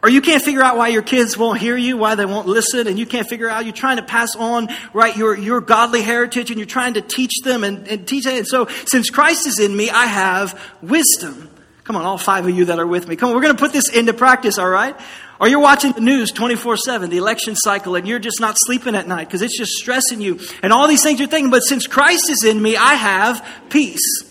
Or 0.02 0.08
you 0.08 0.22
can't 0.22 0.42
figure 0.42 0.62
out 0.62 0.78
why 0.78 0.88
your 0.88 1.02
kids 1.02 1.36
won't 1.36 1.58
hear 1.58 1.76
you, 1.76 1.98
why 1.98 2.14
they 2.14 2.24
won't 2.24 2.46
listen, 2.46 2.86
and 2.86 2.98
you 2.98 3.04
can't 3.04 3.28
figure 3.28 3.50
out, 3.50 3.64
you're 3.64 3.74
trying 3.74 3.98
to 3.98 4.02
pass 4.02 4.34
on, 4.34 4.68
right, 4.94 5.14
your, 5.14 5.36
your 5.36 5.60
godly 5.60 6.00
heritage, 6.00 6.50
and 6.50 6.58
you're 6.58 6.66
trying 6.66 6.94
to 6.94 7.02
teach 7.02 7.42
them 7.44 7.64
and, 7.64 7.86
and 7.86 8.08
teach 8.08 8.24
it. 8.24 8.34
And 8.34 8.46
so, 8.46 8.66
since 8.86 9.10
Christ 9.10 9.46
is 9.46 9.58
in 9.58 9.76
me, 9.76 9.90
I 9.90 10.06
have 10.06 10.58
wisdom. 10.80 11.50
Come 11.84 11.96
on, 11.96 12.04
all 12.04 12.18
five 12.18 12.46
of 12.46 12.56
you 12.56 12.66
that 12.66 12.78
are 12.78 12.86
with 12.86 13.08
me. 13.08 13.16
Come 13.16 13.30
on, 13.30 13.34
we're 13.34 13.42
going 13.42 13.56
to 13.56 13.60
put 13.60 13.72
this 13.72 13.90
into 13.90 14.14
practice, 14.14 14.58
all 14.58 14.68
right? 14.68 14.98
Or 15.38 15.48
you're 15.48 15.60
watching 15.60 15.92
the 15.92 16.00
news 16.00 16.30
24 16.32 16.78
7, 16.78 17.10
the 17.10 17.18
election 17.18 17.54
cycle, 17.56 17.94
and 17.94 18.06
you're 18.08 18.18
just 18.18 18.40
not 18.40 18.56
sleeping 18.58 18.94
at 18.94 19.06
night 19.06 19.26
because 19.26 19.42
it's 19.42 19.56
just 19.56 19.72
stressing 19.72 20.20
you. 20.20 20.38
And 20.62 20.72
all 20.72 20.88
these 20.88 21.02
things 21.02 21.18
you're 21.18 21.28
thinking, 21.28 21.50
but 21.50 21.60
since 21.60 21.86
Christ 21.86 22.30
is 22.30 22.44
in 22.44 22.62
me, 22.62 22.76
I 22.76 22.94
have 22.94 23.46
peace. 23.68 24.22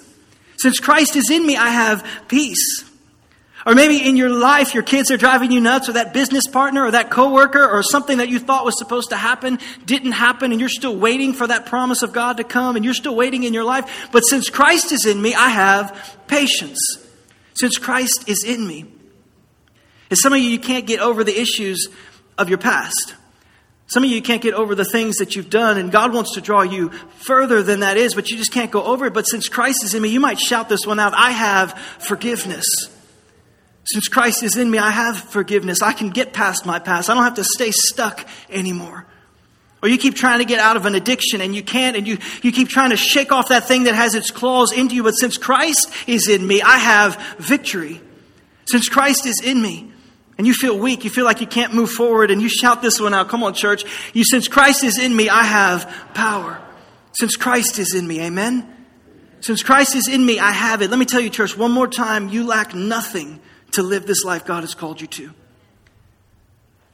Since 0.57 0.79
Christ 0.79 1.15
is 1.15 1.29
in 1.29 1.45
me, 1.45 1.57
I 1.57 1.69
have 1.69 2.07
peace. 2.27 2.88
Or 3.65 3.75
maybe 3.75 4.07
in 4.07 4.15
your 4.15 4.29
life, 4.29 4.73
your 4.73 4.83
kids 4.83 5.11
are 5.11 5.17
driving 5.17 5.51
you 5.51 5.59
nuts, 5.59 5.89
or 5.89 5.93
that 5.93 6.13
business 6.13 6.47
partner, 6.47 6.85
or 6.85 6.91
that 6.91 7.09
coworker, 7.09 7.67
or 7.67 7.83
something 7.83 8.19
that 8.19 8.29
you 8.29 8.39
thought 8.39 8.63
was 8.63 8.77
supposed 8.77 9.09
to 9.09 9.17
happen 9.17 9.59
didn't 9.85 10.13
happen, 10.13 10.51
and 10.51 10.59
you're 10.59 10.69
still 10.69 10.95
waiting 10.95 11.33
for 11.33 11.45
that 11.45 11.65
promise 11.65 12.01
of 12.01 12.13
God 12.13 12.37
to 12.37 12.43
come, 12.43 12.75
and 12.77 12.85
you're 12.85 12.93
still 12.93 13.15
waiting 13.15 13.43
in 13.43 13.53
your 13.53 13.65
life. 13.65 14.09
But 14.11 14.21
since 14.21 14.49
Christ 14.49 14.91
is 14.91 15.05
in 15.05 15.21
me, 15.21 15.33
I 15.33 15.49
have 15.49 16.17
patience. 16.27 16.79
Since 17.53 17.77
Christ 17.77 18.29
is 18.29 18.45
in 18.47 18.65
me, 18.65 18.85
and 20.09 20.17
some 20.17 20.31
of 20.31 20.39
you, 20.39 20.49
you 20.49 20.59
can't 20.59 20.87
get 20.87 21.01
over 21.01 21.23
the 21.23 21.37
issues 21.37 21.89
of 22.37 22.47
your 22.47 22.57
past. 22.57 23.15
Some 23.87 24.03
of 24.03 24.09
you 24.09 24.21
can't 24.21 24.41
get 24.41 24.53
over 24.53 24.75
the 24.75 24.85
things 24.85 25.17
that 25.17 25.35
you've 25.35 25.49
done, 25.49 25.77
and 25.77 25.91
God 25.91 26.13
wants 26.13 26.35
to 26.35 26.41
draw 26.41 26.61
you 26.61 26.89
further 27.17 27.63
than 27.63 27.81
that 27.81 27.97
is, 27.97 28.13
but 28.13 28.29
you 28.29 28.37
just 28.37 28.53
can't 28.53 28.71
go 28.71 28.83
over 28.83 29.07
it. 29.07 29.13
But 29.13 29.23
since 29.23 29.49
Christ 29.49 29.83
is 29.83 29.93
in 29.95 30.01
me, 30.01 30.09
you 30.09 30.19
might 30.19 30.39
shout 30.39 30.69
this 30.69 30.85
one 30.85 30.99
out 30.99 31.13
I 31.15 31.31
have 31.31 31.77
forgiveness. 31.99 32.65
Since 33.91 34.07
Christ 34.07 34.43
is 34.43 34.55
in 34.55 34.69
me, 34.69 34.77
I 34.77 34.91
have 34.91 35.17
forgiveness. 35.17 35.81
I 35.81 35.93
can 35.93 36.11
get 36.11 36.31
past 36.31 36.63
my 36.63 36.77
past. 36.77 37.09
I 37.09 37.15
don't 37.15 37.23
have 37.23 37.35
to 37.35 37.43
stay 37.43 37.71
stuck 37.71 38.27
anymore. 38.49 39.07
Or 39.81 39.89
you 39.89 39.97
keep 39.97 40.13
trying 40.13 40.39
to 40.39 40.45
get 40.45 40.59
out 40.59 40.77
of 40.77 40.85
an 40.85 40.93
addiction 40.93 41.41
and 41.41 41.55
you 41.55 41.63
can't, 41.63 41.97
and 41.97 42.07
you, 42.07 42.19
you 42.43 42.51
keep 42.51 42.69
trying 42.69 42.91
to 42.91 42.97
shake 42.97 43.31
off 43.31 43.49
that 43.49 43.67
thing 43.67 43.85
that 43.85 43.95
has 43.95 44.13
its 44.13 44.29
claws 44.29 44.71
into 44.71 44.93
you. 44.93 45.01
But 45.01 45.13
since 45.13 45.37
Christ 45.37 45.91
is 46.05 46.27
in 46.27 46.45
me, 46.45 46.61
I 46.61 46.77
have 46.77 47.15
victory. 47.39 47.99
Since 48.65 48.89
Christ 48.89 49.25
is 49.25 49.41
in 49.43 49.59
me, 49.59 49.91
and 50.37 50.45
you 50.45 50.53
feel 50.53 50.77
weak, 50.77 51.03
you 51.03 51.09
feel 51.09 51.25
like 51.25 51.41
you 51.41 51.47
can't 51.47 51.73
move 51.73 51.89
forward, 51.89 52.29
and 52.29 52.41
you 52.41 52.47
shout 52.47 52.83
this 52.83 52.99
one 52.99 53.15
out. 53.15 53.27
Come 53.27 53.43
on, 53.43 53.55
church. 53.55 53.83
You, 54.13 54.23
since 54.23 54.47
Christ 54.47 54.83
is 54.83 54.99
in 54.99 55.15
me, 55.15 55.29
I 55.29 55.43
have 55.43 55.91
power. 56.13 56.61
Since 57.13 57.35
Christ 57.37 57.79
is 57.79 57.95
in 57.95 58.07
me, 58.07 58.21
amen? 58.21 58.71
Since 59.41 59.63
Christ 59.63 59.95
is 59.95 60.07
in 60.07 60.23
me, 60.23 60.39
I 60.39 60.51
have 60.51 60.83
it. 60.83 60.91
Let 60.91 60.99
me 60.99 61.05
tell 61.05 61.19
you, 61.19 61.29
church, 61.31 61.57
one 61.57 61.71
more 61.71 61.87
time, 61.87 62.29
you 62.29 62.45
lack 62.45 62.75
nothing 62.75 63.39
to 63.71 63.83
live 63.83 64.05
this 64.05 64.23
life 64.23 64.45
God 64.45 64.61
has 64.61 64.75
called 64.75 65.01
you 65.01 65.07
to. 65.07 65.31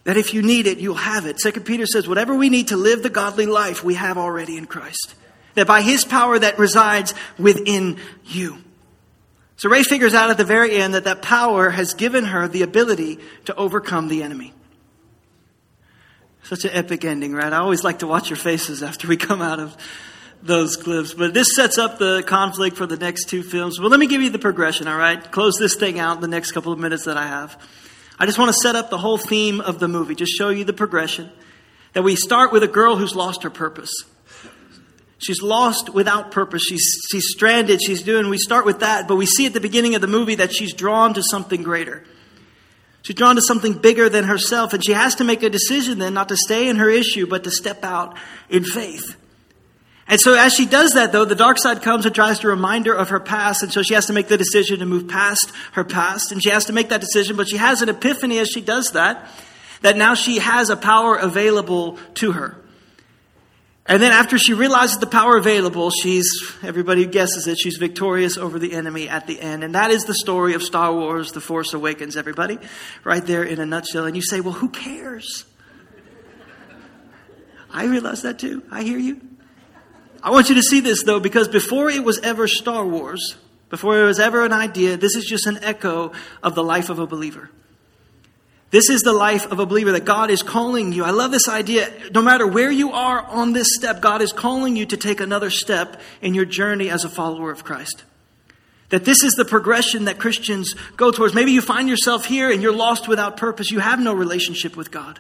That 0.04 0.18
if 0.18 0.34
you 0.34 0.42
need 0.42 0.68
it, 0.68 0.78
you'll 0.78 0.96
have 0.96 1.26
it. 1.26 1.40
Second 1.40 1.64
Peter 1.64 1.86
says, 1.86 2.08
whatever 2.08 2.36
we 2.36 2.50
need 2.50 2.68
to 2.70 2.78
live 2.78 3.02
the 3.02 3.10
godly 3.10 3.48
life, 3.48 3.84
we 3.84 3.96
have 3.96 4.18
already 4.18 4.58
in 4.58 4.66
Christ. 4.66 5.16
That 5.56 5.68
by 5.68 5.82
his 5.82 6.06
power 6.06 6.38
that 6.38 6.60
resides 6.60 7.14
within 7.40 7.98
you. 8.26 8.58
So 9.58 9.70
Rey 9.70 9.84
figures 9.84 10.14
out 10.14 10.30
at 10.30 10.38
the 10.38 10.44
very 10.44 10.76
end 10.76 10.94
that 10.94 11.06
that 11.06 11.22
power 11.22 11.70
has 11.70 11.94
given 11.94 12.26
her 12.26 12.48
the 12.48 12.62
ability 12.62 13.20
to 13.46 13.56
overcome 13.56 14.10
the 14.10 14.22
enemy. 14.22 14.54
Such 16.44 16.66
an 16.66 16.72
epic 16.74 17.04
ending, 17.06 17.34
right? 17.34 17.52
I 17.52 17.58
always 17.58 17.84
like 17.84 18.00
to 18.00 18.08
watch 18.08 18.30
your 18.30 18.38
faces 18.38 18.84
after 18.84 19.08
we 19.08 19.18
come 19.18 19.42
out 19.42 19.60
of 19.60 19.76
those 20.46 20.78
clips. 20.78 21.14
But 21.14 21.34
this 21.34 21.56
sets 21.56 21.78
up 21.78 21.98
the 21.98 22.24
conflict 22.24 22.78
for 22.78 22.86
the 22.86 22.98
next 22.98 23.26
two 23.26 23.44
films. 23.44 23.80
Well, 23.80 23.90
let 23.90 24.00
me 24.00 24.08
give 24.08 24.22
you 24.22 24.30
the 24.30 24.40
progression, 24.40 24.88
all 24.88 24.98
right? 24.98 25.32
Close 25.32 25.56
this 25.58 25.76
thing 25.76 26.00
out 26.00 26.18
in 26.18 26.22
the 26.22 26.28
next 26.28 26.52
couple 26.52 26.72
of 26.72 26.80
minutes 26.80 27.06
that 27.06 27.18
I 27.18 27.28
have. 27.28 27.60
I 28.20 28.26
just 28.26 28.38
want 28.38 28.50
to 28.50 28.60
set 28.62 28.76
up 28.76 28.90
the 28.90 28.98
whole 28.98 29.18
theme 29.18 29.60
of 29.60 29.80
the 29.80 29.88
movie, 29.88 30.16
just 30.16 30.32
show 30.38 30.50
you 30.50 30.64
the 30.64 30.74
progression. 30.74 31.30
That 31.94 32.04
we 32.04 32.16
start 32.16 32.52
with 32.52 32.64
a 32.64 32.68
girl 32.68 32.96
who's 32.96 33.16
lost 33.16 33.44
her 33.44 33.50
purpose. 33.50 33.92
She's 35.18 35.42
lost 35.42 35.90
without 35.90 36.32
purpose. 36.32 36.62
She's, 36.68 36.86
she's 37.10 37.30
stranded. 37.30 37.82
She's 37.82 38.04
doing, 38.04 38.30
we 38.30 38.38
start 38.38 38.66
with 38.66 38.82
that, 38.82 39.08
but 39.08 39.16
we 39.16 39.26
see 39.26 39.46
at 39.46 39.54
the 39.54 39.62
beginning 39.62 39.96
of 39.96 40.02
the 40.02 40.08
movie 40.08 40.36
that 40.36 40.54
she's 40.54 40.74
drawn 40.74 41.14
to 41.14 41.24
something 41.24 41.64
greater. 41.64 42.04
She's 43.02 43.16
drawn 43.16 43.36
to 43.36 43.42
something 43.42 43.74
bigger 43.74 44.10
than 44.10 44.26
herself, 44.26 44.74
and 44.74 44.84
she 44.86 44.92
has 44.92 45.16
to 45.16 45.24
make 45.24 45.42
a 45.42 45.50
decision 45.50 46.00
then 46.00 46.14
not 46.14 46.30
to 46.30 46.38
stay 46.38 46.68
in 46.68 46.78
her 46.78 46.90
issue, 46.90 47.28
but 47.28 47.44
to 47.46 47.52
step 47.52 47.84
out 47.84 48.18
in 48.50 48.64
faith. 48.64 49.16
And 50.08 50.20
so 50.20 50.36
as 50.36 50.54
she 50.54 50.68
does 50.68 50.94
that, 50.94 51.12
though, 51.12 51.26
the 51.26 51.36
dark 51.36 51.58
side 51.58 51.82
comes 51.82 52.06
and 52.06 52.14
tries 52.14 52.40
to 52.40 52.48
remind 52.48 52.86
her 52.86 52.94
of 52.94 53.10
her 53.10 53.20
past, 53.20 53.64
and 53.64 53.74
so 53.74 53.82
she 53.82 53.96
has 53.96 54.06
to 54.06 54.14
make 54.14 54.28
the 54.28 54.38
decision 54.38 54.80
to 54.80 54.86
move 54.86 55.08
past 55.08 55.52
her 55.72 55.84
past, 55.84 56.32
and 56.32 56.44
she 56.44 56.50
has 56.50 56.66
to 56.66 56.74
make 56.74 56.90
that 56.90 57.02
decision, 57.02 57.36
but 57.36 57.50
she 57.50 57.58
has 57.58 57.82
an 57.82 57.90
epiphany 57.90 58.38
as 58.38 58.48
she 58.48 58.62
does 58.62 58.92
that, 58.92 59.28
that 59.82 59.98
now 59.98 60.14
she 60.14 60.38
has 60.38 60.70
a 60.70 60.78
power 60.78 61.16
available 61.16 61.98
to 62.16 62.34
her. 62.34 62.56
And 63.88 64.02
then 64.02 64.12
after 64.12 64.40
she 64.40 64.54
realizes 64.54 64.98
the 64.98 65.08
power 65.08 65.38
available, 65.38 65.92
she's, 65.92 66.28
everybody 66.64 67.06
guesses 67.06 67.48
it, 67.48 67.60
she's 67.60 67.78
victorious 67.78 68.36
over 68.36 68.58
the 68.58 68.74
enemy 68.74 69.08
at 69.08 69.28
the 69.28 69.40
end. 69.40 69.64
And 69.64 69.76
that 69.76 69.92
is 69.92 70.06
the 70.06 70.16
story 70.16 70.56
of 70.56 70.64
Star 70.64 70.92
Wars 70.92 71.34
The 71.34 71.42
Force 71.42 71.74
Awakens, 71.74 72.18
everybody. 72.18 72.58
Right 73.04 73.24
there 73.24 73.44
in 73.44 73.60
a 73.60 73.66
nutshell. 73.66 74.06
And 74.06 74.16
you 74.16 74.24
say, 74.24 74.40
well, 74.40 74.54
who 74.54 74.70
cares? 74.70 75.46
I 77.72 77.86
realize 77.86 78.24
that 78.24 78.40
too. 78.40 78.64
I 78.72 78.82
hear 78.82 78.98
you. 78.98 79.22
I 80.26 80.32
want 80.32 80.50
you 80.50 80.56
to 80.56 80.64
see 80.64 80.80
this 80.80 81.04
though, 81.04 81.20
because 81.20 81.48
before 81.48 81.92
it 81.92 82.04
was 82.04 82.18
ever 82.20 82.48
Star 82.48 82.84
Wars, 82.84 83.36
before 83.70 84.02
it 84.02 84.06
was 84.06 84.20
ever 84.20 84.44
an 84.44 84.52
idea, 84.52 84.98
this 84.98 85.16
is 85.16 85.24
just 85.24 85.46
an 85.46 85.60
echo 85.64 86.14
of 86.42 86.56
the 86.56 86.64
life 86.64 86.90
of 86.90 86.98
a 86.98 87.06
believer. 87.06 87.52
This 88.72 88.90
is 88.90 89.04
the 89.04 89.14
life 89.14 89.52
of 89.52 89.60
a 89.60 89.68
believer 89.68 89.92
that 89.92 90.04
God 90.04 90.32
is 90.32 90.42
calling 90.42 90.92
you. 90.92 91.04
I 91.04 91.12
love 91.12 91.30
this 91.30 91.48
idea. 91.48 91.94
No 92.12 92.24
matter 92.24 92.48
where 92.48 92.72
you 92.72 92.92
are 92.92 93.22
on 93.22 93.54
this 93.54 93.76
step, 93.76 94.02
God 94.02 94.24
is 94.24 94.34
calling 94.34 94.76
you 94.76 94.88
to 94.88 94.98
take 94.98 95.22
another 95.22 95.52
step 95.52 96.02
in 96.24 96.34
your 96.34 96.46
journey 96.46 96.90
as 96.90 97.06
a 97.06 97.10
follower 97.10 97.52
of 97.52 97.64
Christ. 97.64 98.04
That 98.90 99.06
this 99.06 99.24
is 99.24 99.34
the 99.34 99.46
progression 99.46 100.06
that 100.06 100.18
Christians 100.18 100.74
go 100.98 101.12
towards. 101.12 101.36
Maybe 101.36 101.52
you 101.52 101.62
find 101.62 101.88
yourself 101.88 102.26
here 102.26 102.52
and 102.52 102.64
you're 102.64 102.76
lost 102.76 103.08
without 103.08 103.38
purpose. 103.38 103.70
You 103.70 103.80
have 103.80 104.00
no 104.00 104.14
relationship 104.14 104.76
with 104.76 104.90
God. 104.90 105.20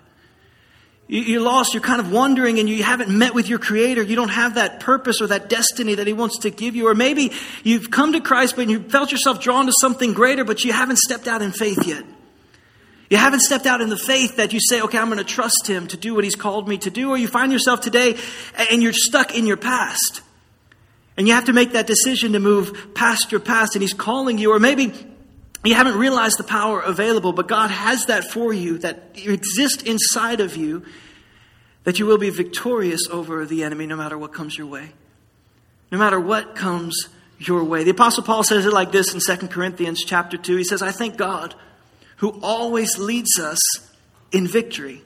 You're 1.08 1.42
lost, 1.42 1.76
you're 1.76 1.84
kind 1.84 2.00
of 2.00 2.12
wondering, 2.12 2.58
and 2.58 2.68
you 2.68 2.82
haven't 2.82 3.16
met 3.16 3.36
with 3.36 3.48
your 3.48 3.60
Creator. 3.60 4.02
You 4.02 4.16
don't 4.16 4.30
have 4.30 4.56
that 4.56 4.80
purpose 4.80 5.22
or 5.22 5.28
that 5.28 5.50
destiny 5.50 5.96
that 5.96 6.08
He 6.08 6.14
wants 6.14 6.40
to 6.40 6.50
give 6.50 6.76
you. 6.76 6.88
Or 6.88 6.96
maybe 6.96 7.32
you've 7.64 7.92
come 7.92 8.14
to 8.14 8.22
Christ, 8.22 8.56
but 8.56 8.68
you 8.70 8.82
felt 8.82 9.12
yourself 9.12 9.40
drawn 9.40 9.68
to 9.68 9.74
something 9.80 10.14
greater, 10.14 10.44
but 10.44 10.64
you 10.64 10.74
haven't 10.74 10.98
stepped 10.98 11.28
out 11.28 11.44
in 11.44 11.52
faith 11.52 11.86
yet. 11.86 12.04
You 13.10 13.18
haven't 13.18 13.42
stepped 13.42 13.68
out 13.68 13.82
in 13.82 13.90
the 13.90 13.98
faith 13.98 14.38
that 14.38 14.52
you 14.52 14.60
say, 14.60 14.82
okay, 14.82 14.98
I'm 14.98 15.08
going 15.08 15.20
to 15.20 15.24
trust 15.24 15.68
him 15.68 15.88
to 15.88 15.98
do 15.98 16.16
what 16.16 16.24
he's 16.24 16.36
called 16.36 16.68
me 16.68 16.80
to 16.80 16.90
do. 16.90 17.12
Or 17.12 17.18
you 17.18 17.28
find 17.28 17.52
yourself 17.52 17.82
today 17.82 18.18
and 18.72 18.82
you're 18.82 18.94
stuck 18.94 19.38
in 19.38 19.46
your 19.46 19.58
past. 19.58 20.22
And 21.16 21.28
you 21.28 21.36
have 21.36 21.46
to 21.46 21.54
make 21.54 21.74
that 21.74 21.86
decision 21.86 22.34
to 22.34 22.40
move 22.40 22.96
past 22.96 23.32
your 23.32 23.42
past 23.42 23.76
and 23.76 23.84
he's 23.84 23.94
calling 23.94 24.40
you. 24.40 24.52
Or 24.52 24.60
maybe 24.60 24.92
you 25.68 25.76
haven't 25.76 25.98
realized 25.98 26.38
the 26.38 26.44
power 26.44 26.80
available, 26.82 27.34
but 27.34 27.48
God 27.48 27.72
has 27.72 28.06
that 28.08 28.26
for 28.26 28.54
you 28.54 28.78
that 28.80 29.12
exists 29.16 29.84
inside 29.84 30.40
of 30.40 30.56
you 30.56 30.84
that 31.84 32.00
you 32.00 32.06
will 32.06 32.18
be 32.18 32.30
victorious 32.30 33.08
over 33.10 33.46
the 33.46 33.64
enemy 33.64 33.86
no 33.86 33.96
matter 33.96 34.18
what 34.18 34.34
comes 34.34 34.58
your 34.58 34.68
way. 34.68 34.92
No 35.92 35.98
matter 35.98 36.20
what 36.20 36.56
comes 36.56 37.10
your 37.38 37.64
way. 37.64 37.84
The 37.84 37.92
apostle 37.92 38.24
Paul 38.24 38.44
says 38.44 38.66
it 38.66 38.74
like 38.74 38.92
this 38.92 39.14
in 39.14 39.20
2 39.20 39.48
Corinthians 39.48 40.04
chapter 40.04 40.38
2. 40.38 40.58
He 40.58 40.64
says, 40.64 40.82
I 40.82 40.92
thank 40.92 41.18
God 41.18 41.56
who 42.18 42.40
always 42.42 42.98
leads 42.98 43.40
us 43.40 43.60
in 44.32 44.48
victory. 44.48 45.04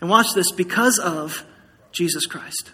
And 0.00 0.08
watch 0.08 0.28
this, 0.34 0.52
because 0.52 0.98
of 0.98 1.44
Jesus 1.90 2.26
Christ. 2.26 2.72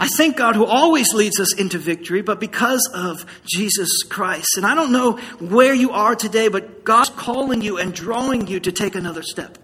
I 0.00 0.08
thank 0.08 0.38
God 0.38 0.56
who 0.56 0.64
always 0.64 1.12
leads 1.12 1.38
us 1.38 1.54
into 1.54 1.76
victory, 1.76 2.22
but 2.22 2.40
because 2.40 2.88
of 2.94 3.26
Jesus 3.44 4.02
Christ. 4.02 4.56
And 4.56 4.64
I 4.64 4.74
don't 4.74 4.92
know 4.92 5.18
where 5.40 5.74
you 5.74 5.90
are 5.90 6.14
today, 6.14 6.48
but 6.48 6.84
God's 6.84 7.10
calling 7.10 7.60
you 7.60 7.76
and 7.76 7.92
drawing 7.92 8.46
you 8.46 8.60
to 8.60 8.72
take 8.72 8.94
another 8.94 9.22
step. 9.22 9.58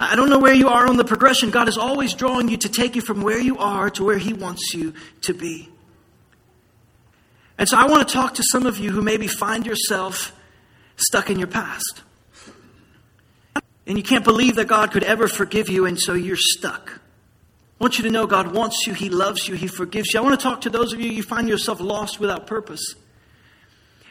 I 0.00 0.16
don't 0.16 0.30
know 0.30 0.38
where 0.38 0.54
you 0.54 0.68
are 0.68 0.86
on 0.86 0.96
the 0.96 1.04
progression. 1.04 1.50
God 1.50 1.68
is 1.68 1.76
always 1.76 2.14
drawing 2.14 2.48
you 2.48 2.56
to 2.56 2.70
take 2.70 2.96
you 2.96 3.02
from 3.02 3.20
where 3.20 3.38
you 3.38 3.58
are 3.58 3.90
to 3.90 4.04
where 4.04 4.16
He 4.16 4.32
wants 4.32 4.72
you 4.72 4.94
to 5.20 5.34
be. 5.34 5.68
And 7.58 7.68
so 7.68 7.76
I 7.76 7.84
want 7.84 8.08
to 8.08 8.14
talk 8.14 8.36
to 8.36 8.42
some 8.42 8.64
of 8.64 8.78
you 8.78 8.90
who 8.90 9.02
maybe 9.02 9.26
find 9.26 9.66
yourself 9.66 10.32
stuck 10.96 11.28
in 11.28 11.38
your 11.38 11.48
past. 11.48 12.00
And 13.86 13.98
you 13.98 14.02
can't 14.02 14.24
believe 14.24 14.56
that 14.56 14.66
God 14.66 14.92
could 14.92 15.04
ever 15.04 15.28
forgive 15.28 15.68
you, 15.68 15.84
and 15.84 16.00
so 16.00 16.14
you're 16.14 16.38
stuck. 16.38 16.99
I 17.80 17.84
want 17.84 17.96
you 17.96 18.04
to 18.04 18.10
know 18.10 18.26
God 18.26 18.52
wants 18.52 18.86
you, 18.86 18.92
He 18.92 19.08
loves 19.08 19.48
you, 19.48 19.54
He 19.54 19.66
forgives 19.66 20.12
you. 20.12 20.20
I 20.20 20.22
want 20.22 20.38
to 20.38 20.42
talk 20.42 20.60
to 20.62 20.70
those 20.70 20.92
of 20.92 21.00
you 21.00 21.10
you 21.10 21.22
find 21.22 21.48
yourself 21.48 21.80
lost 21.80 22.20
without 22.20 22.46
purpose. 22.46 22.94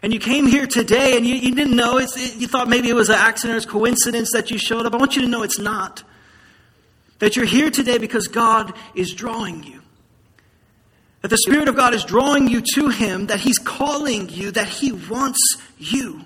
And 0.02 0.12
you 0.12 0.20
came 0.20 0.48
here 0.48 0.66
today 0.66 1.16
and 1.16 1.28
you, 1.28 1.36
you 1.36 1.54
didn't 1.54 1.76
know, 1.76 1.98
it, 2.00 2.10
you 2.36 2.48
thought 2.48 2.68
maybe 2.68 2.90
it 2.90 2.96
was 2.96 3.10
an 3.10 3.16
accident 3.16 3.64
or 3.64 3.68
a 3.68 3.72
coincidence 3.72 4.32
that 4.34 4.50
you 4.50 4.58
showed 4.58 4.88
up. 4.88 4.94
I 4.94 4.98
want 4.98 5.16
you 5.16 5.22
to 5.22 5.28
know 5.28 5.44
it's 5.44 5.60
not. 5.60 6.04
That 7.20 7.36
you're 7.36 7.46
here 7.46 7.70
today 7.70 7.98
because 7.98 8.28
God 8.28 8.74
is 8.96 9.14
drawing 9.14 9.64
you. 9.64 9.82
That 11.22 11.28
the 11.28 11.38
Spirit 11.38 11.68
of 11.68 11.76
God 11.76 11.94
is 11.94 12.04
drawing 12.06 12.48
you 12.48 12.64
to 12.76 12.88
Him, 12.88 13.28
that 13.28 13.42
He's 13.42 13.60
calling 13.60 14.30
you, 14.30 14.52
that 14.52 14.70
He 14.70 14.94
wants 14.94 15.58
you. 15.78 16.22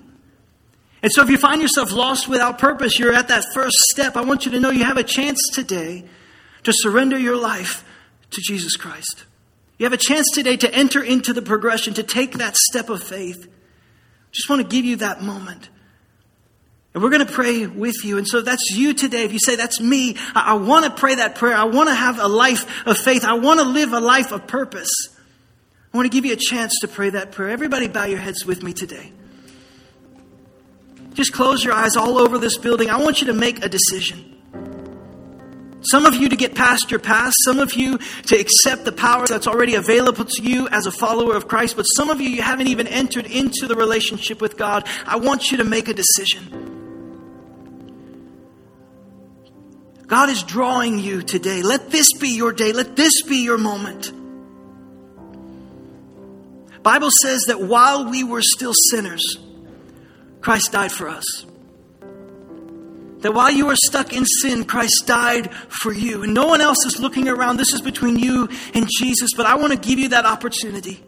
And 1.02 1.12
so 1.12 1.22
if 1.22 1.28
you 1.28 1.36
find 1.36 1.60
yourself 1.60 1.92
lost 1.92 2.28
without 2.28 2.58
purpose, 2.58 2.98
you're 2.98 3.12
at 3.12 3.28
that 3.28 3.44
first 3.52 3.76
step. 3.90 4.16
I 4.16 4.22
want 4.22 4.46
you 4.46 4.52
to 4.52 4.60
know 4.60 4.70
you 4.70 4.84
have 4.84 4.96
a 4.96 5.04
chance 5.04 5.38
today 5.52 6.04
to 6.64 6.72
surrender 6.72 7.18
your 7.18 7.36
life 7.36 7.84
to 8.30 8.40
Jesus 8.42 8.76
Christ. 8.76 9.24
You 9.78 9.84
have 9.84 9.92
a 9.92 9.98
chance 9.98 10.30
today 10.32 10.56
to 10.58 10.72
enter 10.72 11.02
into 11.02 11.32
the 11.32 11.42
progression, 11.42 11.94
to 11.94 12.02
take 12.02 12.38
that 12.38 12.56
step 12.56 12.90
of 12.90 13.02
faith. 13.02 13.48
Just 14.32 14.48
want 14.48 14.62
to 14.62 14.68
give 14.68 14.84
you 14.84 14.96
that 14.96 15.22
moment. 15.22 15.68
And 16.92 17.02
we're 17.02 17.10
going 17.10 17.26
to 17.26 17.32
pray 17.32 17.66
with 17.66 18.04
you. 18.04 18.18
And 18.18 18.26
so 18.26 18.40
that's 18.40 18.70
you 18.70 18.94
today. 18.94 19.24
If 19.24 19.32
you 19.32 19.40
say, 19.40 19.56
that's 19.56 19.80
me, 19.80 20.16
I, 20.34 20.52
I 20.52 20.54
want 20.54 20.84
to 20.84 20.92
pray 20.92 21.16
that 21.16 21.34
prayer. 21.34 21.54
I 21.54 21.64
want 21.64 21.88
to 21.88 21.94
have 21.94 22.20
a 22.20 22.28
life 22.28 22.86
of 22.86 22.96
faith. 22.96 23.24
I 23.24 23.34
want 23.34 23.58
to 23.60 23.66
live 23.66 23.92
a 23.92 24.00
life 24.00 24.30
of 24.30 24.46
purpose. 24.46 24.90
I 25.92 25.96
want 25.96 26.06
to 26.06 26.16
give 26.16 26.24
you 26.24 26.32
a 26.32 26.36
chance 26.36 26.78
to 26.80 26.88
pray 26.88 27.10
that 27.10 27.32
prayer. 27.32 27.50
Everybody 27.50 27.88
bow 27.88 28.04
your 28.04 28.20
heads 28.20 28.46
with 28.46 28.62
me 28.62 28.72
today. 28.72 29.12
Just 31.14 31.32
close 31.32 31.64
your 31.64 31.74
eyes 31.74 31.96
all 31.96 32.18
over 32.18 32.38
this 32.38 32.58
building. 32.58 32.90
I 32.90 33.00
want 33.02 33.20
you 33.20 33.28
to 33.28 33.32
make 33.32 33.64
a 33.64 33.68
decision. 33.68 34.33
Some 35.90 36.06
of 36.06 36.14
you 36.14 36.28
to 36.28 36.36
get 36.36 36.54
past 36.54 36.90
your 36.90 37.00
past, 37.00 37.36
some 37.44 37.58
of 37.58 37.74
you 37.74 37.98
to 37.98 38.36
accept 38.38 38.84
the 38.84 38.92
power 38.92 39.26
that's 39.26 39.46
already 39.46 39.74
available 39.74 40.24
to 40.24 40.42
you 40.42 40.68
as 40.68 40.86
a 40.86 40.90
follower 40.90 41.36
of 41.36 41.46
Christ, 41.46 41.76
but 41.76 41.84
some 41.84 42.08
of 42.10 42.20
you, 42.20 42.28
you 42.28 42.42
haven't 42.42 42.68
even 42.68 42.86
entered 42.86 43.26
into 43.26 43.66
the 43.66 43.74
relationship 43.74 44.40
with 44.40 44.56
God. 44.56 44.88
I 45.06 45.16
want 45.16 45.50
you 45.50 45.58
to 45.58 45.64
make 45.64 45.88
a 45.88 45.94
decision. 45.94 46.72
God 50.06 50.28
is 50.28 50.42
drawing 50.42 50.98
you 50.98 51.22
today. 51.22 51.62
Let 51.62 51.90
this 51.90 52.12
be 52.14 52.30
your 52.30 52.52
day. 52.52 52.72
Let 52.72 52.96
this 52.96 53.22
be 53.22 53.42
your 53.42 53.58
moment. 53.58 54.12
Bible 56.82 57.10
says 57.22 57.44
that 57.46 57.62
while 57.62 58.10
we 58.10 58.22
were 58.22 58.42
still 58.42 58.74
sinners, 58.90 59.38
Christ 60.42 60.72
died 60.72 60.92
for 60.92 61.08
us. 61.08 61.46
That 63.24 63.32
while 63.32 63.50
you 63.50 63.68
are 63.68 63.76
stuck 63.76 64.12
in 64.12 64.26
sin, 64.26 64.66
Christ 64.66 65.04
died 65.06 65.50
for 65.70 65.94
you. 65.94 66.24
And 66.24 66.34
no 66.34 66.46
one 66.46 66.60
else 66.60 66.84
is 66.84 67.00
looking 67.00 67.26
around. 67.26 67.56
This 67.56 67.72
is 67.72 67.80
between 67.80 68.18
you 68.18 68.50
and 68.74 68.86
Jesus. 68.98 69.30
But 69.34 69.46
I 69.46 69.54
want 69.54 69.72
to 69.72 69.78
give 69.78 69.98
you 69.98 70.08
that 70.08 70.26
opportunity. 70.26 71.02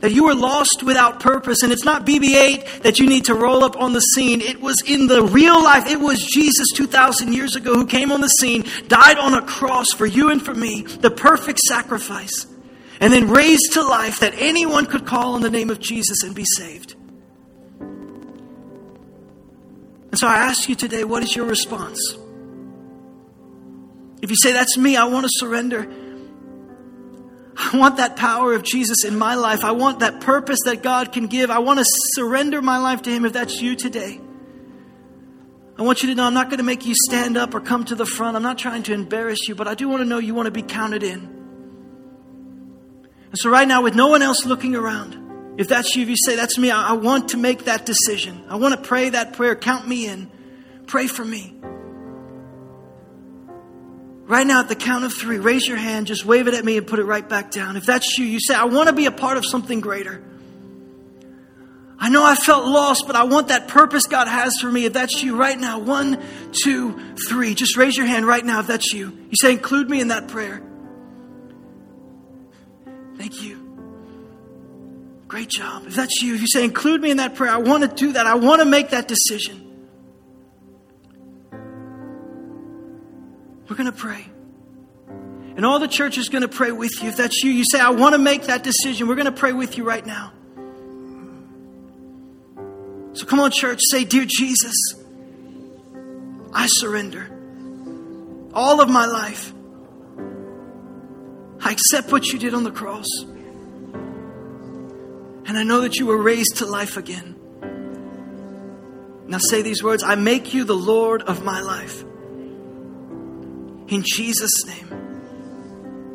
That 0.00 0.12
you 0.12 0.24
were 0.24 0.34
lost 0.34 0.82
without 0.82 1.18
purpose. 1.18 1.62
And 1.62 1.72
it's 1.72 1.86
not 1.86 2.04
BB 2.04 2.34
8 2.34 2.82
that 2.82 2.98
you 2.98 3.08
need 3.08 3.24
to 3.24 3.34
roll 3.34 3.64
up 3.64 3.80
on 3.80 3.94
the 3.94 4.00
scene. 4.00 4.42
It 4.42 4.60
was 4.60 4.82
in 4.82 5.06
the 5.06 5.22
real 5.22 5.64
life. 5.64 5.90
It 5.90 5.98
was 5.98 6.22
Jesus 6.22 6.66
2,000 6.74 7.32
years 7.32 7.56
ago 7.56 7.72
who 7.72 7.86
came 7.86 8.12
on 8.12 8.20
the 8.20 8.28
scene, 8.28 8.66
died 8.86 9.16
on 9.16 9.32
a 9.32 9.40
cross 9.40 9.92
for 9.92 10.04
you 10.04 10.30
and 10.30 10.44
for 10.44 10.54
me, 10.54 10.82
the 10.82 11.10
perfect 11.10 11.60
sacrifice, 11.60 12.46
and 13.00 13.14
then 13.14 13.30
raised 13.30 13.72
to 13.72 13.82
life 13.82 14.20
that 14.20 14.34
anyone 14.36 14.84
could 14.84 15.06
call 15.06 15.36
on 15.36 15.40
the 15.40 15.48
name 15.48 15.70
of 15.70 15.80
Jesus 15.80 16.22
and 16.22 16.34
be 16.34 16.44
saved. 16.44 16.96
And 20.10 20.18
so 20.18 20.26
I 20.26 20.36
ask 20.36 20.68
you 20.68 20.74
today, 20.74 21.04
what 21.04 21.22
is 21.22 21.34
your 21.36 21.46
response? 21.46 22.16
If 24.22 24.30
you 24.30 24.36
say, 24.36 24.52
That's 24.52 24.76
me, 24.76 24.96
I 24.96 25.04
want 25.04 25.24
to 25.24 25.30
surrender. 25.32 25.88
I 27.56 27.76
want 27.76 27.96
that 27.96 28.16
power 28.16 28.54
of 28.54 28.62
Jesus 28.62 29.04
in 29.04 29.18
my 29.18 29.34
life. 29.34 29.64
I 29.64 29.72
want 29.72 30.00
that 30.00 30.20
purpose 30.20 30.60
that 30.64 30.82
God 30.82 31.12
can 31.12 31.26
give. 31.26 31.50
I 31.50 31.58
want 31.58 31.80
to 31.80 31.84
surrender 32.14 32.62
my 32.62 32.78
life 32.78 33.02
to 33.02 33.10
Him 33.10 33.24
if 33.24 33.32
that's 33.32 33.60
you 33.60 33.74
today. 33.74 34.20
I 35.76 35.82
want 35.82 36.02
you 36.02 36.08
to 36.08 36.14
know 36.14 36.24
I'm 36.24 36.34
not 36.34 36.50
going 36.50 36.58
to 36.58 36.64
make 36.64 36.86
you 36.86 36.94
stand 36.94 37.36
up 37.36 37.54
or 37.54 37.60
come 37.60 37.84
to 37.86 37.94
the 37.94 38.06
front. 38.06 38.36
I'm 38.36 38.42
not 38.42 38.58
trying 38.58 38.84
to 38.84 38.92
embarrass 38.92 39.38
you, 39.48 39.54
but 39.54 39.68
I 39.68 39.74
do 39.74 39.88
want 39.88 40.00
to 40.02 40.04
know 40.04 40.18
you 40.18 40.34
want 40.34 40.46
to 40.46 40.52
be 40.52 40.62
counted 40.62 41.02
in. 41.02 41.20
And 43.30 43.38
so, 43.38 43.50
right 43.50 43.68
now, 43.68 43.82
with 43.82 43.94
no 43.94 44.08
one 44.08 44.22
else 44.22 44.46
looking 44.46 44.74
around, 44.74 45.27
if 45.58 45.66
that's 45.66 45.96
you, 45.96 46.04
if 46.04 46.08
you 46.08 46.16
say, 46.16 46.36
That's 46.36 46.56
me, 46.56 46.70
I, 46.70 46.90
I 46.90 46.92
want 46.92 47.30
to 47.30 47.36
make 47.36 47.64
that 47.64 47.84
decision. 47.84 48.44
I 48.48 48.56
want 48.56 48.74
to 48.76 48.80
pray 48.80 49.10
that 49.10 49.32
prayer. 49.32 49.56
Count 49.56 49.86
me 49.86 50.06
in. 50.06 50.30
Pray 50.86 51.08
for 51.08 51.24
me. 51.24 51.54
Right 54.24 54.46
now, 54.46 54.60
at 54.60 54.68
the 54.68 54.76
count 54.76 55.04
of 55.04 55.12
three, 55.12 55.38
raise 55.38 55.66
your 55.66 55.76
hand, 55.76 56.06
just 56.06 56.24
wave 56.24 56.46
it 56.46 56.54
at 56.54 56.64
me, 56.64 56.76
and 56.76 56.86
put 56.86 57.00
it 57.00 57.04
right 57.04 57.28
back 57.28 57.50
down. 57.50 57.76
If 57.76 57.86
that's 57.86 58.18
you, 58.18 58.26
you 58.26 58.38
say, 58.40 58.54
I 58.54 58.64
want 58.64 58.88
to 58.88 58.94
be 58.94 59.06
a 59.06 59.10
part 59.10 59.36
of 59.36 59.44
something 59.44 59.80
greater. 59.80 60.22
I 61.98 62.08
know 62.10 62.24
I 62.24 62.36
felt 62.36 62.66
lost, 62.66 63.04
but 63.08 63.16
I 63.16 63.24
want 63.24 63.48
that 63.48 63.66
purpose 63.66 64.06
God 64.06 64.28
has 64.28 64.54
for 64.60 64.70
me. 64.70 64.84
If 64.84 64.92
that's 64.92 65.24
you 65.24 65.36
right 65.36 65.58
now, 65.58 65.80
one, 65.80 66.22
two, 66.52 67.16
three, 67.26 67.54
just 67.54 67.76
raise 67.76 67.96
your 67.96 68.06
hand 68.06 68.26
right 68.26 68.44
now 68.44 68.60
if 68.60 68.68
that's 68.68 68.92
you. 68.92 69.06
You 69.08 69.34
say, 69.40 69.52
Include 69.52 69.90
me 69.90 70.00
in 70.00 70.08
that 70.08 70.28
prayer. 70.28 70.62
Thank 73.16 73.42
you. 73.42 73.57
Great 75.28 75.50
job. 75.50 75.84
If 75.86 75.94
that's 75.94 76.22
you, 76.22 76.34
if 76.34 76.40
you 76.40 76.46
say, 76.48 76.64
include 76.64 77.02
me 77.02 77.10
in 77.10 77.18
that 77.18 77.34
prayer, 77.34 77.50
I 77.50 77.58
want 77.58 77.82
to 77.82 77.88
do 77.88 78.14
that. 78.14 78.26
I 78.26 78.34
want 78.36 78.62
to 78.62 78.64
make 78.64 78.90
that 78.90 79.06
decision. 79.06 79.64
We're 83.68 83.76
going 83.76 83.92
to 83.92 83.96
pray. 83.96 84.26
And 85.56 85.66
all 85.66 85.78
the 85.78 85.88
church 85.88 86.16
is 86.16 86.30
going 86.30 86.42
to 86.42 86.48
pray 86.48 86.72
with 86.72 87.02
you. 87.02 87.10
If 87.10 87.18
that's 87.18 87.42
you, 87.44 87.50
you 87.50 87.64
say, 87.70 87.78
I 87.78 87.90
want 87.90 88.14
to 88.14 88.18
make 88.18 88.44
that 88.44 88.62
decision. 88.62 89.06
We're 89.06 89.16
going 89.16 89.26
to 89.26 89.32
pray 89.32 89.52
with 89.52 89.76
you 89.76 89.84
right 89.84 90.04
now. 90.04 90.32
So 93.12 93.26
come 93.26 93.40
on, 93.40 93.50
church, 93.50 93.80
say, 93.90 94.04
Dear 94.04 94.24
Jesus, 94.26 94.74
I 96.54 96.66
surrender 96.68 97.28
all 98.54 98.80
of 98.80 98.88
my 98.88 99.04
life. 99.04 99.52
I 101.60 101.72
accept 101.72 102.12
what 102.12 102.28
you 102.28 102.38
did 102.38 102.54
on 102.54 102.62
the 102.64 102.70
cross. 102.70 103.08
And 105.48 105.56
I 105.56 105.62
know 105.62 105.80
that 105.80 105.96
you 105.96 106.04
were 106.04 106.18
raised 106.18 106.58
to 106.58 106.66
life 106.66 106.98
again. 106.98 107.34
Now 109.26 109.38
say 109.38 109.62
these 109.62 109.82
words 109.82 110.02
I 110.02 110.14
make 110.14 110.52
you 110.52 110.64
the 110.64 110.76
Lord 110.76 111.22
of 111.22 111.42
my 111.42 111.62
life. 111.62 112.02
In 113.88 114.04
Jesus' 114.04 114.66
name, 114.66 114.88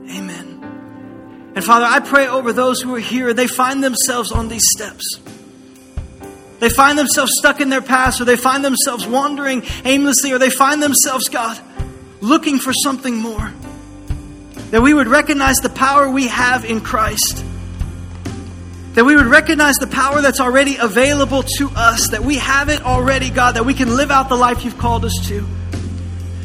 amen. 0.07 1.51
And 1.55 1.65
Father, 1.65 1.87
I 1.87 1.99
pray 1.99 2.27
over 2.27 2.53
those 2.53 2.79
who 2.79 2.93
are 2.93 2.99
here, 2.99 3.33
they 3.33 3.47
find 3.47 3.83
themselves 3.83 4.31
on 4.31 4.49
these 4.49 4.65
steps. 4.77 5.03
They 6.59 6.69
find 6.69 6.95
themselves 6.97 7.31
stuck 7.39 7.59
in 7.59 7.69
their 7.69 7.81
past, 7.81 8.21
or 8.21 8.25
they 8.25 8.37
find 8.37 8.63
themselves 8.63 9.07
wandering 9.07 9.63
aimlessly, 9.83 10.31
or 10.31 10.37
they 10.37 10.51
find 10.51 10.81
themselves, 10.81 11.27
God, 11.29 11.59
looking 12.21 12.59
for 12.59 12.71
something 12.71 13.17
more. 13.17 13.51
That 14.69 14.83
we 14.83 14.93
would 14.93 15.07
recognize 15.07 15.57
the 15.57 15.69
power 15.69 16.07
we 16.07 16.27
have 16.27 16.65
in 16.65 16.81
Christ 16.81 17.43
that 18.93 19.03
we 19.05 19.15
would 19.15 19.25
recognize 19.25 19.75
the 19.75 19.87
power 19.87 20.21
that's 20.21 20.39
already 20.39 20.77
available 20.77 21.43
to 21.57 21.69
us, 21.75 22.09
that 22.09 22.23
we 22.23 22.37
have 22.37 22.69
it 22.69 22.83
already, 22.83 23.29
God, 23.29 23.55
that 23.55 23.65
we 23.65 23.73
can 23.73 23.95
live 23.95 24.11
out 24.11 24.29
the 24.29 24.35
life 24.35 24.63
you've 24.63 24.77
called 24.77 25.03
us 25.03 25.17
to. 25.27 25.45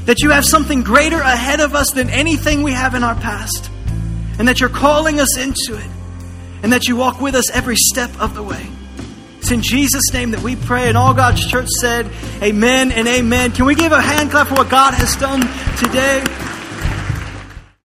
That 0.07 0.23
you 0.23 0.31
have 0.31 0.47
something 0.47 0.83
greater 0.83 1.21
ahead 1.21 1.61
of 1.61 1.75
us 1.75 1.91
than 1.91 2.09
anything 2.09 2.63
we 2.63 2.73
have 2.73 2.95
in 2.95 3.05
our 3.05 3.15
past. 3.15 3.71
And 4.39 4.49
that 4.49 4.61
you're 4.61 4.71
calling 4.71 5.21
us 5.21 5.37
into 5.37 5.77
it. 5.79 5.91
And 6.63 6.73
that 6.73 6.89
you 6.89 6.97
walk 6.97 7.21
with 7.21 7.35
us 7.35 7.51
every 7.51 7.77
step 7.77 8.11
of 8.19 8.35
the 8.35 8.43
way. 8.43 8.67
It's 9.39 9.51
in 9.51 9.63
Jesus' 9.63 10.13
name 10.13 10.31
that 10.31 10.43
we 10.43 10.57
pray. 10.57 10.89
And 10.89 10.97
all 10.97 11.13
God's 11.13 11.45
church 11.47 11.69
said, 11.81 12.11
Amen 12.43 12.91
and 12.93 13.07
amen. 13.07 13.53
Can 13.53 13.67
we 13.67 13.75
give 13.75 13.93
a 13.93 14.01
hand 14.01 14.31
clap 14.31 14.49
for 14.49 14.55
what 14.55 14.71
God 14.71 14.95
has 14.95 15.15
done 15.17 15.41
today? 15.77 16.25